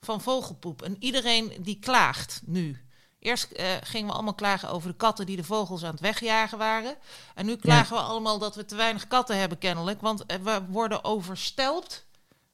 van 0.00 0.20
vogelpoep. 0.20 0.82
En 0.82 0.96
iedereen 0.98 1.52
die 1.60 1.78
klaagt 1.78 2.42
nu. 2.44 2.82
Eerst 3.18 3.52
eh, 3.52 3.66
gingen 3.82 4.06
we 4.06 4.12
allemaal 4.12 4.34
klagen 4.34 4.70
over 4.70 4.90
de 4.90 4.96
katten 4.96 5.26
die 5.26 5.36
de 5.36 5.44
vogels 5.44 5.84
aan 5.84 5.90
het 5.90 6.00
wegjagen 6.00 6.58
waren. 6.58 6.96
En 7.34 7.46
nu 7.46 7.56
klagen 7.56 7.96
we 7.96 8.02
allemaal 8.02 8.38
dat 8.38 8.54
we 8.54 8.64
te 8.64 8.76
weinig 8.76 9.06
katten 9.06 9.38
hebben 9.38 9.58
kennelijk, 9.58 10.00
want 10.00 10.24
we 10.42 10.60
worden 10.68 11.04
overstelpt 11.04 12.06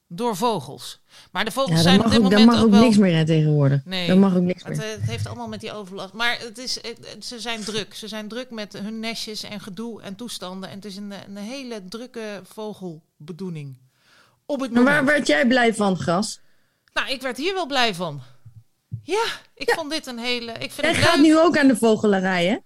door 0.07 0.37
vogels. 0.37 1.01
Maar 1.33 1.45
de 1.45 1.51
vogels 1.51 1.77
Ja, 1.77 1.83
zijn 1.83 1.99
op 2.01 2.05
dit 2.11 2.15
ook, 2.15 2.21
daar 2.21 2.31
moment 2.31 2.51
mag 2.51 2.63
ook 2.65 2.71
wel... 2.71 2.81
niks 2.81 2.97
meer 2.97 3.17
hè, 3.17 3.25
tegenwoordig. 3.27 3.85
Nee. 3.85 4.07
Daar 4.07 4.19
mag 4.19 4.35
ook 4.37 4.43
niks 4.43 4.63
Het, 4.65 4.77
meer. 4.77 4.87
eh, 4.87 4.93
het 4.93 5.03
heeft 5.11 5.27
allemaal 5.27 5.49
met 5.49 5.61
die 5.61 5.73
overlast. 5.73 6.13
Maar 6.13 6.39
het 6.41 6.59
is, 6.59 6.75
het- 6.75 6.99
het- 7.15 7.25
ze 7.25 7.41
zijn 7.41 7.65
druk. 7.65 7.95
Ze 7.95 8.09
zijn 8.09 8.29
druk 8.29 8.51
met 8.51 8.73
hun 8.73 9.01
nestjes 9.01 9.43
en 9.43 9.61
gedoe 9.61 10.03
en 10.03 10.15
toestanden. 10.17 10.69
En 10.69 10.75
het 10.75 10.85
is 10.85 10.97
een, 10.97 11.13
een 11.29 11.37
hele 11.37 11.83
drukke 11.89 12.41
vogelbedoeling. 12.53 13.77
Op 14.47 14.61
het 14.61 14.73
Maar 14.73 14.85
waar 14.85 15.05
werd 15.05 15.27
jij 15.27 15.47
blij 15.47 15.75
van, 15.75 15.97
Gras? 15.97 16.41
Nou, 16.93 17.09
ik 17.11 17.23
werd 17.23 17.37
hier 17.37 17.55
wel 17.55 17.67
blij 17.67 17.95
van. 17.95 18.21
Ja, 19.03 19.25
ik 19.55 19.71
vond 19.71 19.91
dit 19.91 20.07
een 20.07 20.19
hele. 20.19 20.53
Ik 20.53 20.73
vind 20.73 20.77
Jij 20.87 20.91
het 20.95 21.05
gaat 21.05 21.21
nu 21.21 21.39
ook 21.39 21.59
aan 21.59 21.69
de 21.69 21.77
vogelarij, 21.77 22.47
hè? 22.47 22.57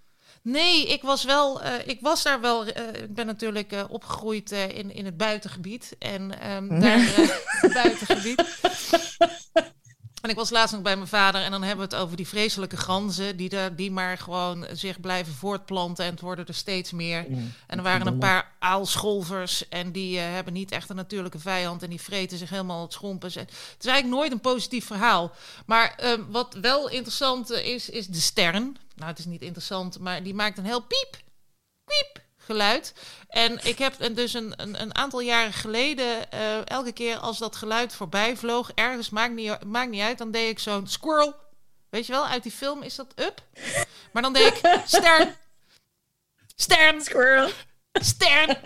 Nee, 0.51 0.87
ik 0.87 1.01
was 1.01 1.23
wel. 1.23 1.61
eh, 1.61 1.71
ik 1.85 1.97
was 2.01 2.23
daar 2.23 2.41
wel. 2.41 2.65
eh, 2.65 3.01
ik 3.03 3.13
ben 3.13 3.25
natuurlijk 3.25 3.71
eh, 3.71 3.83
opgegroeid 3.89 4.51
in, 4.51 4.93
in 4.93 5.05
het 5.05 5.17
buitengebied. 5.17 5.95
En 5.99 6.39
ehm, 6.41 6.79
daar. 6.81 7.39
buitengebied. 7.73 8.43
En 10.29 10.35
ik 10.35 10.41
was 10.41 10.49
laatst 10.49 10.73
nog 10.73 10.83
bij 10.83 10.95
mijn 10.95 11.07
vader 11.07 11.41
en 11.41 11.51
dan 11.51 11.63
hebben 11.63 11.89
we 11.89 11.95
het 11.95 12.03
over 12.03 12.17
die 12.17 12.27
vreselijke 12.27 12.77
ganzen 12.77 13.37
die, 13.37 13.49
er, 13.49 13.75
die 13.75 13.91
maar 13.91 14.17
gewoon 14.17 14.65
zich 14.71 14.99
blijven 14.99 15.33
voortplanten 15.33 16.05
en 16.05 16.11
het 16.11 16.21
worden 16.21 16.47
er 16.47 16.53
steeds 16.53 16.91
meer. 16.91 17.25
En 17.67 17.77
er 17.77 17.83
waren 17.83 18.07
een 18.07 18.17
paar 18.17 18.51
aalscholvers 18.59 19.67
en 19.69 19.91
die 19.91 20.19
eh, 20.19 20.23
hebben 20.23 20.53
niet 20.53 20.71
echt 20.71 20.89
een 20.89 20.95
natuurlijke 20.95 21.39
vijand 21.39 21.83
en 21.83 21.89
die 21.89 22.01
vreten 22.01 22.37
zich 22.37 22.49
helemaal 22.49 22.81
het 22.81 22.93
schompen. 22.93 23.31
Het 23.33 23.51
is 23.79 23.85
eigenlijk 23.85 24.19
nooit 24.19 24.31
een 24.31 24.39
positief 24.39 24.85
verhaal. 24.85 25.31
Maar 25.65 25.93
ehm, 25.97 26.21
wat 26.27 26.57
wel 26.61 26.89
interessant 26.89 27.51
eh, 27.51 27.73
is, 27.73 27.89
is 27.89 28.07
de 28.07 28.19
stern. 28.19 28.77
Nou, 28.95 29.09
het 29.09 29.19
is 29.19 29.25
niet 29.25 29.41
interessant, 29.41 29.99
maar 29.99 30.23
die 30.23 30.33
maakt 30.33 30.57
een 30.57 30.65
heel 30.65 30.81
piep, 30.81 31.21
piep 31.85 32.27
geluid. 32.49 32.93
En 33.27 33.65
ik 33.65 33.77
heb 33.77 34.15
dus 34.15 34.33
een, 34.33 34.53
een, 34.55 34.81
een 34.81 34.95
aantal 34.95 35.19
jaren 35.19 35.53
geleden, 35.53 36.31
eh, 36.31 36.67
elke 36.67 36.91
keer 36.91 37.17
als 37.17 37.37
dat 37.37 37.55
geluid 37.55 37.93
voorbij 37.93 38.37
vloog, 38.37 38.71
ergens, 38.75 39.09
maakt 39.09 39.33
niet, 39.33 39.63
maakt 39.65 39.89
niet 39.89 40.01
uit, 40.01 40.17
dan 40.17 40.31
deed 40.31 40.49
ik 40.49 40.59
zo'n 40.59 40.87
squirrel. 40.87 41.35
Weet 41.89 42.05
je 42.05 42.11
wel, 42.11 42.27
uit 42.27 42.43
die 42.43 42.51
film 42.51 42.81
is 42.81 42.95
dat 42.95 43.13
up. 43.15 43.41
Maar 44.11 44.21
dan 44.21 44.33
deed 44.33 44.47
ik 44.47 44.61
stern, 44.85 45.35
stern, 46.55 47.01
Squirrel. 47.01 47.49
stern. 47.91 48.57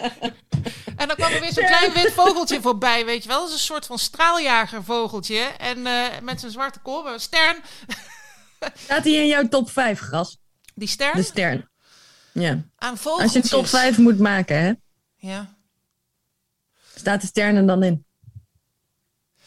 En 0.95 1.07
dan 1.07 1.15
kwam 1.15 1.31
er 1.31 1.39
weer 1.39 1.53
zo'n 1.53 1.65
klein 1.65 1.93
wit 1.93 2.13
vogeltje 2.13 2.61
voorbij, 2.61 3.05
weet 3.05 3.23
je 3.23 3.29
wel. 3.29 3.39
Dat 3.39 3.47
is 3.47 3.53
een 3.53 3.59
soort 3.59 3.85
van 3.85 3.99
straaljagervogeltje. 3.99 5.39
En 5.39 5.87
eh, 5.87 6.19
met 6.21 6.39
zijn 6.39 6.51
zwarte 6.51 6.79
kop, 6.79 7.05
een 7.05 7.19
stern. 7.19 7.57
Staat 8.73 9.03
hij 9.03 9.13
in 9.13 9.27
jouw 9.27 9.47
top 9.47 9.69
5, 9.69 9.99
gras? 9.99 10.37
Die 10.75 10.87
stern 10.87 11.15
De 11.17 11.23
ster. 11.23 11.71
Ja. 12.33 12.61
aan 12.75 12.97
Als 13.03 13.33
je 13.33 13.39
een 13.43 13.49
top 13.49 13.67
5 13.67 13.97
moet 13.97 14.19
maken, 14.19 14.57
hè, 14.61 14.73
Ja. 15.15 15.55
staat 16.95 17.21
de 17.21 17.27
ster 17.27 17.55
er 17.55 17.65
dan 17.67 17.83
in. 17.83 18.05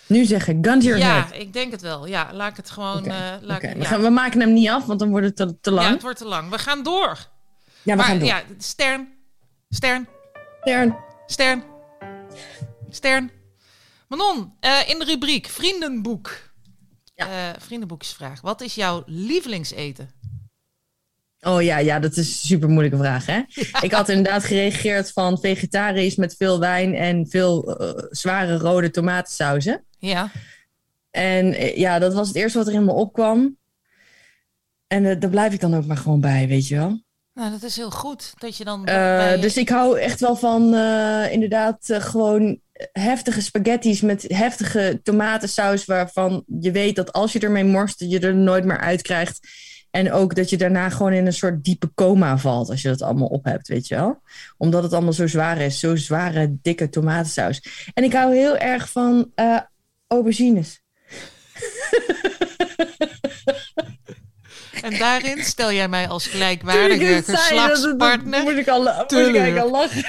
Nu 0.06 0.24
zeggen, 0.24 0.58
gun 0.64 0.80
to 0.80 0.86
your 0.86 0.98
Ja, 1.02 1.20
head. 1.26 1.40
ik 1.40 1.52
denk 1.52 1.70
het 1.72 1.80
wel. 1.80 2.06
Ja, 2.06 2.32
laat 2.32 2.50
ik 2.50 2.56
het 2.56 2.70
gewoon... 2.70 2.98
Oké, 2.98 3.08
eh, 3.08 3.34
laat 3.40 3.62
ik- 3.62 3.72
we, 3.76 3.84
gaan, 3.84 4.02
we 4.02 4.08
maken 4.10 4.40
hem 4.40 4.52
niet 4.52 4.68
af, 4.68 4.84
want 4.86 4.98
dan 4.98 5.10
wordt 5.10 5.26
het 5.26 5.36
te, 5.36 5.60
te 5.60 5.70
Ja, 5.70 5.76
lang. 5.76 5.88
het 5.92 6.02
wordt 6.02 6.18
te 6.18 6.24
lang. 6.24 6.50
We 6.50 6.58
gaan 6.58 6.82
door. 6.82 7.16
Ja, 7.82 7.92
we 7.92 7.94
maar 7.96 8.04
gaan 8.04 8.18
door. 8.18 8.28
ja, 8.28 8.42
stern, 8.58 9.08
stern, 9.68 10.08
Stern. 10.60 10.96
stern, 11.26 11.64
stern. 12.90 13.30
Manon, 14.08 14.52
eh, 14.60 14.88
in 14.88 14.98
de 14.98 15.04
rubriek 15.04 15.46
vriendenboek. 15.46 16.30
Ja. 17.14 17.26
Eh, 17.54 17.60
vriendenboekjesvraag. 17.60 18.40
Wat 18.40 18.60
is 18.60 18.74
jouw 18.74 19.02
lievelingseten? 19.06 20.10
Oh 21.40 21.62
ja, 21.62 21.78
ja, 21.78 21.98
dat 21.98 22.10
is 22.10 22.16
een 22.16 22.24
super 22.48 22.68
moeilijke 22.68 22.96
vraag, 22.98 23.26
hè? 23.26 23.40
Ik 23.86 23.92
had 23.92 24.08
inderdaad 24.08 24.44
gereageerd 24.44 25.12
van 25.12 25.38
vegetarisch 25.38 26.16
met 26.16 26.34
veel 26.36 26.60
wijn 26.60 26.94
en 26.94 27.26
veel 27.28 27.76
eh, 27.78 28.04
zware 28.10 28.56
rode 28.58 28.90
tomatensauzen. 28.90 29.84
Ja, 29.98 30.30
En 31.10 31.52
eh, 31.54 31.76
ja, 31.76 31.98
dat 31.98 32.14
was 32.14 32.28
het 32.28 32.36
eerste 32.36 32.58
wat 32.58 32.66
er 32.68 32.74
in 32.74 32.84
me 32.84 32.92
opkwam. 32.92 33.56
En 34.86 35.04
eh, 35.06 35.20
daar 35.20 35.30
blijf 35.30 35.52
ik 35.52 35.60
dan 35.60 35.74
ook 35.76 35.86
maar 35.86 35.96
gewoon 35.96 36.20
bij, 36.20 36.48
weet 36.48 36.68
je 36.68 36.76
wel. 36.76 37.00
nou 37.34 37.50
dat 37.50 37.62
is 37.62 37.76
heel 37.76 37.90
goed 37.90 38.32
dat 38.38 38.56
je 38.56 38.64
dan... 38.64 38.84
Bij- 38.84 39.40
Dus 39.40 39.56
ik 39.56 39.68
hou 39.68 39.98
echt 39.98 40.20
wel 40.20 40.36
van 40.36 40.62
inderdaad 41.30 41.78
gewoon 41.88 42.60
heftige 42.92 43.40
spaghetti's 43.40 44.00
met 44.00 44.24
heftige 44.28 45.00
tomatensaus 45.02 45.84
waarvan 45.84 46.44
je 46.60 46.70
weet 46.70 46.96
dat 46.96 47.12
als 47.12 47.32
je 47.32 47.38
ermee 47.40 47.64
morst, 47.64 48.00
je 48.00 48.20
er 48.20 48.34
nooit 48.34 48.64
meer 48.64 48.80
uit 48.80 49.02
krijgt. 49.02 49.48
En 49.96 50.12
ook 50.12 50.34
dat 50.34 50.50
je 50.50 50.56
daarna 50.56 50.88
gewoon 50.88 51.12
in 51.12 51.26
een 51.26 51.32
soort 51.32 51.64
diepe 51.64 51.94
coma 51.94 52.38
valt 52.38 52.70
als 52.70 52.82
je 52.82 52.88
dat 52.88 53.02
allemaal 53.02 53.28
op 53.28 53.44
hebt, 53.44 53.68
weet 53.68 53.88
je 53.88 53.94
wel. 53.94 54.22
Omdat 54.56 54.82
het 54.82 54.92
allemaal 54.92 55.12
zo 55.12 55.26
zwaar 55.26 55.58
is, 55.58 55.80
zo 55.80 55.96
zware, 55.96 56.56
dikke 56.62 56.88
tomatensaus. 56.88 57.62
En 57.94 58.04
ik 58.04 58.12
hou 58.12 58.34
heel 58.34 58.56
erg 58.56 58.90
van 58.90 59.30
eh, 59.34 59.60
aubergines. 60.06 60.82
En 64.82 64.98
daarin 64.98 65.44
stel 65.44 65.72
jij 65.72 65.88
mij 65.88 66.08
als 66.08 66.26
gelijkwaardige 66.26 67.22
geslachtspartner. 67.22 68.42
moet 68.42 68.56
ik 68.56 68.68
al, 68.68 68.82
moet 68.82 69.34
ik 69.34 69.58
al 69.58 69.70
lachen. 69.70 70.04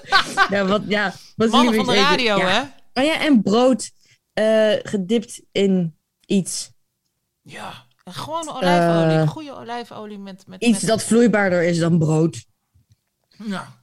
ja, 0.56 0.64
wat, 0.64 0.82
ja, 0.86 1.14
wat 1.36 1.50
Mannen 1.50 1.74
van 1.74 1.86
de 1.86 1.94
radio, 1.94 2.36
Ja. 2.38 2.48
hè? 2.48 2.60
Oh 3.00 3.06
ja, 3.06 3.20
en 3.20 3.42
brood 3.42 3.90
eh, 4.32 4.72
gedipt 4.82 5.42
in 5.52 5.96
iets. 6.26 6.70
Ja. 7.42 7.88
Gewoon 8.12 8.48
olijfolie. 8.54 9.18
Eh, 9.18 9.28
Goede 9.28 9.56
olijfolie 9.56 10.18
met... 10.18 10.44
met 10.46 10.62
Iets 10.62 10.80
met- 10.80 10.88
dat 10.90 11.02
vloeibaarder 11.02 11.62
is 11.62 11.78
dan 11.78 11.98
brood. 11.98 12.44
Ja. 13.44 13.78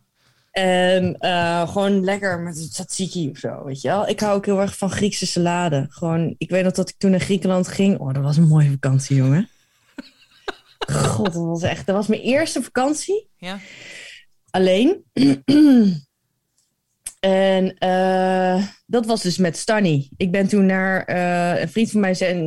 En 0.51 1.17
eh, 1.19 1.69
gewoon 1.71 2.03
lekker 2.03 2.39
met 2.39 2.71
tzatziki 2.71 3.29
of 3.29 3.37
zo, 3.37 3.63
weet 3.63 3.81
je 3.81 3.87
wel. 3.87 4.07
Ik 4.07 4.19
hou 4.19 4.35
ook 4.35 4.45
heel 4.45 4.61
erg 4.61 4.77
van 4.77 4.89
Griekse 4.91 5.25
salade. 5.27 5.85
Gewoon, 5.89 6.35
ik 6.37 6.49
weet 6.49 6.63
nog 6.63 6.73
dat 6.73 6.89
ik 6.89 6.95
toen 6.97 7.11
naar 7.11 7.19
Griekenland 7.19 7.67
ging. 7.67 7.99
Oh, 7.99 8.13
dat 8.13 8.23
was 8.23 8.37
een 8.37 8.47
mooie 8.47 8.69
vakantie, 8.69 9.15
jongen. 9.15 9.49
God, 10.91 11.33
dat 11.33 11.43
was 11.45 11.61
echt... 11.61 11.85
Dat 11.85 11.95
was 11.95 12.07
mijn 12.07 12.21
eerste 12.21 12.63
vakantie. 12.63 13.29
Ja. 13.37 13.59
Alleen. 14.49 15.03
en 17.19 17.77
eh, 17.77 18.63
dat 18.85 19.05
was 19.05 19.21
dus 19.21 19.37
met 19.37 19.57
Stanny. 19.57 20.09
Ik 20.17 20.31
ben 20.31 20.47
toen 20.47 20.65
naar... 20.65 21.03
eh, 21.03 21.61
een 21.61 21.69
vriend 21.69 21.91
van 21.91 21.99
mij 21.99 22.13
zei, 22.13 22.41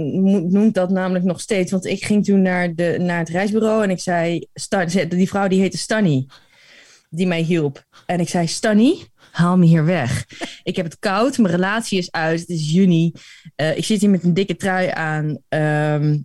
noemt 0.48 0.74
dat 0.74 0.90
namelijk 0.90 1.24
nog 1.24 1.40
steeds. 1.40 1.70
Want 1.70 1.86
ik 1.86 2.04
ging 2.04 2.24
toen 2.24 2.42
naar, 2.42 2.74
de, 2.74 2.96
naar 3.00 3.18
het 3.18 3.28
reisbureau 3.28 3.82
en 3.82 3.90
ik 3.90 4.00
zei... 4.00 4.46
Stan, 4.54 4.86
die 5.08 5.28
vrouw 5.28 5.48
die 5.48 5.60
heette 5.60 5.78
Stanny. 5.78 6.26
Die 7.08 7.26
mij 7.26 7.42
hielp. 7.42 7.84
En 8.06 8.20
ik 8.20 8.28
zei, 8.28 8.46
Stanny, 8.46 8.96
haal 9.30 9.56
me 9.58 9.66
hier 9.66 9.84
weg. 9.84 10.26
Ik 10.62 10.76
heb 10.76 10.84
het 10.84 10.98
koud, 10.98 11.38
mijn 11.38 11.54
relatie 11.54 11.98
is 11.98 12.10
uit, 12.10 12.40
het 12.40 12.48
is 12.48 12.70
juni. 12.72 13.12
Eh, 13.54 13.76
ik 13.76 13.84
zit 13.84 14.00
hier 14.00 14.10
met 14.10 14.24
een 14.24 14.34
dikke 14.34 14.56
trui 14.56 14.90
aan. 14.90 15.38
Ehm, 15.48 16.18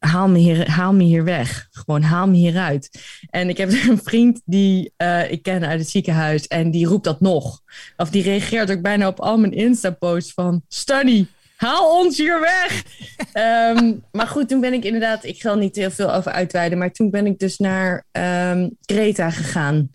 haal, 0.00 0.28
me 0.28 0.38
hier, 0.38 0.70
haal 0.70 0.92
me 0.92 1.04
hier 1.04 1.24
weg. 1.24 1.68
Gewoon 1.70 2.02
haal 2.02 2.28
me 2.28 2.36
hieruit. 2.36 2.90
En 3.30 3.48
ik 3.48 3.56
heb 3.56 3.70
een 3.88 4.02
vriend 4.02 4.40
die 4.44 4.92
eh, 4.96 5.30
ik 5.30 5.42
ken 5.42 5.66
uit 5.66 5.80
het 5.80 5.90
ziekenhuis 5.90 6.46
en 6.46 6.70
die 6.70 6.86
roept 6.86 7.04
dat 7.04 7.20
nog. 7.20 7.60
Of 7.96 8.10
die 8.10 8.22
reageert 8.22 8.70
ook 8.70 8.82
bijna 8.82 9.08
op 9.08 9.20
al 9.20 9.38
mijn 9.38 9.52
Insta-posts 9.52 10.32
van... 10.32 10.62
Stanny, 10.68 11.26
haal 11.56 11.98
ons 11.98 12.16
hier 12.16 12.40
weg! 12.40 12.82
Ehm, 13.32 13.92
maar 14.12 14.26
goed, 14.26 14.48
toen 14.48 14.60
ben 14.60 14.72
ik 14.72 14.84
inderdaad... 14.84 15.24
Ik 15.24 15.40
ga 15.40 15.50
er 15.50 15.56
niet 15.56 15.76
heel 15.76 15.90
veel 15.90 16.14
over 16.14 16.32
uitweiden, 16.32 16.78
maar 16.78 16.92
toen 16.92 17.10
ben 17.10 17.26
ik 17.26 17.38
dus 17.38 17.58
naar 17.58 18.04
ehm 18.12 18.68
Kreta 18.84 19.30
gegaan. 19.30 19.94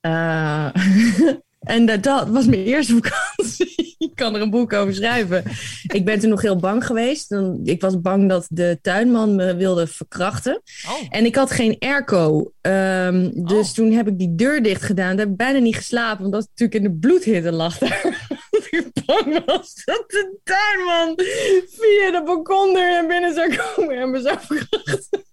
Eh, 0.00 0.68
en 1.60 1.86
dat, 1.86 2.02
dat 2.02 2.28
was 2.28 2.46
mijn 2.46 2.64
eerste 2.64 2.92
vakantie. 3.02 3.94
ik 3.98 4.10
kan 4.14 4.34
er 4.34 4.40
een 4.40 4.50
boek 4.50 4.72
over 4.72 4.94
schrijven. 4.94 5.44
Ik 5.86 6.04
ben 6.04 6.18
toen 6.18 6.30
nog 6.30 6.42
heel 6.42 6.56
bang 6.56 6.86
geweest. 6.86 7.36
Ik 7.64 7.80
was 7.80 8.00
bang 8.00 8.28
dat 8.28 8.46
de 8.50 8.78
tuinman 8.82 9.34
me 9.34 9.56
wilde 9.56 9.86
verkrachten. 9.86 10.62
Oh. 10.88 11.06
En 11.08 11.24
ik 11.24 11.34
had 11.34 11.50
geen 11.50 11.76
airco. 11.78 12.52
Ehm, 12.60 13.30
dus 13.34 13.68
Oh. 13.68 13.74
toen 13.74 13.92
heb 13.92 14.08
ik 14.08 14.18
die 14.18 14.34
deur 14.34 14.62
dicht 14.62 14.82
gedaan. 14.82 15.08
Daar 15.10 15.18
heb 15.18 15.28
ik 15.28 15.36
bijna 15.36 15.58
niet 15.58 15.76
geslapen, 15.76 16.24
omdat 16.24 16.42
ik 16.42 16.48
natuurlijk 16.48 16.84
in 16.84 16.92
de 16.92 16.98
bloedhitte 16.98 17.52
lag 17.52 17.78
daar. 17.78 18.28
ik 18.70 18.86
bang 19.06 19.44
was 19.44 19.82
dat 19.84 20.04
de 20.06 20.36
tuinman 20.44 21.14
via 21.66 22.10
de 22.10 22.22
balkondeur 22.24 22.88
naar 22.88 23.06
binnen 23.06 23.34
zou 23.34 23.56
komen 23.56 23.96
en 23.96 24.10
me 24.10 24.20
zou 24.20 24.36
verkrachten. 24.40 25.24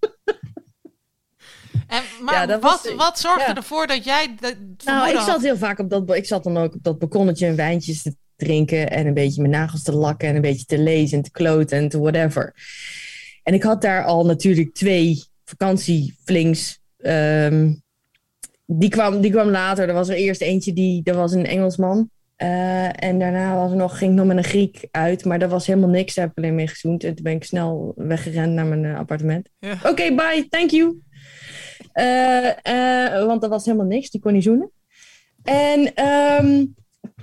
En, 1.87 2.01
maar 2.23 2.33
Ja, 2.33 2.45
dat 2.45 2.61
was- 2.61 2.83
wat, 2.83 2.93
wat 2.95 3.19
zorgde 3.19 3.41
ja. 3.47 3.55
ervoor 3.55 3.87
dat 3.87 4.03
jij... 4.03 4.35
Nou, 4.85 5.09
ik 5.09 5.15
had? 5.15 5.25
zat 5.25 5.41
heel 5.41 5.57
vaak 5.57 5.79
op 5.79 5.89
dat... 5.89 6.15
Ik 6.15 6.25
zat 6.25 6.43
dan 6.43 6.57
ook 6.57 6.73
op 6.73 6.83
dat 6.83 6.99
balkonnetje 6.99 7.47
een 7.47 7.55
wijntjes 7.55 8.01
te 8.01 8.15
drinken... 8.35 8.89
en 8.89 9.07
een 9.07 9.13
beetje 9.13 9.41
mijn 9.41 9.53
nagels 9.53 9.83
te 9.83 9.95
lakken... 9.95 10.27
en 10.27 10.35
een 10.35 10.41
beetje 10.41 10.65
te 10.65 10.77
lezen 10.79 11.17
en 11.17 11.23
te 11.23 11.31
kloten 11.31 11.77
en 11.77 11.89
te 11.89 11.99
whatever. 11.99 12.53
En 13.43 13.53
ik 13.53 13.63
had 13.63 13.81
daar 13.81 14.03
al 14.03 14.25
natuurlijk 14.25 14.73
twee 14.73 15.23
vakantieflings... 15.45 16.79
ehm, 16.97 17.73
die, 18.65 18.89
kwam, 18.89 19.21
die 19.21 19.31
kwam 19.31 19.49
later. 19.49 19.87
Er 19.87 19.93
was 19.93 20.09
er 20.09 20.15
eerst 20.15 20.41
eentje, 20.41 20.73
die, 20.73 21.03
dat 21.03 21.15
was 21.15 21.31
een 21.31 21.45
Engelsman. 21.45 22.09
Eh, 22.35 23.03
en 23.03 23.19
daarna 23.19 23.55
was 23.55 23.71
er 23.71 23.77
nog, 23.77 23.97
ging 23.97 24.11
ik 24.11 24.17
nog 24.17 24.27
met 24.27 24.37
een 24.37 24.43
Griek 24.43 24.87
uit. 24.91 25.25
Maar 25.25 25.39
dat 25.39 25.49
was 25.49 25.67
helemaal 25.67 25.89
niks. 25.89 26.15
Daar 26.15 26.25
heb 26.25 26.37
ik 26.37 26.43
alleen 26.43 26.55
mee 26.55 26.67
gezoend. 26.67 27.03
En 27.03 27.15
toen 27.15 27.23
ben 27.23 27.33
ik 27.33 27.43
snel 27.43 27.93
weggerend 27.95 28.53
naar 28.53 28.65
mijn 28.65 28.85
eh, 28.85 28.97
appartement. 28.97 29.49
Ja. 29.59 29.77
Oké, 29.83 30.15
bye, 30.15 30.45
thank 30.49 30.69
you. 30.69 31.01
Eh, 31.97 33.15
eh, 33.15 33.25
want 33.25 33.41
dat 33.41 33.49
was 33.49 33.65
helemaal 33.65 33.85
niks, 33.85 34.09
die 34.09 34.21
kon 34.21 34.33
niet 34.33 34.43
zoenen. 34.43 34.71
En, 35.43 35.93
ehm, 35.93 36.65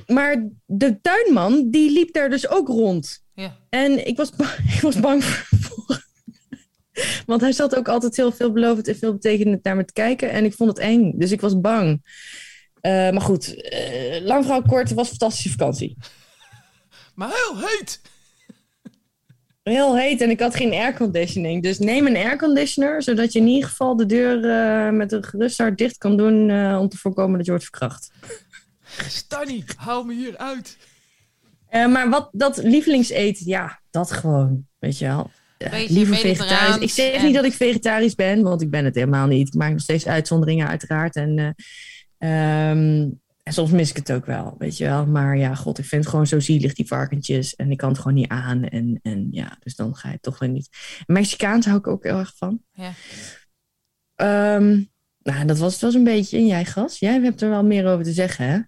maar 0.06 0.48
de 0.66 1.00
tuinman, 1.00 1.70
die 1.70 1.90
liep 1.90 2.12
daar 2.12 2.30
dus 2.30 2.48
ook 2.48 2.68
rond. 2.68 3.24
Ja. 3.34 3.56
En 3.68 4.06
ik 4.06 4.16
was, 4.16 4.30
ik 4.76 4.80
was 4.80 5.00
bang 5.00 5.24
voor. 5.24 6.04
Want 7.26 7.40
hij 7.40 7.52
zat 7.52 7.76
ook 7.76 7.88
altijd 7.88 8.16
heel 8.16 8.32
veelbelovend 8.32 8.88
en 8.88 8.96
veelbetekenend 8.96 9.64
naar 9.64 9.76
me 9.76 9.84
te 9.84 9.92
kijken. 9.92 10.30
En 10.30 10.44
ik 10.44 10.54
vond 10.54 10.70
het 10.70 10.78
eng, 10.78 11.12
dus 11.16 11.30
ik 11.30 11.40
was 11.40 11.60
bang. 11.60 12.02
Eh, 12.80 12.92
maar 12.92 13.20
goed, 13.20 13.54
lang 14.22 14.44
verhaal 14.44 14.62
kort, 14.62 14.88
het 14.88 14.96
was 14.96 15.10
een 15.10 15.16
fantastische 15.16 15.50
vakantie. 15.50 15.96
Maar 17.14 17.28
heel 17.28 17.58
heet. 17.58 18.00
Heel 19.64 19.96
heet 19.96 20.20
en 20.20 20.30
ik 20.30 20.40
had 20.40 20.56
geen 20.56 20.72
airconditioning. 20.72 21.62
Dus 21.62 21.78
neem 21.78 22.06
een 22.06 22.16
airconditioner, 22.16 23.02
zodat 23.02 23.32
je 23.32 23.38
in 23.38 23.46
ieder 23.46 23.68
geval 23.68 23.96
de 23.96 24.06
deur 24.06 24.50
eh, 24.50 24.92
met 24.92 25.12
een 25.12 25.24
gerust 25.24 25.58
hart 25.58 25.78
dicht 25.78 25.98
kan 25.98 26.16
doen 26.16 26.50
eh, 26.50 26.78
om 26.80 26.88
te 26.88 26.98
voorkomen 26.98 27.36
dat 27.36 27.44
je 27.44 27.50
wordt 27.50 27.66
verkracht. 27.66 28.10
Stanny, 29.08 29.64
hou 29.76 30.06
me 30.06 30.14
hier 30.14 30.36
uit. 30.36 30.76
Eh, 31.68 31.86
maar 31.86 32.10
wat 32.10 32.28
dat 32.32 32.56
lievelingseten, 32.56 33.46
ja, 33.46 33.80
dat 33.90 34.12
gewoon, 34.12 34.66
weet 34.78 34.98
je 34.98 35.04
wel. 35.06 35.30
Liever 35.88 36.16
vegetarisch. 36.16 36.76
Ik 36.76 36.90
zeg 36.90 37.12
en- 37.14 37.24
niet 37.24 37.34
dat 37.34 37.44
ik 37.44 37.52
vegetarisch 37.52 38.14
ben, 38.14 38.42
want 38.42 38.62
ik 38.62 38.70
ben 38.70 38.84
het 38.84 38.94
helemaal 38.94 39.26
niet. 39.26 39.48
Ik 39.48 39.54
maak 39.54 39.70
nog 39.70 39.80
steeds 39.80 40.06
uitzonderingen, 40.06 40.68
uiteraard. 40.68 41.16
En, 41.16 41.56
eh, 42.18 42.70
ehm, 42.70 43.10
en 43.44 43.52
soms 43.52 43.70
mis 43.70 43.90
ik 43.90 43.96
het 43.96 44.12
ook 44.12 44.26
wel, 44.26 44.54
weet 44.58 44.76
je 44.76 44.84
wel. 44.84 45.06
Maar 45.06 45.36
ja, 45.36 45.54
god, 45.54 45.78
ik 45.78 45.84
vind 45.84 46.02
het 46.02 46.10
gewoon 46.10 46.26
zo 46.26 46.40
zielig, 46.40 46.74
die 46.74 46.86
varkentjes. 46.86 47.54
En 47.54 47.70
ik 47.70 47.76
kan 47.76 47.88
het 47.88 47.98
gewoon 47.98 48.14
niet 48.14 48.28
aan. 48.28 48.64
En, 48.64 48.98
en 49.02 49.28
ja, 49.30 49.56
dus 49.60 49.74
dan 49.76 49.94
ga 49.96 50.08
je 50.08 50.14
het 50.14 50.22
toch 50.22 50.38
weer 50.38 50.48
niet. 50.48 50.68
Mexicaans 51.06 51.66
hou 51.66 51.78
ik 51.78 51.86
ook 51.86 52.02
heel 52.02 52.18
erg 52.18 52.32
van. 52.36 52.60
Ja. 52.72 52.92
Ehm, 54.14 54.82
nou, 55.22 55.46
dat 55.46 55.58
was 55.58 55.72
het 55.72 55.80
wel 55.82 55.90
zo'n 55.90 56.04
beetje. 56.04 56.36
En 56.36 56.46
jij, 56.46 56.64
Gas? 56.64 56.98
Jij 56.98 57.20
hebt 57.20 57.42
er 57.42 57.48
wel 57.50 57.64
meer 57.64 57.86
over 57.86 58.04
te 58.04 58.12
zeggen, 58.12 58.46
hè? 58.46 58.58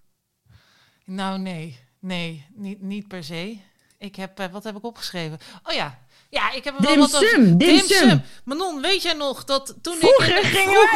Nou, 1.05 1.39
nee. 1.39 1.79
Nee, 1.99 2.45
niet, 2.55 2.81
niet 2.81 3.07
per 3.07 3.23
se. 3.23 3.57
Ik 3.97 4.15
heb, 4.15 4.39
eh, 4.39 4.45
wat 4.51 4.63
heb 4.63 4.75
ik 4.75 4.83
opgeschreven? 4.85 5.37
Oh 5.63 5.73
ja. 5.73 5.99
Ja, 6.29 6.51
ik 6.53 6.63
heb 6.63 6.75
er 6.77 6.81
wel 6.81 6.97
wat 6.97 7.15
over- 7.15 7.27
sum, 7.27 7.57
dim 7.57 7.77
sum. 7.79 8.21
Manon, 8.43 8.81
weet 8.81 9.01
jij 9.01 9.13
nog 9.13 9.43
dat 9.43 9.75
toen 9.81 9.95
Vroeger 9.95 10.37
ik... 10.37 10.43
gingen 10.57 10.87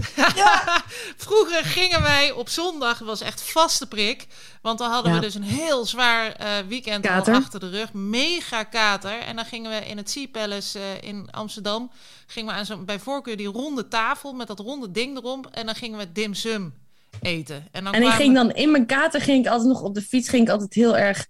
vroeger, 0.00 0.84
vroeger 1.16 1.64
gingen 1.64 2.02
wij 2.02 2.32
op 2.32 2.48
zondag, 2.48 2.98
dat 2.98 3.06
was 3.06 3.20
echt 3.20 3.42
vaste 3.42 3.86
prik. 3.86 4.26
Want 4.62 4.78
dan 4.78 4.90
hadden 4.90 5.12
Ja. 5.12 5.18
we 5.18 5.24
dus 5.24 5.34
een 5.34 5.42
heel 5.42 5.84
zwaar 5.84 6.32
eh, 6.32 6.48
weekend 6.68 7.08
al 7.08 7.24
achter 7.24 7.60
de 7.60 7.70
rug. 7.70 7.92
Mega 7.92 8.62
kater. 8.62 9.18
En 9.18 9.36
dan 9.36 9.44
gingen 9.44 9.70
we 9.70 9.86
in 9.86 9.96
het 9.96 10.10
Sea 10.10 10.26
Palace 10.32 10.78
eh, 10.78 11.08
in 11.08 11.28
Amsterdam... 11.30 11.90
gingen 12.26 12.52
we 12.52 12.58
aan 12.58 12.66
zo'n, 12.66 12.84
bij 12.84 12.98
voorkeur 12.98 13.36
die 13.36 13.46
ronde 13.46 13.88
tafel 13.88 14.32
met 14.32 14.46
dat 14.46 14.58
ronde 14.58 14.90
ding 14.90 15.16
erop. 15.16 15.46
En 15.46 15.66
dan 15.66 15.74
gingen 15.74 15.98
we 15.98 16.12
dim 16.12 16.34
sum 16.34 16.74
eten. 17.22 17.68
En, 17.72 17.84
dan 17.84 17.92
En 17.94 18.02
ik 18.02 18.10
ging 18.10 18.34
dan 18.34 18.50
in 18.52 18.70
mijn 18.70 18.86
kater, 18.86 19.20
ging 19.20 19.44
ik 19.44 19.50
altijd 19.50 19.68
nog 19.68 19.82
op 19.82 19.94
de 19.94 20.02
fiets, 20.02 20.28
ging 20.28 20.42
ik 20.42 20.52
altijd 20.52 20.74
heel 20.74 20.96
erg 20.96 21.26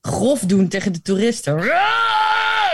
grof 0.00 0.40
doen 0.40 0.68
tegen 0.68 0.92
de 0.92 1.02
toeristen. 1.02 1.56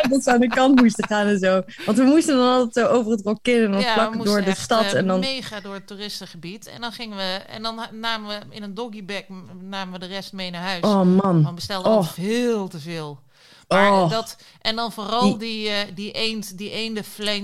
Dat 0.11 0.23
ze 0.23 0.31
aan 0.31 0.41
de 0.41 0.49
kant 0.49 0.81
moesten 0.81 1.07
gaan 1.09 1.27
en 1.27 1.39
zo. 1.39 1.63
Want 1.87 1.99
we 1.99 2.05
moesten 2.05 2.37
dan 2.37 2.49
altijd 2.49 2.87
zo 2.87 2.93
over 2.93 3.11
het 3.13 3.21
rokin 3.25 3.65
en 3.65 3.71
dan 3.71 3.81
we 3.81 3.87
vlak 3.87 4.15
moesten 4.15 4.33
door 4.35 4.45
de 4.45 4.55
stad. 4.61 4.85
eh, 4.85 4.95
en 4.95 5.07
dan, 5.07 5.21
mega 5.21 5.61
door 5.61 5.75
het 5.75 5.87
toeristengebied. 5.87 6.67
En 6.67 6.81
dan 6.81 6.93
gingen 6.93 7.17
we 7.17 7.23
en 7.49 7.63
dan 7.63 7.81
namen 7.93 8.29
we 8.29 8.55
in 8.57 8.63
een 8.63 8.75
doggybag 8.75 9.23
namen 9.63 9.93
we 10.01 10.07
de 10.07 10.13
rest 10.15 10.33
mee 10.33 10.51
naar 10.51 10.63
huis. 10.63 10.83
oh 10.85 11.03
man. 11.03 11.45
We 11.45 11.53
bestelden 11.53 11.91
Oh. 11.91 11.97
al 11.97 12.03
veel 12.05 12.69
te 12.69 12.79
veel. 12.81 13.23
Maar 13.69 13.93
Oh. 13.93 14.11
dat, 14.11 14.37
en 14.61 14.77
dan 14.77 14.93
vooral 14.93 15.23
Die- 15.23 15.39
die, 15.39 15.69
eh, 15.69 15.77
die 15.95 16.13
eend, 16.13 16.59
die. 16.59 16.71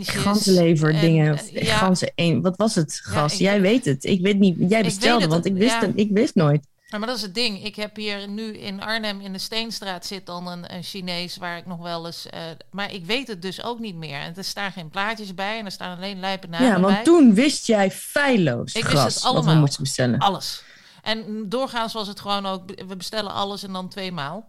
Ganzenlever 0.02 0.94
En, 0.94 1.00
dingen. 1.00 1.38
eh, 1.38 1.62
ja, 1.62 1.76
Ganzen. 1.76 2.12
Wat 2.42 2.56
was 2.56 2.74
het, 2.74 3.00
Ja, 3.04 3.12
gas? 3.12 3.34
Jij 3.38 3.61
weet 3.61 3.84
het. 3.84 4.04
Ik 4.04 4.20
weet 4.20 4.38
niet. 4.38 4.56
Jij 4.68 4.82
bestelde, 4.82 5.20
het, 5.22 5.30
want 5.30 5.44
ik 5.46 5.54
wist, 5.54 5.72
ja. 5.80 5.80
het, 5.80 5.92
ik 5.94 6.08
wist 6.12 6.34
nooit. 6.34 6.66
Ja, 6.91 6.99
maar 6.99 7.07
dat 7.09 7.16
is 7.16 7.22
het 7.22 7.34
ding. 7.34 7.64
Ik 7.64 7.76
heb 7.76 7.97
hier 7.97 8.28
nu 8.28 8.57
in 8.59 8.82
Arnhem 8.82 9.20
in 9.20 9.32
de 9.32 9.38
Steenstraat 9.38 10.07
zit 10.07 10.26
dan 10.26 10.47
een, 10.47 10.74
een 10.74 10.82
Chinees 10.82 11.36
waar 11.36 11.57
ik 11.57 11.66
nog 11.66 11.78
wel 11.78 12.07
eens. 12.07 12.26
eh, 12.26 12.41
maar 12.70 12.93
ik 12.93 13.05
weet 13.05 13.28
het 13.28 13.43
dus 13.43 13.62
ook 13.62 13.78
niet 13.78 13.95
meer. 13.95 14.20
En 14.20 14.36
er 14.36 14.45
staan 14.45 14.72
geen 14.72 14.88
plaatjes 14.91 15.34
bij 15.34 15.59
en 15.59 15.64
er 15.64 15.70
staan 15.70 15.97
alleen 15.97 16.20
lijpe 16.20 16.47
namen 16.47 16.66
ja, 16.68 16.80
want 16.80 16.95
bij. 16.95 17.05
toen 17.05 17.34
wist 17.34 17.66
jij 17.66 17.91
feilloos 17.91 18.72
Ik 18.72 18.84
wist 18.84 18.93
het 19.05 19.12
wat 19.14 19.22
we 19.22 19.28
allemaal. 19.28 19.57
moesten 19.57 19.82
bestellen. 19.82 20.18
Alles. 20.18 20.62
En 21.03 21.49
doorgaans 21.49 21.93
was 21.93 22.09
het 22.09 22.20
gewoon 22.20 22.47
ook, 22.47 22.62
we 22.86 22.97
bestellen 22.97 23.32
alles 23.32 23.62
en 23.62 23.72
dan 23.72 23.88
twee 23.88 24.12
maal. 24.12 24.47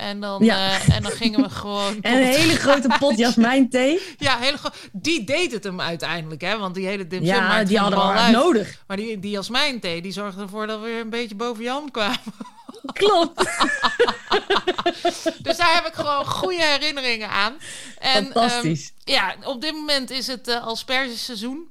En 0.00 0.20
dan, 0.20 0.44
Ja. 0.44 0.56
eh, 0.70 0.96
en 0.96 1.02
dan 1.02 1.10
gingen 1.12 1.42
we 1.42 1.50
gewoon. 1.62 1.98
En 2.02 2.16
een 2.16 2.22
hele 2.24 2.56
grote 2.56 2.96
pot 2.98 3.18
jasmijnthee. 3.18 4.00
Ja, 4.18 4.38
hele 4.38 4.56
Die 4.92 5.24
deed 5.24 5.52
het 5.52 5.64
hem 5.64 5.80
uiteindelijk, 5.80 6.40
hè? 6.40 6.58
Want 6.58 6.74
die 6.74 6.86
hele 6.86 7.06
dim 7.06 7.22
Ja, 7.24 7.48
maakte 7.48 7.68
die 7.68 7.78
hadden 7.78 7.98
we 7.98 8.04
hard 8.04 8.18
uit. 8.18 8.32
nodig. 8.32 8.82
Maar 8.86 8.96
die, 8.96 9.18
die 9.18 9.30
jasmijnthee, 9.30 10.02
die 10.02 10.12
zorgde 10.12 10.42
ervoor 10.42 10.66
dat 10.66 10.80
we 10.80 10.86
weer 10.86 11.00
een 11.00 11.10
beetje 11.10 11.34
boven 11.34 11.64
Jan 11.64 11.90
kwamen. 11.90 12.18
Klopt. 12.92 13.44
Dus 15.42 15.56
daar 15.56 15.74
heb 15.74 15.86
ik 15.86 15.94
gewoon 15.94 16.24
goede 16.26 16.62
herinneringen 16.62 17.28
aan. 17.28 17.52
En, 17.98 18.24
Fantastisch. 18.24 18.92
ehm, 19.04 19.14
ja, 19.16 19.34
op 19.44 19.60
dit 19.60 19.72
moment 19.72 20.10
is 20.10 20.26
het 20.26 20.48
uh, 20.48 20.66
aspergeseizoen. 20.66 21.68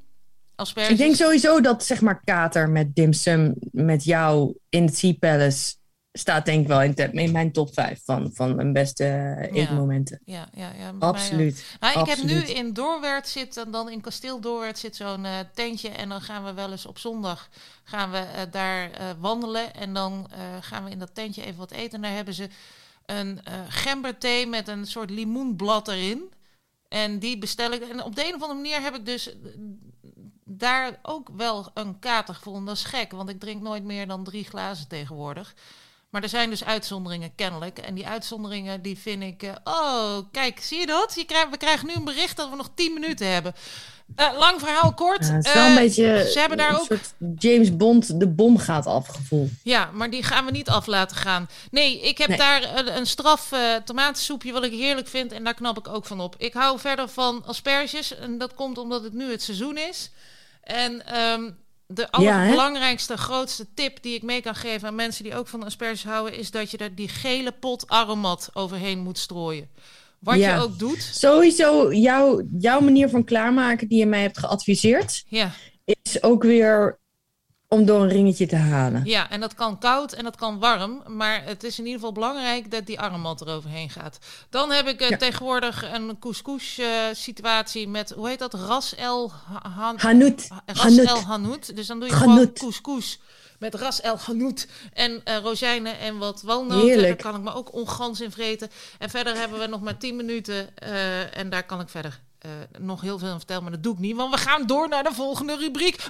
Asperges. 0.55 0.91
Ik 0.91 0.97
denk 0.97 1.15
sowieso 1.15 1.61
dat 1.61 1.86
zeg 1.86 2.01
maar 2.01 2.21
Kater 2.23 2.69
met 2.69 2.95
Dim 2.95 3.13
Sum 3.13 3.53
met 3.71 4.03
jou 4.03 4.57
in 4.69 4.84
het 4.86 4.97
Sea 4.97 5.13
Palace 5.19 5.73
staat 6.12 6.45
denk 6.45 6.62
ik 6.62 6.68
wel 6.68 6.82
in, 6.82 7.32
mijn 7.32 7.51
top 7.51 7.74
5 7.74 8.01
van, 8.03 8.32
van 8.34 8.55
mijn 8.55 8.74
beste 8.74 9.03
eh, 9.03 9.53
Ja. 9.55 9.62
eetmomenten. 9.62 10.22
Ja, 10.26 10.49
ja, 10.53 10.72
ja. 10.72 10.91
mij 10.91 11.07
ook. 11.07 11.16
Absoluut. 11.16 11.66
Nou, 11.80 11.99
ik 11.99 12.07
heb 12.07 12.24
nu 12.24 12.41
in 12.41 12.74
Doorwerth 12.74 13.28
zitten, 13.28 13.72
dan 13.72 13.89
in 13.89 14.01
Kasteel 14.01 14.39
Doorwerth 14.39 14.80
zit 14.80 14.95
zo'n 14.95 15.26
eh, 15.26 15.39
tentje. 15.53 15.89
En 15.89 16.10
dan 16.10 16.22
gaan 16.22 16.43
we 16.43 16.53
wel 16.53 16.72
eens 16.72 16.86
op 16.86 16.97
zondag 16.97 17.49
gaan 17.84 18.12
we, 18.12 18.18
eh, 18.18 18.41
daar 18.51 18.89
wandelen. 19.20 19.74
En 19.74 19.93
dan 19.93 20.30
gaan 20.62 20.84
we 20.84 20.89
in 20.89 20.99
dat 20.99 21.16
tentje 21.16 21.43
even 21.43 21.57
wat 21.60 21.72
eten. 21.72 21.93
En 21.93 22.01
daar 22.01 22.16
hebben 22.16 22.34
ze 22.34 22.49
een 23.05 23.39
gemberthee 23.68 24.47
met 24.47 24.68
een 24.68 24.86
soort 24.86 25.10
limoenblad 25.10 25.88
erin. 25.88 26.32
En 26.88 27.20
die 27.20 27.38
bestel 27.38 27.72
ik. 27.72 27.82
En 27.82 28.03
op 28.03 28.16
de 28.16 28.28
een 28.28 28.36
of 28.36 28.41
andere 28.41 28.53
manier 28.53 28.82
heb 28.82 28.95
ik 28.95 29.05
dus 29.05 29.36
daar 30.43 30.99
ook 31.01 31.30
wel 31.36 31.72
een 31.74 31.99
kater 31.99 32.36
gevonden. 32.36 32.66
Dat 32.66 32.76
is 32.76 32.84
gek, 32.84 33.12
want 33.12 33.30
ik 33.30 33.39
drink 33.39 33.62
nooit 33.62 33.84
meer 33.84 34.07
dan 34.07 34.24
drie 34.24 34.43
glazen 34.43 34.88
tegenwoordig. 34.88 35.55
Maar 36.10 36.24
er 36.24 36.30
zijn 36.30 36.49
dus 36.49 36.64
uitzonderingen 36.64 37.36
kennelijk. 37.36 37.78
En 37.78 37.95
die 37.95 38.07
uitzonderingen 38.07 38.82
die 38.82 38.97
vind 38.97 39.24
ik... 39.24 39.43
eh, 39.43 39.51
oh, 39.64 40.18
kijk, 40.32 40.60
zie 40.62 40.80
je 40.80 40.86
dat? 40.86 41.14
Je 41.16 41.26
krijgt, 41.26 41.49
we 41.49 41.57
krijgen 41.57 41.88
nu 41.88 41.93
een 41.93 42.03
bericht 42.03 42.38
dat 42.38 42.49
we 42.49 42.55
nog 42.55 42.70
10 42.76 42.93
minuten 42.93 43.32
hebben. 43.34 43.53
Eh, 44.16 44.28
lang 44.38 44.60
verhaal 44.60 44.93
kort. 44.93 45.28
Ja, 45.28 45.34
het 45.34 45.45
is 45.45 45.53
wel 45.53 45.64
Eh, 45.64 45.70
een 45.70 45.76
beetje 45.76 46.30
Ze 46.32 46.39
hebben 46.39 46.57
daar 46.57 46.70
een 46.70 46.76
ook... 46.80 46.86
soort 46.86 47.14
James 47.36 47.76
Bond 47.78 48.20
de 48.20 48.28
bom 48.28 48.57
gaat 48.57 48.86
af 48.86 49.07
gevoel. 49.07 49.49
Ja, 49.64 49.89
maar 49.93 50.10
die 50.10 50.24
gaan 50.24 50.45
we 50.45 50.51
niet 50.51 50.70
af 50.70 50.86
laten 50.86 51.18
gaan. 51.18 51.49
Nee, 51.72 51.99
ik 52.01 52.18
heb 52.18 52.28
Nee. 52.28 52.38
daar 52.38 52.78
een, 52.78 52.97
een 52.97 53.05
straf 53.05 53.51
eh, 53.51 53.76
tomatensoepje 53.76 54.51
wat 54.51 54.64
ik 54.64 54.72
heerlijk 54.72 55.07
vind. 55.07 55.32
En 55.32 55.43
daar 55.43 55.53
knap 55.53 55.78
ik 55.78 55.88
ook 55.88 56.05
van 56.05 56.20
op. 56.20 56.36
Ik 56.38 56.53
hou 56.53 56.80
verder 56.80 57.10
van 57.10 57.43
asperges. 57.45 58.16
En 58.16 58.38
dat 58.38 58.53
komt 58.53 58.78
omdat 58.78 59.03
het 59.03 59.14
nu 59.14 59.32
het 59.32 59.41
seizoen 59.41 59.78
is. 59.78 60.12
En 60.62 61.05
ehm, 61.05 61.49
de 61.93 62.01
Ja, 62.01 62.07
allerbelangrijkste, 62.11 63.17
grootste 63.17 63.65
tip 63.73 64.01
die 64.01 64.15
ik 64.15 64.21
mee 64.23 64.41
kan 64.41 64.55
geven 64.55 64.87
aan 64.87 64.95
mensen 64.95 65.23
die 65.23 65.35
ook 65.35 65.47
van 65.47 65.63
asperges 65.63 66.03
houden... 66.03 66.37
is 66.37 66.51
dat 66.51 66.71
je 66.71 66.77
er 66.77 66.95
die 66.95 67.07
gele 67.07 67.51
pot 67.51 67.87
aromat 67.87 68.49
overheen 68.53 68.99
moet 68.99 69.17
strooien. 69.17 69.69
Wat 70.19 70.35
Ja. 70.35 70.55
je 70.55 70.61
ook 70.61 70.79
doet. 70.79 71.09
Sowieso 71.13 71.93
jouw, 71.93 72.41
jouw 72.57 72.79
manier 72.79 73.09
van 73.09 73.23
klaarmaken 73.23 73.87
die 73.87 73.99
je 73.99 74.05
mij 74.05 74.21
hebt 74.21 74.37
geadviseerd, 74.39 75.23
Ja, 75.27 75.51
is 75.85 76.23
ook 76.23 76.43
weer 76.43 76.99
om 77.72 77.86
door 77.86 78.01
een 78.01 78.09
ringetje 78.09 78.45
te 78.47 78.55
halen. 78.55 79.05
ja, 79.05 79.30
en 79.30 79.39
dat 79.39 79.53
kan 79.53 79.80
koud 79.80 80.13
en 80.13 80.24
dat 80.24 80.36
kan 80.36 80.59
warm. 80.59 81.03
Maar 81.07 81.43
het 81.45 81.63
is 81.63 81.78
in 81.80 81.84
ieder 81.86 81.99
geval 81.99 82.13
belangrijk 82.13 82.72
dat 82.72 82.86
die 82.86 82.99
aromat 82.99 83.41
eroverheen 83.41 83.89
gaat. 83.89 84.17
Dan 84.49 84.72
heb 84.72 84.88
ik 84.88 85.01
eh, 85.01 85.09
Ja. 85.09 85.17
tegenwoordig 85.17 85.93
een 85.93 86.20
couscous 86.20 86.78
eh, 86.78 86.88
situatie 87.11 87.88
met, 87.88 88.09
hoe 88.09 88.28
heet 88.28 88.39
dat? 88.39 88.53
Ras 88.53 88.95
el 88.95 89.32
ha- 89.32 89.70
han- 89.70 89.97
Hanout. 89.99 90.47
Ras 90.65 90.80
Hanout. 90.82 91.07
el 91.07 91.22
hanout. 91.22 91.76
Dus 91.76 91.88
dan 91.88 91.99
doe 91.99 92.09
je 92.09 92.15
Hanout. 92.15 92.36
gewoon 92.38 92.53
couscous 92.53 93.20
met 93.59 93.76
ras 93.76 94.01
el 94.01 94.17
hanout 94.17 94.67
en 94.93 95.22
eh, 95.24 95.38
rozijnen 95.38 95.99
en 95.99 96.17
wat 96.17 96.41
walnoten. 96.41 96.88
Heerlijk. 96.88 97.07
Daar 97.24 97.32
kan 97.32 97.36
ik 97.41 97.47
me 97.47 97.53
ook 97.53 97.74
ongans 97.74 98.22
in 98.22 98.32
vreten. 98.32 98.70
En 98.99 99.09
verder 99.09 99.36
hebben 99.38 99.59
we 99.59 99.67
nog 99.67 99.82
maar 99.82 99.97
10 99.97 100.15
minuten 100.15 100.78
en 101.34 101.49
daar 101.49 101.65
kan 101.65 101.80
ik 101.80 101.89
verder 101.89 102.20
eh, 102.39 102.51
nog 102.79 103.01
heel 103.01 103.17
veel 103.19 103.27
aan 103.29 103.37
vertellen, 103.37 103.63
maar 103.63 103.71
dat 103.71 103.83
doe 103.83 103.93
ik 103.93 103.99
niet, 103.99 104.15
want 104.15 104.33
we 104.35 104.39
gaan 104.41 104.67
door 104.67 104.89
naar 104.89 105.03
de 105.03 105.13
volgende 105.13 105.55
rubriek. 105.57 105.97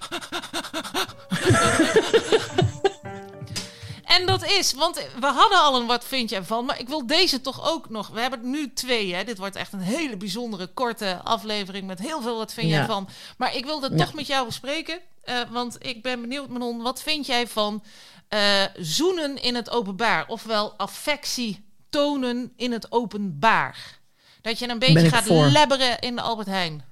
En 4.03 4.25
dat 4.25 4.45
is, 4.45 4.73
want 4.73 4.95
we 5.19 5.25
hadden 5.25 5.59
al 5.59 5.75
een 5.80 5.86
wat 5.88 6.05
vind 6.05 6.30
je 6.30 6.36
ervan, 6.36 6.65
maar 6.65 6.80
ik 6.80 6.88
wil 6.88 7.07
deze 7.07 7.41
toch 7.41 7.71
ook 7.71 7.89
nog. 7.89 8.07
We 8.07 8.19
hebben 8.21 8.49
nu 8.49 8.73
twee, 8.73 9.13
hè. 9.13 9.23
Dit 9.23 9.38
wordt 9.38 9.55
echt 9.55 9.73
een 9.73 9.80
hele 9.80 10.17
bijzondere 10.17 10.67
korte 10.67 11.21
aflevering 11.23 11.88
met 11.88 11.99
heel 11.99 12.21
veel 12.21 12.38
wat 12.38 12.53
vind 12.53 12.69
jij 12.69 12.80
Ja. 12.80 12.86
van. 12.86 13.09
Maar 13.38 13.55
ik 13.55 13.65
wil 13.65 13.80
dat 13.80 13.91
Ja. 13.91 13.97
toch 13.97 14.13
met 14.13 14.27
jou 14.27 14.45
bespreken, 14.45 14.99
eh, 15.23 15.36
want 15.51 15.86
ik 15.86 16.01
ben 16.01 16.21
benieuwd, 16.21 16.47
Manon, 16.49 16.82
wat 16.82 17.01
vind 17.01 17.25
jij 17.25 17.47
van 17.47 17.84
eh, 18.27 18.63
zoenen 18.77 19.41
in 19.41 19.55
het 19.55 19.69
openbaar, 19.69 20.27
ofwel 20.27 20.73
affectie 20.77 21.65
tonen 21.89 22.53
in 22.55 22.71
het 22.71 22.91
openbaar? 22.91 23.99
Dat 24.41 24.59
je 24.59 24.69
een 24.69 24.79
beetje 24.79 25.09
gaat 25.09 25.23
voor. 25.23 25.45
lebberen 25.45 25.99
in 25.99 26.15
de 26.15 26.21
Albert 26.21 26.47
Heijn. 26.47 26.83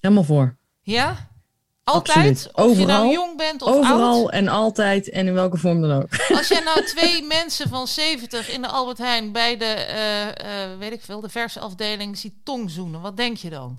Helemaal 0.00 0.24
voor. 0.24 0.56
Ja? 0.82 1.28
Altijd? 1.84 2.16
Absoluut. 2.16 2.50
Of 2.52 2.78
je 2.78 2.86
nou 2.86 2.98
Overal. 2.98 3.12
jong 3.12 3.36
bent 3.36 3.62
of 3.62 3.74
Overal 3.74 4.22
oud? 4.22 4.30
en 4.30 4.48
altijd 4.48 5.10
en 5.10 5.26
in 5.26 5.34
welke 5.34 5.56
vorm 5.56 5.80
dan 5.80 6.02
ook. 6.02 6.08
Als 6.28 6.48
jij 6.48 6.60
nou 6.60 6.84
twee 6.94 7.22
mensen 7.22 7.68
van 7.68 7.86
70 7.86 8.50
in 8.50 8.62
de 8.62 8.68
Albert 8.68 8.98
Heijn 8.98 9.32
bij 9.32 9.56
de, 9.56 9.64
eh, 9.64 10.28
eh, 10.62 10.78
weet 10.78 10.92
ik 10.92 11.02
veel, 11.02 11.20
de 11.20 11.28
versafdeling 11.28 12.18
ziet 12.18 12.34
tongzoenen, 12.44 13.00
wat 13.00 13.16
denk 13.16 13.36
je 13.36 13.50
dan? 13.50 13.78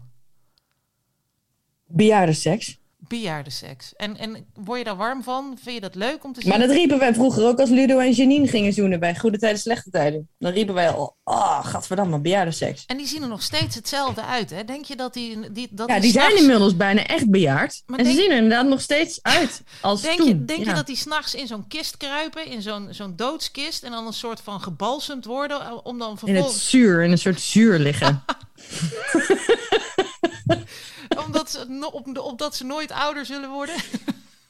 Bejaardenseks. 1.85 2.77
Bejaardenseks. 3.07 3.93
En, 3.95 4.17
en 4.17 4.45
word 4.53 4.79
je 4.79 4.85
daar 4.85 4.95
warm 4.95 5.23
van? 5.23 5.57
Vind 5.61 5.75
je 5.75 5.81
dat 5.81 5.95
leuk 5.95 6.23
om 6.23 6.33
te 6.33 6.41
zien? 6.41 6.49
Maar 6.49 6.59
dat 6.59 6.69
riepen 6.69 6.99
wij 6.99 7.13
vroeger 7.13 7.45
ook 7.45 7.59
als 7.59 7.69
Ludo 7.69 7.99
en 7.99 8.11
Janine 8.11 8.47
gingen 8.47 8.73
zoenen 8.73 8.99
bij 8.99 9.15
Goede 9.15 9.37
Tijden, 9.37 9.59
Slechte 9.59 9.89
Tijden. 9.89 10.29
Dan 10.37 10.51
riepen 10.51 10.73
wij 10.73 10.89
al, 10.89 11.15
oh, 11.23 11.65
gadverdamme, 11.65 12.19
bejaardenseks. 12.19 12.83
En 12.85 12.97
die 12.97 13.07
zien 13.07 13.21
er 13.21 13.27
nog 13.27 13.41
steeds 13.41 13.75
hetzelfde 13.75 14.23
uit, 14.23 14.49
hè? 14.49 14.63
Denk 14.63 14.85
je 14.85 14.95
dat 14.95 15.13
die... 15.13 15.51
die 15.51 15.67
dat 15.71 15.89
Ja, 15.89 15.99
die 15.99 16.11
zijn 16.11 16.37
inmiddels 16.37 16.75
bijna 16.75 17.05
echt 17.05 17.29
bejaard. 17.29 17.83
Maar 17.85 17.99
en 17.99 18.05
ze 18.05 18.11
zien 18.11 18.29
er 18.29 18.35
inderdaad 18.35 18.67
nog 18.67 18.81
steeds 18.81 19.19
uit 19.21 19.63
als 19.81 20.01
Denk, 20.01 20.17
toen. 20.17 20.27
je, 20.27 20.45
denk 20.45 20.65
je 20.65 20.73
dat 20.73 20.87
die 20.87 20.95
s'nachts 20.95 21.35
in 21.35 21.47
zo'n 21.47 21.67
kist 21.67 21.97
kruipen, 21.97 22.45
in 22.45 22.61
zo'n 22.61 22.87
zo'n 22.91 23.15
doodskist... 23.15 23.83
en 23.83 23.91
dan 23.91 24.07
een 24.07 24.13
soort 24.13 24.41
van 24.41 24.61
gebalsemd 24.61 25.25
worden, 25.25 25.61
eh, 25.61 25.77
om 25.83 25.99
dan 25.99 26.07
In 26.07 26.13
het 26.13 26.19
vervolgens... 26.19 26.69
zuur, 26.69 27.03
in 27.03 27.11
een 27.11 27.17
soort 27.17 27.41
zuur 27.41 27.79
liggen. 27.79 28.23
omdat, 31.25 31.51
ze, 31.51 31.65
no- 31.67 31.87
op, 31.87 32.17
opdat 32.17 32.55
ze 32.55 32.65
nooit 32.65 32.91
ouder 32.91 33.25
zullen 33.25 33.49
worden? 33.49 33.75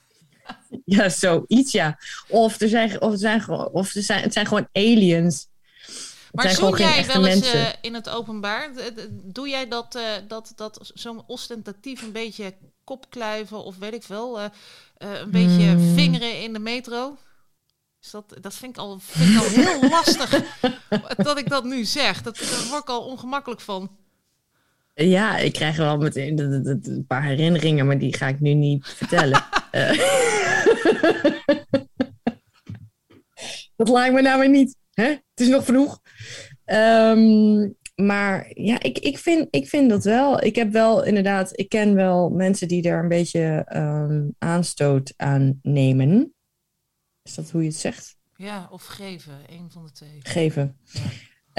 ja, 0.86 1.10
zoiets, 1.10 1.72
ja. 1.72 2.00
Of, 2.28 2.62
er 2.62 2.70
zijn, 2.70 3.02
of, 3.02 3.12
er 3.12 3.18
zijn, 3.18 3.50
of 3.50 3.96
er 3.96 4.04
zijn, 4.04 4.22
het 4.22 4.34
zijn 4.34 4.48
gewoon 4.48 4.68
aliens. 4.72 5.50
Maar 6.32 6.50
zoen 6.50 6.78
jij 6.78 7.06
wel 7.06 7.26
eens 7.26 7.52
eh, 7.52 7.68
in 7.82 7.94
het 7.94 8.10
openbaar? 8.10 8.72
Doe 9.10 9.50
jij 9.50 9.68
dat, 9.68 9.96
eh, 9.96 10.04
dat, 10.28 10.52
dat 10.56 10.92
zo'n 10.94 11.24
ostentatief 11.28 12.02
een 12.02 12.12
beetje 12.12 12.56
kopkluiven 12.84 13.64
of 13.64 13.78
weet 13.78 13.94
ik 13.94 14.04
veel, 14.04 14.40
eh, 14.40 14.46
een 14.98 15.32
beetje 15.32 15.68
Hmm. 15.68 15.94
vingeren 15.94 16.42
in 16.42 16.54
de 16.54 16.60
metro? 16.60 17.18
Is 18.02 18.12
dat, 18.12 18.34
dat 18.42 18.54
vind 18.54 18.72
ik 18.72 18.78
al, 18.82 19.00
vind 19.00 19.30
ik 19.30 19.38
al 19.38 19.50
heel 19.50 19.90
lastig 19.96 20.44
dat 21.18 21.38
ik 21.38 21.50
dat 21.50 21.64
nu 21.64 21.86
zeg. 21.86 22.22
Dat, 22.22 22.38
daar 22.38 22.68
word 22.70 22.82
ik 22.82 22.90
al 22.90 23.06
ongemakkelijk 23.06 23.62
van. 23.62 23.98
Ja, 25.02 25.38
ik 25.38 25.54
krijg 25.54 25.78
wel 25.78 25.98
meteen 25.98 26.40
een 26.40 27.06
paar 27.08 27.24
herinneringen, 27.24 27.86
maar 27.86 27.98
die 28.00 28.16
ga 28.16 28.28
ik 28.28 28.40
nu 28.40 28.54
niet 28.54 28.88
vertellen. 28.88 29.44
Eh. 29.72 30.00
dat 33.76 33.90
lijkt 33.90 34.14
me 34.14 34.22
nou 34.22 34.40
weer 34.40 34.50
niet. 34.50 34.76
Hè? 34.94 35.04
Het 35.04 35.22
is 35.36 35.48
nog 35.48 35.66
vroeg. 35.66 36.02
Ehm, 36.66 37.70
maar 37.96 38.52
ja, 38.54 38.82
ik, 38.82 39.00
ik, 39.00 39.18
vind, 39.18 39.48
ik 39.50 39.68
vind 39.68 39.90
dat 39.90 40.04
wel. 40.04 40.44
Ik 40.44 40.56
heb 40.56 40.72
wel 40.72 41.04
inderdaad, 41.04 41.60
ik 41.60 41.70
ken 41.70 41.96
wel 41.96 42.30
mensen 42.30 42.68
die 42.68 42.82
daar 42.82 43.04
een 43.04 43.10
beetje 43.10 43.64
ehm, 43.66 44.30
aanstoot 44.38 45.14
aan 45.18 45.60
nemen. 45.62 46.34
Is 47.24 47.36
dat 47.36 47.52
hoe 47.52 47.62
je 47.62 47.68
het 47.68 47.78
zegt? 47.78 48.18
Ja, 48.36 48.68
of 48.72 48.86
geven, 48.86 49.34
een 49.50 49.72
van 49.72 49.86
de 49.86 49.92
twee. 49.92 50.20
geven. 50.20 50.78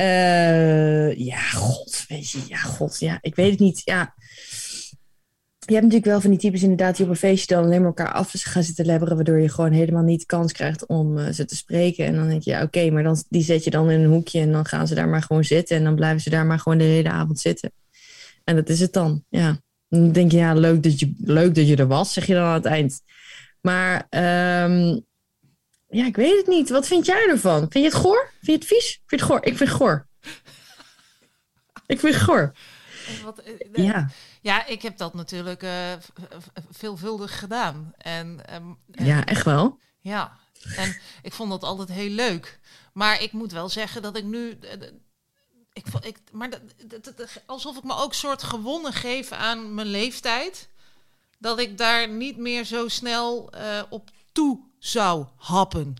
Eh, 0.02 1.16
ja, 1.16 1.38
god, 1.38 2.04
weet 2.08 2.30
je, 2.30 2.38
ja, 2.48 2.56
god, 2.56 3.00
ja, 3.00 3.18
ik 3.20 3.34
weet 3.34 3.50
het 3.50 3.60
niet. 3.60 3.82
Ja. 3.84 4.14
Je 5.58 5.72
hebt 5.72 5.82
natuurlijk 5.82 6.04
wel 6.04 6.20
van 6.20 6.30
die 6.30 6.38
types 6.38 6.62
inderdaad 6.62 6.96
die 6.96 7.04
op 7.04 7.10
een 7.10 7.16
feestje 7.16 7.54
dan 7.54 7.64
alleen 7.64 7.78
maar 7.78 7.88
elkaar 7.88 8.12
af 8.12 8.32
gaan 8.32 8.62
zitten 8.62 8.86
lebberen, 8.86 9.16
waardoor 9.16 9.40
je 9.40 9.48
gewoon 9.48 9.72
helemaal 9.72 10.02
niet 10.02 10.26
kans 10.26 10.52
krijgt 10.52 10.86
om 10.86 11.18
eh, 11.18 11.32
ze 11.32 11.44
te 11.44 11.56
spreken. 11.56 12.06
En 12.06 12.14
dan 12.14 12.28
denk 12.28 12.42
je, 12.42 12.50
ja, 12.50 12.62
oké, 12.62 12.90
maar 12.90 13.02
dan, 13.02 13.22
die 13.28 13.42
zet 13.42 13.64
je 13.64 13.70
dan 13.70 13.90
in 13.90 14.00
een 14.00 14.10
hoekje 14.10 14.40
en 14.40 14.52
dan 14.52 14.64
gaan 14.64 14.86
ze 14.86 14.94
daar 14.94 15.08
maar 15.08 15.22
gewoon 15.22 15.44
zitten 15.44 15.76
en 15.76 15.84
dan 15.84 15.94
blijven 15.94 16.20
ze 16.20 16.30
daar 16.30 16.46
maar 16.46 16.58
gewoon 16.58 16.78
de 16.78 16.84
hele 16.84 17.10
avond 17.10 17.40
zitten. 17.40 17.72
En 18.44 18.56
dat 18.56 18.68
is 18.68 18.80
het 18.80 18.92
dan, 18.92 19.24
ja. 19.28 19.60
Dan 19.88 20.12
denk 20.12 20.30
je, 20.30 20.36
ja, 20.36 20.54
leuk 20.54 20.82
dat 20.82 21.00
je, 21.00 21.14
leuk 21.18 21.54
dat 21.54 21.68
je 21.68 21.76
er 21.76 21.86
was, 21.86 22.12
zeg 22.12 22.26
je 22.26 22.34
dan 22.34 22.44
aan 22.44 22.54
het 22.54 22.64
eind. 22.64 23.00
Maar 23.60 24.06
ehm, 24.08 24.98
ja, 25.92 26.06
ik 26.06 26.16
weet 26.16 26.36
het 26.36 26.46
niet. 26.46 26.68
Wat 26.70 26.86
vind 26.86 27.06
jij 27.06 27.28
ervan? 27.28 27.58
Vind 27.58 27.72
je 27.84 27.90
het 27.90 27.94
goor? 27.94 28.30
Vind 28.32 28.46
je 28.46 28.52
het 28.52 28.64
vies? 28.64 28.86
Vind 29.06 29.06
je 29.06 29.16
het 29.16 29.24
goor? 29.26 29.38
Ik 29.44 29.56
vind 29.56 29.68
het 29.70 29.78
goor. 29.78 30.06
Ik 31.86 32.00
vind 32.00 32.14
het 32.14 32.22
goor. 32.22 32.52
Wat, 33.24 33.38
eh, 33.38 33.52
Ja. 33.72 34.10
ja, 34.40 34.66
ik 34.66 34.82
heb 34.82 34.96
dat 34.96 35.14
natuurlijk 35.14 35.62
eh, 35.62 35.92
veelvuldig 36.70 37.38
gedaan. 37.38 37.92
En 37.96 38.46
ehm, 38.46 38.64
en- 38.90 39.04
ja, 39.06 39.24
echt 39.24 39.44
wel. 39.44 39.78
Ja, 40.00 40.38
en 40.76 40.96
ik 41.22 41.32
vond 41.32 41.50
dat 41.50 41.62
altijd 41.62 41.88
heel 41.88 42.10
leuk. 42.10 42.60
Maar 42.92 43.22
ik 43.22 43.32
moet 43.32 43.52
wel 43.52 43.68
zeggen 43.68 44.02
dat 44.02 44.16
ik 44.16 44.24
nu. 44.24 44.58
eh, 44.60 44.72
Ik, 45.74 45.86
ik, 46.00 46.18
maar 46.32 46.50
dat, 46.50 46.60
dat- 46.86 47.04
dat- 47.16 47.42
alsof 47.46 47.76
ik 47.76 47.82
me 47.84 47.94
ook 47.94 48.14
soort 48.14 48.42
gewonnen 48.42 48.92
geef 48.92 49.32
aan 49.32 49.74
mijn 49.74 49.86
leeftijd. 49.86 50.68
Dat 51.38 51.58
ik 51.58 51.78
daar 51.78 52.08
niet 52.08 52.36
meer 52.36 52.64
zo 52.64 52.88
snel 52.88 53.50
op 53.90 54.10
toe 54.32 54.60
zou 54.82 55.26
happen. 55.36 55.96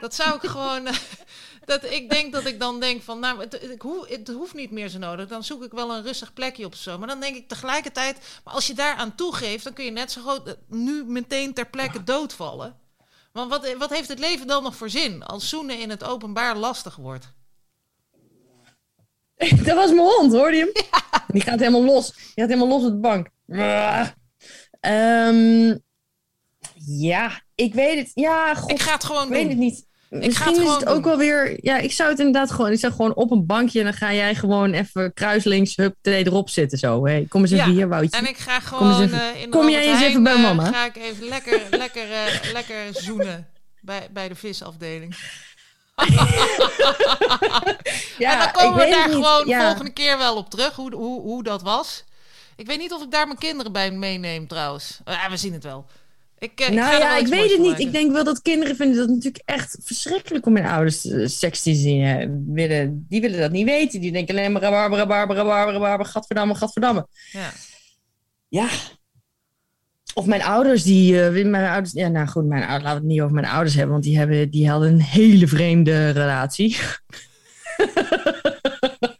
Dat 0.00 0.14
zou 0.14 0.34
ik 0.34 0.50
gewoon. 0.50 0.88
dat 1.64 1.84
ik 1.84 2.10
denk 2.10 2.32
dat 2.32 2.46
ik 2.46 2.60
dan 2.60 2.80
denk 2.80 3.02
van, 3.02 3.18
nou, 3.18 3.40
het, 3.40 3.62
ik 3.62 3.82
hoef, 3.82 4.08
het 4.08 4.28
hoeft 4.28 4.54
niet 4.54 4.70
meer 4.70 4.88
zo 4.88 4.98
nodig. 4.98 5.28
Dan 5.28 5.44
zoek 5.44 5.64
ik 5.64 5.72
wel 5.72 5.94
een 5.94 6.02
rustig 6.02 6.32
plekje 6.32 6.64
op 6.64 6.74
zo. 6.74 6.98
Maar 6.98 7.08
dan 7.08 7.20
denk 7.20 7.36
ik 7.36 7.48
tegelijkertijd, 7.48 8.40
maar 8.44 8.54
als 8.54 8.66
je 8.66 8.74
daar 8.74 8.94
aan 8.94 9.14
toegeeft, 9.14 9.64
dan 9.64 9.72
kun 9.72 9.84
je 9.84 9.90
net 9.90 10.12
zo 10.12 10.22
goed 10.22 10.46
eh, 10.46 10.54
nu 10.68 11.04
meteen 11.04 11.54
ter 11.54 11.66
plekke 11.66 12.04
doodvallen. 12.04 12.78
Want 13.32 13.50
wat, 13.50 13.74
wat 13.78 13.90
heeft 13.90 14.08
het 14.08 14.18
leven 14.18 14.46
dan 14.46 14.62
nog 14.62 14.76
voor 14.76 14.90
zin 14.90 15.22
als 15.22 15.48
zoenen 15.48 15.80
in 15.80 15.90
het 15.90 16.04
openbaar 16.04 16.56
lastig 16.56 16.96
wordt? 16.96 17.32
Dat 19.64 19.76
was 19.76 19.90
mijn 19.90 20.08
hond, 20.08 20.32
hoorde 20.32 20.56
je 20.56 20.72
hem? 20.72 21.02
Die 21.34 21.42
gaat 21.42 21.58
helemaal 21.58 21.84
los. 21.84 22.12
Die 22.12 22.32
gaat 22.34 22.48
helemaal 22.48 22.68
los 22.68 22.84
op 22.84 22.90
de 22.90 22.96
bank. 22.96 23.28
Ehm, 24.80 25.76
ja, 26.86 27.42
ik 27.54 27.74
weet 27.74 27.98
het. 27.98 28.10
Ja, 28.14 28.54
god, 28.54 28.70
Ik 28.70 28.80
ga 28.80 28.92
het 28.92 29.04
gewoon 29.04 29.22
ik 29.26 29.28
weet 29.32 29.48
het 29.48 29.56
niet. 29.58 29.86
ga 30.10 30.16
Misschien 30.18 30.52
het 30.52 30.62
is 30.62 30.68
het 30.72 30.86
ook 30.86 30.94
doen. 30.94 31.02
wel 31.04 31.16
weer... 31.16 31.58
Ja, 31.64 31.76
ik 31.78 31.92
zou 31.92 32.10
het 32.10 32.18
inderdaad 32.18 32.50
gewoon... 32.50 32.72
Ik 32.72 32.78
zou 32.78 32.92
gewoon 32.92 33.14
op 33.14 33.30
een 33.30 33.46
bankje 33.46 33.78
en 33.78 33.84
dan 33.84 33.94
ga 33.94 34.12
jij 34.12 34.34
gewoon 34.34 34.72
even 34.72 35.12
kruislinks, 35.14 35.76
hup, 35.76 35.94
twee 36.00 36.26
erop 36.26 36.50
zitten 36.50 36.78
zo. 36.78 37.06
Hey, 37.06 37.26
kom 37.28 37.40
eens 37.40 37.50
even 37.50 37.66
Ja, 37.66 37.72
hier, 37.72 37.88
Woutje. 37.88 38.18
En 38.18 38.26
ik 38.28 38.36
ga 38.36 38.58
Kom 38.58 38.66
gewoon 38.78 39.02
even- 39.02 39.20
eh, 39.34 39.40
in 39.42 39.50
de 39.50 39.56
kom 39.56 39.68
jij 39.68 39.86
eens 39.88 40.00
even 40.02 40.22
bij 40.22 40.34
eh, 40.34 40.42
mama? 40.42 40.64
ga 40.64 40.84
ik 40.84 40.96
even 40.96 41.28
lekker, 41.28 41.60
lekker, 41.84 42.10
eh, 42.12 42.52
lekker 42.52 42.76
zoenen 42.92 43.48
bij, 43.80 44.08
bij 44.12 44.28
de 44.28 44.34
visafdeling. 44.34 45.14
ja, 48.18 48.32
en 48.32 48.38
dan 48.38 48.48
ik 48.48 48.52
komen 48.52 48.84
we 48.84 48.90
daar 48.90 49.08
gewoon 49.08 49.46
Ja. 49.46 49.66
volgende 49.66 49.92
keer 49.92 50.18
wel 50.18 50.36
op 50.36 50.50
terug, 50.50 50.74
hoe, 50.74 50.94
hoe, 50.94 51.20
hoe 51.20 51.42
dat 51.42 51.62
was. 51.62 52.04
Ik 52.56 52.66
weet 52.66 52.78
niet 52.78 52.92
of 52.92 53.02
ik 53.02 53.10
daar 53.10 53.26
mijn 53.26 53.38
kinderen 53.38 53.72
bij 53.72 53.90
meeneem 53.90 54.46
trouwens. 54.46 55.00
Ja, 55.04 55.30
we 55.30 55.36
zien 55.36 55.52
het 55.52 55.64
wel. 55.64 55.86
Ik, 56.44 56.60
eh, 56.60 56.66
ik 56.66 56.74
nou 56.74 56.98
ja, 56.98 57.16
ik 57.18 57.26
weet 57.26 57.50
het 57.50 57.60
niet. 57.60 57.78
Ik 57.78 57.92
denk 57.92 58.12
wel 58.12 58.24
dat 58.24 58.42
kinderen 58.42 58.76
vinden 58.76 58.96
dat 58.96 59.08
natuurlijk 59.08 59.42
echt 59.44 59.76
verschrikkelijk 59.80 60.46
om 60.46 60.52
mijn 60.52 60.66
ouders 60.66 61.06
eh, 61.06 61.26
seks 61.26 61.62
te 61.62 61.74
zien. 61.74 62.04
hè. 62.04 62.26
Willen, 62.46 63.06
die 63.08 63.20
willen 63.20 63.40
dat 63.40 63.50
niet 63.50 63.66
weten. 63.66 64.00
Die 64.00 64.12
denken 64.12 64.36
alleen 64.36 64.52
maar 64.52 64.62
rabarber, 64.62 64.98
rabarber, 64.98 65.36
rabarber, 65.36 65.72
rabarber, 65.72 66.06
gadverdamme, 66.06 66.54
gadverdamme. 66.54 67.06
Ja. 67.32 67.50
Ja. 68.48 68.68
Of 70.14 70.26
mijn 70.26 70.42
ouders, 70.42 70.82
die... 70.82 71.24
eh, 71.24 71.46
mijn 71.46 71.70
ouders, 71.70 71.92
ja, 71.92 72.08
nou 72.08 72.26
goed, 72.26 72.44
mijn 72.46 72.62
ouders, 72.62 72.82
laten 72.82 73.00
we 73.00 73.06
het 73.06 73.12
niet 73.14 73.20
over 73.20 73.34
mijn 73.34 73.46
ouders 73.46 73.74
hebben, 73.74 73.92
want 73.92 74.04
die, 74.04 74.18
hebben, 74.18 74.50
die 74.50 74.68
hadden 74.70 74.92
een 74.92 75.00
hele 75.00 75.48
vreemde 75.48 76.10
relatie. 76.10 76.76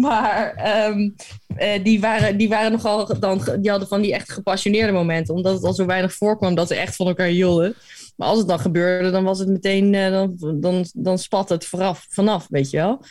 maar 0.00 0.54
ehm, 0.54 1.10
eh, 1.56 1.84
die, 1.84 2.00
waren, 2.00 2.36
die 2.36 2.48
waren 2.48 2.72
nogal 2.72 3.18
dan, 3.20 3.40
die 3.60 3.70
hadden 3.70 3.88
van 3.88 4.00
die 4.00 4.14
echt 4.14 4.32
gepassioneerde 4.32 4.92
momenten, 4.92 5.34
omdat 5.34 5.54
het 5.54 5.64
al 5.64 5.74
zo 5.74 5.86
weinig 5.86 6.12
voorkwam 6.12 6.54
dat 6.54 6.68
ze 6.68 6.74
echt 6.74 6.96
van 6.96 7.06
elkaar 7.06 7.26
hielden. 7.26 7.74
Maar 8.16 8.28
als 8.28 8.38
het 8.38 8.48
dan 8.48 8.58
gebeurde, 8.58 9.10
dan 9.10 9.24
was 9.24 9.38
het 9.38 9.48
meteen, 9.48 9.94
eh, 9.94 10.10
dan, 10.10 10.36
dan, 10.60 10.86
dan 10.92 11.18
spat 11.18 11.48
het 11.48 11.64
vooraf, 11.64 12.06
vanaf, 12.08 12.46
weet 12.48 12.70
je 12.70 12.76
wel. 12.76 13.04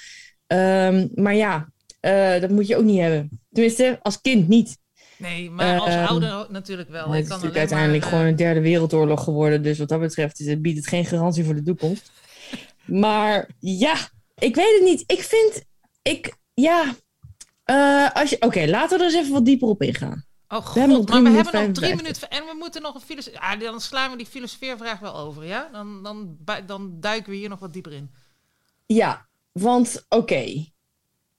Ehm, 0.47 1.07
maar 1.15 1.35
ja, 1.35 1.69
eh, 1.99 2.41
dat 2.41 2.49
moet 2.49 2.67
je 2.67 2.77
ook 2.77 2.83
niet 2.83 2.99
hebben. 2.99 3.41
Tenminste, 3.51 3.99
als 4.01 4.21
kind 4.21 4.47
niet. 4.47 4.77
Nee, 5.17 5.49
maar 5.49 5.79
als 5.79 5.89
Ehm, 5.89 6.05
ouder 6.05 6.45
natuurlijk 6.49 6.89
wel. 6.89 7.09
het 7.09 7.13
is 7.13 7.27
kan 7.27 7.29
natuurlijk 7.29 7.57
uiteindelijk 7.57 8.01
maar, 8.01 8.11
gewoon 8.11 8.25
een 8.25 8.35
derde 8.35 8.61
wereldoorlog 8.61 9.23
geworden. 9.23 9.63
Dus 9.63 9.77
wat 9.77 9.89
dat 9.89 9.99
betreft 9.99 10.39
is 10.39 10.47
het, 10.47 10.61
biedt 10.61 10.77
het 10.77 10.87
geen 10.87 11.05
garantie 11.05 11.43
voor 11.43 11.55
de 11.55 11.63
toekomst. 11.63 12.11
Maar 12.85 13.49
ja, 13.59 13.95
ik 14.37 14.55
weet 14.55 14.73
het 14.73 14.83
niet. 14.83 15.03
Ik 15.05 15.21
vind, 15.21 15.63
ik, 16.01 16.35
ja. 16.53 16.95
eh, 17.63 18.11
als 18.11 18.29
je, 18.29 18.41
Oké, 18.41 18.65
laten 18.65 18.97
we 18.97 19.03
er 19.03 19.09
eens 19.09 19.19
even 19.19 19.33
wat 19.33 19.45
dieper 19.45 19.67
op 19.67 19.81
ingaan. 19.81 20.25
Oh 20.47 20.65
god, 20.65 20.75
hebben 20.75 20.97
nog 20.97 21.05
drie 21.05 21.21
maar 21.21 21.31
we 21.31 21.37
minuten 21.37 21.51
hebben 21.53 21.73
nog 21.73 21.77
drie 21.77 21.89
55. 21.89 22.01
minuten. 22.01 22.29
En 22.29 22.53
we 22.53 22.63
moeten 22.63 22.81
nog 22.81 22.95
een 22.95 23.01
filosofie... 23.01 23.39
Ja, 23.39 23.55
dan 23.55 23.81
slaan 23.81 24.11
we 24.11 24.17
die 24.17 24.25
filosofeervraag 24.25 24.99
wel 24.99 25.15
over, 25.15 25.45
ja? 25.45 25.69
Dan, 25.71 26.03
dan, 26.03 26.37
dan 26.65 26.99
duiken 26.99 27.31
we 27.31 27.37
hier 27.37 27.49
nog 27.49 27.59
wat 27.59 27.73
dieper 27.73 27.91
in. 27.91 28.11
Ja, 28.85 29.27
want 29.51 30.05
oké. 30.09 30.65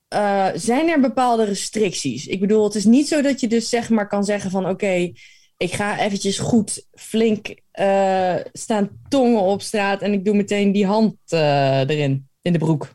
Eh, 0.08 0.48
zijn 0.54 0.88
er 0.88 1.00
bepaalde 1.00 1.44
restricties? 1.44 2.26
Ik 2.26 2.40
bedoel, 2.40 2.64
het 2.64 2.74
is 2.74 2.84
niet 2.84 3.08
zo 3.08 3.22
dat 3.22 3.40
je 3.40 3.48
dus 3.48 3.68
zeg 3.68 3.88
maar 3.88 4.08
kan 4.08 4.24
zeggen 4.24 4.50
van 4.50 4.68
oké, 4.68 5.12
ik 5.56 5.72
ga 5.72 5.98
eventjes 5.98 6.38
goed 6.38 6.86
flink 6.92 7.54
eh, 7.70 8.36
staan 8.52 9.00
tongen 9.08 9.42
op 9.42 9.62
straat 9.62 10.02
en 10.02 10.12
ik 10.12 10.24
doe 10.24 10.34
meteen 10.34 10.72
die 10.72 10.86
hand 10.86 11.16
erin, 11.28 12.28
in 12.42 12.52
de 12.52 12.58
broek. 12.58 12.90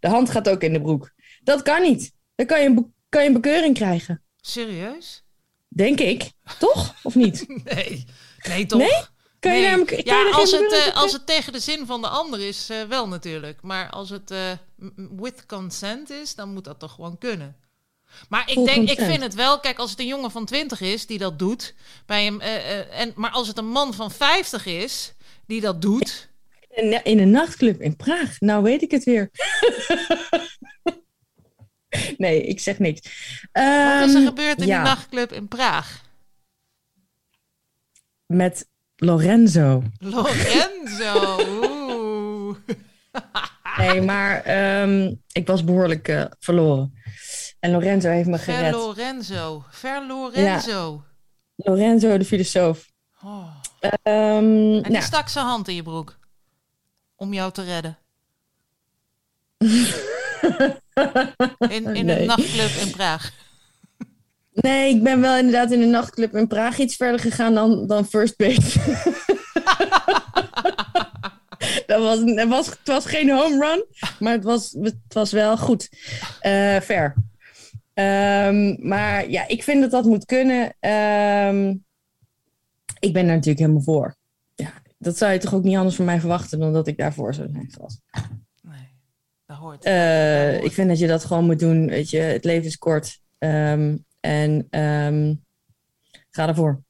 De 0.00 0.08
hand 0.08 0.30
gaat 0.30 0.48
ook 0.48 0.62
in 0.62 0.72
de 0.72 0.80
broek. 0.80 1.14
Dat 1.46 1.62
kan 1.62 1.82
niet. 1.82 2.12
Dan 2.34 2.46
kan 2.46 2.62
je 2.62 2.68
een, 2.68 2.94
kan 3.08 3.22
je 3.22 3.28
een 3.28 3.34
bekeuring 3.34 3.74
krijgen. 3.74 4.22
Serieus? 4.40 5.24
Denk 5.68 6.00
ik. 6.00 6.32
Toch? 6.58 6.94
Of 7.02 7.14
niet? 7.14 7.46
Nee. 7.74 8.04
Nee, 8.48 8.66
toch? 8.66 8.78
Nee? 8.78 9.04
Kan 9.38 9.56
je 9.56 9.62
daar 9.62 9.84
kan 9.84 9.98
ja, 10.04 10.30
als 10.30 10.50
het, 10.50 10.72
eh, 10.72 10.96
als 10.96 11.12
het 11.12 11.26
tegen 11.26 11.52
de 11.52 11.58
zin 11.58 11.86
van 11.86 12.00
de 12.00 12.08
ander 12.08 12.40
is, 12.40 12.70
eh, 12.70 12.82
wel 12.82 13.08
natuurlijk. 13.08 13.62
Maar 13.62 13.90
als 13.90 14.10
het 14.10 14.30
eh, 14.30 14.52
with 15.16 15.46
consent 15.46 16.10
is, 16.10 16.34
dan 16.34 16.52
moet 16.52 16.64
dat 16.64 16.78
toch 16.78 16.92
gewoon 16.92 17.18
kunnen. 17.18 17.56
Maar 18.28 18.42
ik 18.46 18.54
Full 18.54 18.64
denk, 18.64 18.90
ik 18.90 19.00
vind 19.00 19.22
het 19.22 19.34
wel, 19.34 19.60
kijk, 19.60 19.78
als 19.78 19.90
het 19.90 20.00
een 20.00 20.06
jongen 20.06 20.30
van 20.30 20.44
20 20.44 20.80
is 20.80 21.06
die 21.06 21.18
dat 21.18 21.38
doet, 21.38 21.74
bij 22.06 22.24
hem, 22.24 22.40
en, 22.40 23.12
maar 23.14 23.30
als 23.30 23.48
het 23.48 23.58
een 23.58 23.68
man 23.68 23.94
van 23.94 24.10
50 24.10 24.66
is 24.66 25.14
die 25.46 25.60
dat 25.60 25.82
doet, 25.82 26.28
In, 26.68 27.04
in 27.04 27.18
een 27.18 27.30
nachtclub 27.30 27.80
in 27.80 27.96
Praag. 27.96 28.40
Nou 28.40 28.62
weet 28.62 28.82
ik 28.82 28.90
het 28.90 29.04
weer. 29.04 29.30
nee, 32.18 32.42
ik 32.42 32.60
zeg 32.60 32.78
niks. 32.78 33.00
wat 33.52 33.62
is 34.08 34.14
er 34.14 34.20
Ehm, 34.20 34.26
gebeurd 34.26 34.60
in 34.60 34.66
ja, 34.66 34.82
die 34.82 34.88
nachtclub 34.88 35.32
in 35.32 35.48
Praag? 35.48 36.04
Met 38.26 38.68
Lorenzo. 38.96 39.82
Lorenzo. 39.98 41.36
Oeh. 41.60 42.56
Nee, 43.78 44.00
maar 44.00 44.42
ehm, 44.42 45.14
ik 45.32 45.46
was 45.46 45.64
behoorlijk 45.64 46.08
eh, 46.08 46.24
verloren. 46.38 46.94
En 47.60 47.70
Lorenzo 47.70 48.08
heeft 48.08 48.28
me 48.28 48.38
Ver 48.38 48.54
gered. 48.54 48.72
Lorenzo. 48.72 49.64
Ver 49.70 50.06
Lorenzo. 50.06 51.04
Lorenzo, 51.56 52.18
de 52.18 52.24
filosoof. 52.24 52.90
Oh. 53.24 53.48
Ehm, 53.80 53.94
En 54.74 54.82
die 54.82 54.92
nou, 54.92 55.04
stak 55.04 55.28
zijn 55.28 55.44
hand 55.46 55.68
in 55.68 55.74
je 55.74 55.82
broek. 55.82 56.18
Om 57.16 57.34
jou 57.34 57.52
te 57.52 57.62
redden. 57.62 57.98
In, 61.70 61.86
in 61.94 62.06
Nee. 62.06 62.20
een 62.20 62.26
nachtclub 62.26 62.70
in 62.86 62.90
Praag. 62.90 63.32
nee, 64.52 64.94
ik 64.94 65.02
ben 65.02 65.20
wel 65.20 65.36
inderdaad 65.36 65.72
in 65.72 65.80
de 65.80 65.86
nachtclub 65.86 66.34
in 66.36 66.46
Praag 66.46 66.78
iets 66.78 66.96
verder 66.96 67.20
gegaan 67.20 67.54
dan, 67.54 67.86
dan 67.86 68.06
First 68.06 68.36
Base. 68.36 68.78
Dat 71.86 72.02
was, 72.02 72.18
het, 72.18 72.48
was, 72.48 72.66
het 72.66 72.78
was 72.84 73.06
geen 73.06 73.30
home 73.30 73.66
run, 73.66 73.84
maar 74.18 74.32
het 74.32 74.44
was, 74.44 74.76
het 74.80 74.96
was 75.08 75.32
wel 75.32 75.56
goed. 75.56 75.88
Eh 76.40 76.80
fair. 76.80 77.14
Ehm, 77.94 78.88
maar 78.88 79.30
ja, 79.30 79.48
ik 79.48 79.62
vind 79.62 79.80
dat 79.80 79.90
dat 79.90 80.04
moet 80.04 80.24
kunnen. 80.24 80.74
Ehm, 80.80 81.68
ik 82.98 83.12
ben 83.12 83.24
daar 83.26 83.34
natuurlijk 83.34 83.58
helemaal 83.58 83.82
voor. 83.82 84.14
Ja, 84.54 84.72
dat 84.98 85.16
zou 85.18 85.32
je 85.32 85.38
toch 85.38 85.54
ook 85.54 85.62
niet 85.62 85.76
anders 85.76 85.96
van 85.96 86.04
mij 86.04 86.20
verwachten 86.20 86.58
dan 86.58 86.72
dat 86.72 86.86
ik 86.86 86.96
daarvoor 86.96 87.34
zou 87.34 87.48
zijn 87.52 87.70
gehad. 87.70 88.00
Eh, 89.80 90.62
ik 90.62 90.72
vind 90.72 90.88
dat 90.88 90.98
je 90.98 91.06
dat 91.06 91.24
gewoon 91.24 91.44
moet 91.44 91.58
doen. 91.58 91.88
Weet 91.88 92.10
je, 92.10 92.18
het 92.18 92.44
leven 92.44 92.66
is 92.66 92.78
kort. 92.78 93.20
Ehm, 93.38 93.96
en 94.20 94.66
ehm, 94.70 95.34
ga 96.30 96.48
ervoor. 96.48 96.82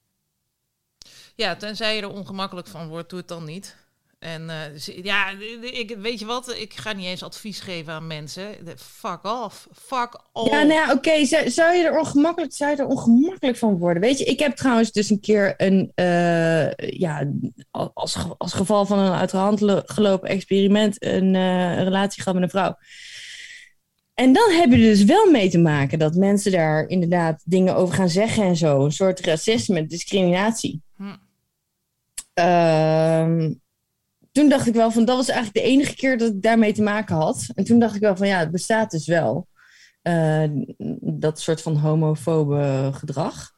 Ja, 1.34 1.56
tenzij 1.56 1.96
je 1.96 2.02
er 2.02 2.10
ongemakkelijk 2.10 2.68
van 2.68 2.88
wordt, 2.88 3.10
doe 3.10 3.18
het 3.18 3.28
dan 3.28 3.44
niet. 3.44 3.76
En 4.18 4.50
eh, 4.50 4.78
ja, 5.02 5.30
ik, 5.60 5.96
weet 5.98 6.18
je 6.18 6.26
wat? 6.26 6.54
Ik 6.56 6.74
ga 6.74 6.92
niet 6.92 7.06
eens 7.06 7.22
advies 7.22 7.60
geven 7.60 7.92
aan 7.92 8.06
mensen. 8.06 8.54
Fuck 8.76 9.24
off. 9.24 9.68
Fuck 9.72 10.20
off. 10.32 10.50
Ja, 10.50 10.62
nou 10.62 10.72
ja, 10.72 10.92
oké. 10.92 11.24
Zou, 11.24 11.50
zou 11.50 11.74
je 11.76 11.82
er 11.84 11.98
ongemakkelijk, 11.98 12.52
zou 12.52 12.70
je 12.70 12.76
er 12.76 12.86
ongemakkelijk 12.86 13.56
van 13.56 13.78
worden? 13.78 14.02
Weet 14.02 14.18
je, 14.18 14.24
ik 14.24 14.38
heb 14.38 14.56
trouwens 14.56 14.92
dus 14.92 15.10
een 15.10 15.20
keer 15.20 15.54
een, 15.56 15.92
eh, 15.94 16.76
ja, 16.76 17.30
als, 17.92 18.16
als 18.38 18.52
geval 18.52 18.86
van 18.86 18.98
een 18.98 19.12
uit 19.12 19.30
de 19.30 19.36
hand 19.36 19.60
lo- 19.60 19.82
gelopen 19.84 20.28
experiment, 20.28 21.04
een, 21.04 21.34
eh, 21.34 21.82
relatie 21.82 22.22
gehad 22.22 22.34
met 22.34 22.42
een 22.42 22.58
vrouw. 22.58 22.76
En 24.14 24.32
dan 24.32 24.50
heb 24.50 24.70
je 24.70 24.76
dus 24.76 25.04
wel 25.04 25.30
mee 25.30 25.50
te 25.50 25.58
maken 25.58 25.98
dat 25.98 26.14
mensen 26.14 26.52
daar 26.52 26.88
inderdaad 26.88 27.42
dingen 27.44 27.76
over 27.76 27.94
gaan 27.94 28.08
zeggen 28.08 28.44
en 28.44 28.56
zo. 28.56 28.84
Een 28.84 28.92
soort 28.92 29.20
racisme, 29.20 29.86
discriminatie. 29.86 30.82
Hm. 30.96 31.16
Ehm, 32.34 33.52
toen 34.36 34.48
dacht 34.48 34.66
ik 34.66 34.74
wel 34.74 34.90
van, 34.90 35.04
dat 35.04 35.16
was 35.16 35.28
eigenlijk 35.28 35.66
de 35.66 35.72
enige 35.72 35.94
keer 35.94 36.18
dat 36.18 36.28
ik 36.32 36.42
daarmee 36.42 36.72
te 36.72 36.82
maken 36.82 37.16
had. 37.16 37.46
En 37.54 37.64
toen 37.64 37.78
dacht 37.78 37.94
ik 37.94 38.00
wel 38.00 38.16
van, 38.16 38.26
ja, 38.26 38.38
het 38.38 38.50
bestaat 38.50 38.90
dus 38.90 39.06
wel. 39.06 39.46
Eh, 40.02 40.42
dat 41.00 41.40
soort 41.40 41.62
van 41.62 41.76
homofobe 41.76 42.90
gedrag. 42.94 43.50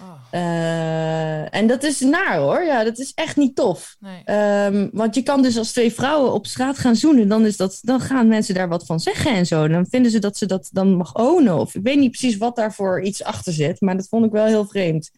Oh, 0.00 0.12
Eh, 0.30 1.54
en 1.54 1.66
dat 1.66 1.82
is 1.82 2.00
naar 2.00 2.36
hoor. 2.36 2.62
Ja, 2.64 2.84
dat 2.84 2.98
is 2.98 3.12
echt 3.14 3.36
niet 3.36 3.56
tof. 3.56 3.96
nee. 4.00 4.22
Ehm, 4.24 4.88
want 4.92 5.14
je 5.14 5.22
kan 5.22 5.42
dus 5.42 5.56
als 5.58 5.72
twee 5.72 5.92
vrouwen 5.92 6.32
op 6.32 6.46
straat 6.46 6.78
gaan 6.78 6.96
zoenen, 6.96 7.28
dan, 7.28 7.46
is 7.46 7.56
dat, 7.56 7.78
dan 7.82 8.00
gaan 8.00 8.28
mensen 8.28 8.54
daar 8.54 8.68
wat 8.68 8.86
van 8.86 9.00
zeggen 9.00 9.34
en 9.34 9.46
zo. 9.46 9.68
Dan 9.68 9.86
vinden 9.90 10.10
ze 10.10 10.18
dat 10.18 10.36
ze 10.36 10.46
dat 10.46 10.68
dan 10.72 10.94
mag 10.96 11.14
ownen. 11.14 11.58
Of 11.58 11.74
ik 11.74 11.82
weet 11.82 11.98
niet 11.98 12.10
precies 12.10 12.36
wat 12.36 12.56
daarvoor 12.56 13.02
iets 13.02 13.24
achter 13.24 13.52
zit, 13.52 13.80
maar 13.80 13.96
dat 13.96 14.08
vond 14.08 14.24
ik 14.24 14.32
wel 14.32 14.46
heel 14.46 14.66
vreemd. 14.66 15.10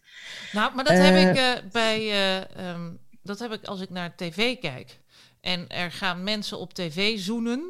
Nou, 0.51 0.75
maar 0.75 0.83
dat 0.83 0.97
heb 0.97 1.15
ik 1.29 1.35
eh, 1.35 1.51
bij. 1.71 1.99
eh, 1.99 2.35
ehm, 2.69 2.91
dat 3.23 3.39
heb 3.39 3.51
ik 3.51 3.65
als 3.65 3.81
ik 3.81 3.89
naar 3.89 4.15
tv 4.15 4.59
kijk. 4.59 4.99
En 5.45 5.69
er 5.69 5.91
gaan 5.91 6.23
mensen 6.23 6.59
op 6.59 6.73
tv 6.73 7.19
zoenen. 7.19 7.63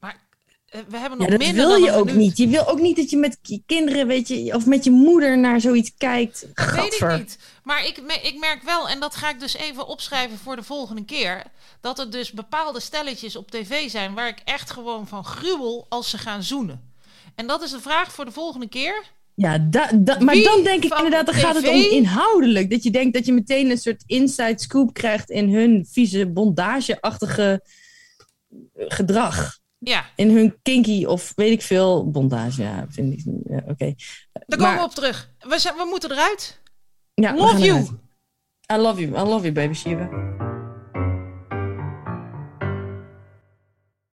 Maar 0.00 0.26
eh, 0.66 0.80
we 0.88 0.96
hebben 0.96 1.18
nog 1.18 1.26
Ja, 1.28 1.36
dat 1.36 1.46
minder 1.46 1.66
wil 1.66 1.68
dan 1.80 1.82
je 1.82 1.92
ook 1.92 2.04
minuut. 2.04 2.20
niet. 2.20 2.36
Je 2.36 2.48
wil 2.48 2.66
ook 2.68 2.80
niet 2.80 2.96
dat 2.96 3.10
je 3.10 3.16
met 3.16 3.38
je 3.42 3.62
kinderen, 3.66 4.06
weet 4.06 4.28
je, 4.28 4.54
of 4.54 4.66
met 4.66 4.84
je 4.84 4.90
moeder 4.90 5.38
naar 5.38 5.60
zoiets 5.60 5.92
kijkt. 5.96 6.40
Weet 6.40 6.50
Gadver. 6.54 7.10
ik 7.10 7.18
niet. 7.18 7.38
Maar 7.62 7.86
ik, 7.86 7.98
ik 8.22 8.38
merk 8.38 8.62
wel, 8.62 8.88
en 8.88 9.00
dat 9.00 9.16
ga 9.16 9.30
ik 9.30 9.40
dus 9.40 9.54
even 9.56 9.86
opschrijven 9.86 10.38
voor 10.38 10.56
de 10.56 10.62
volgende 10.62 11.04
keer. 11.04 11.42
Dat 11.80 11.98
er 11.98 12.10
dus 12.10 12.32
bepaalde 12.32 12.80
stelletjes 12.80 13.36
op 13.36 13.50
tv 13.50 13.90
zijn 13.90 14.14
waar 14.14 14.28
ik 14.28 14.40
echt 14.44 14.70
gewoon 14.70 15.06
van 15.08 15.24
gruwel 15.24 15.86
als 15.88 16.10
ze 16.10 16.18
gaan 16.18 16.42
zoenen. 16.42 16.92
En 17.34 17.46
dat 17.46 17.62
is 17.62 17.70
de 17.70 17.80
vraag 17.80 18.12
voor 18.12 18.24
de 18.24 18.32
volgende 18.32 18.68
keer. 18.68 19.02
Ja, 19.40 19.58
da, 19.58 19.90
da- 19.94 20.18
maar 20.20 20.34
Wie 20.34 20.44
dan 20.44 20.62
denk 20.62 20.84
ik 20.84 20.94
inderdaad, 20.94 21.26
dan 21.26 21.34
gaat 21.34 21.54
het 21.54 21.68
om 21.68 21.74
inhoudelijk. 21.74 22.70
Dat 22.70 22.82
je 22.82 22.90
denkt 22.90 23.14
dat 23.14 23.26
je 23.26 23.32
meteen 23.32 23.70
een 23.70 23.78
soort 23.78 24.02
inside 24.06 24.54
scoop 24.56 24.92
krijgt 24.92 25.30
in 25.30 25.54
hun 25.54 25.86
vieze 25.90 26.26
bondage-achtige 26.30 27.62
gedrag. 28.74 29.58
Ja, 29.78 30.04
In 30.16 30.30
hun 30.30 30.56
kinky 30.62 31.04
of 31.04 31.32
weet 31.34 31.52
ik 31.52 31.62
veel, 31.62 32.10
bondage, 32.10 32.62
ja, 32.62 32.86
vind 32.88 33.12
ik. 33.12 33.24
Ja, 33.48 33.62
Oké. 33.66 33.94
daar 34.46 34.58
komen 34.58 34.76
we 34.76 34.82
op 34.84 34.94
terug. 34.94 35.32
We, 35.38 35.58
zijn, 35.58 35.74
we 35.76 35.86
moeten 35.90 36.10
eruit. 36.12 36.60
Ja, 37.14 37.34
Love 37.34 37.58
you. 37.58 37.68
eruit. 37.68 37.90
I 38.72 38.76
love 38.76 39.00
you, 39.00 39.10
I 39.12 39.28
love 39.28 39.40
you, 39.42 39.52
baby 39.52 39.74
Shiva. 39.74 40.08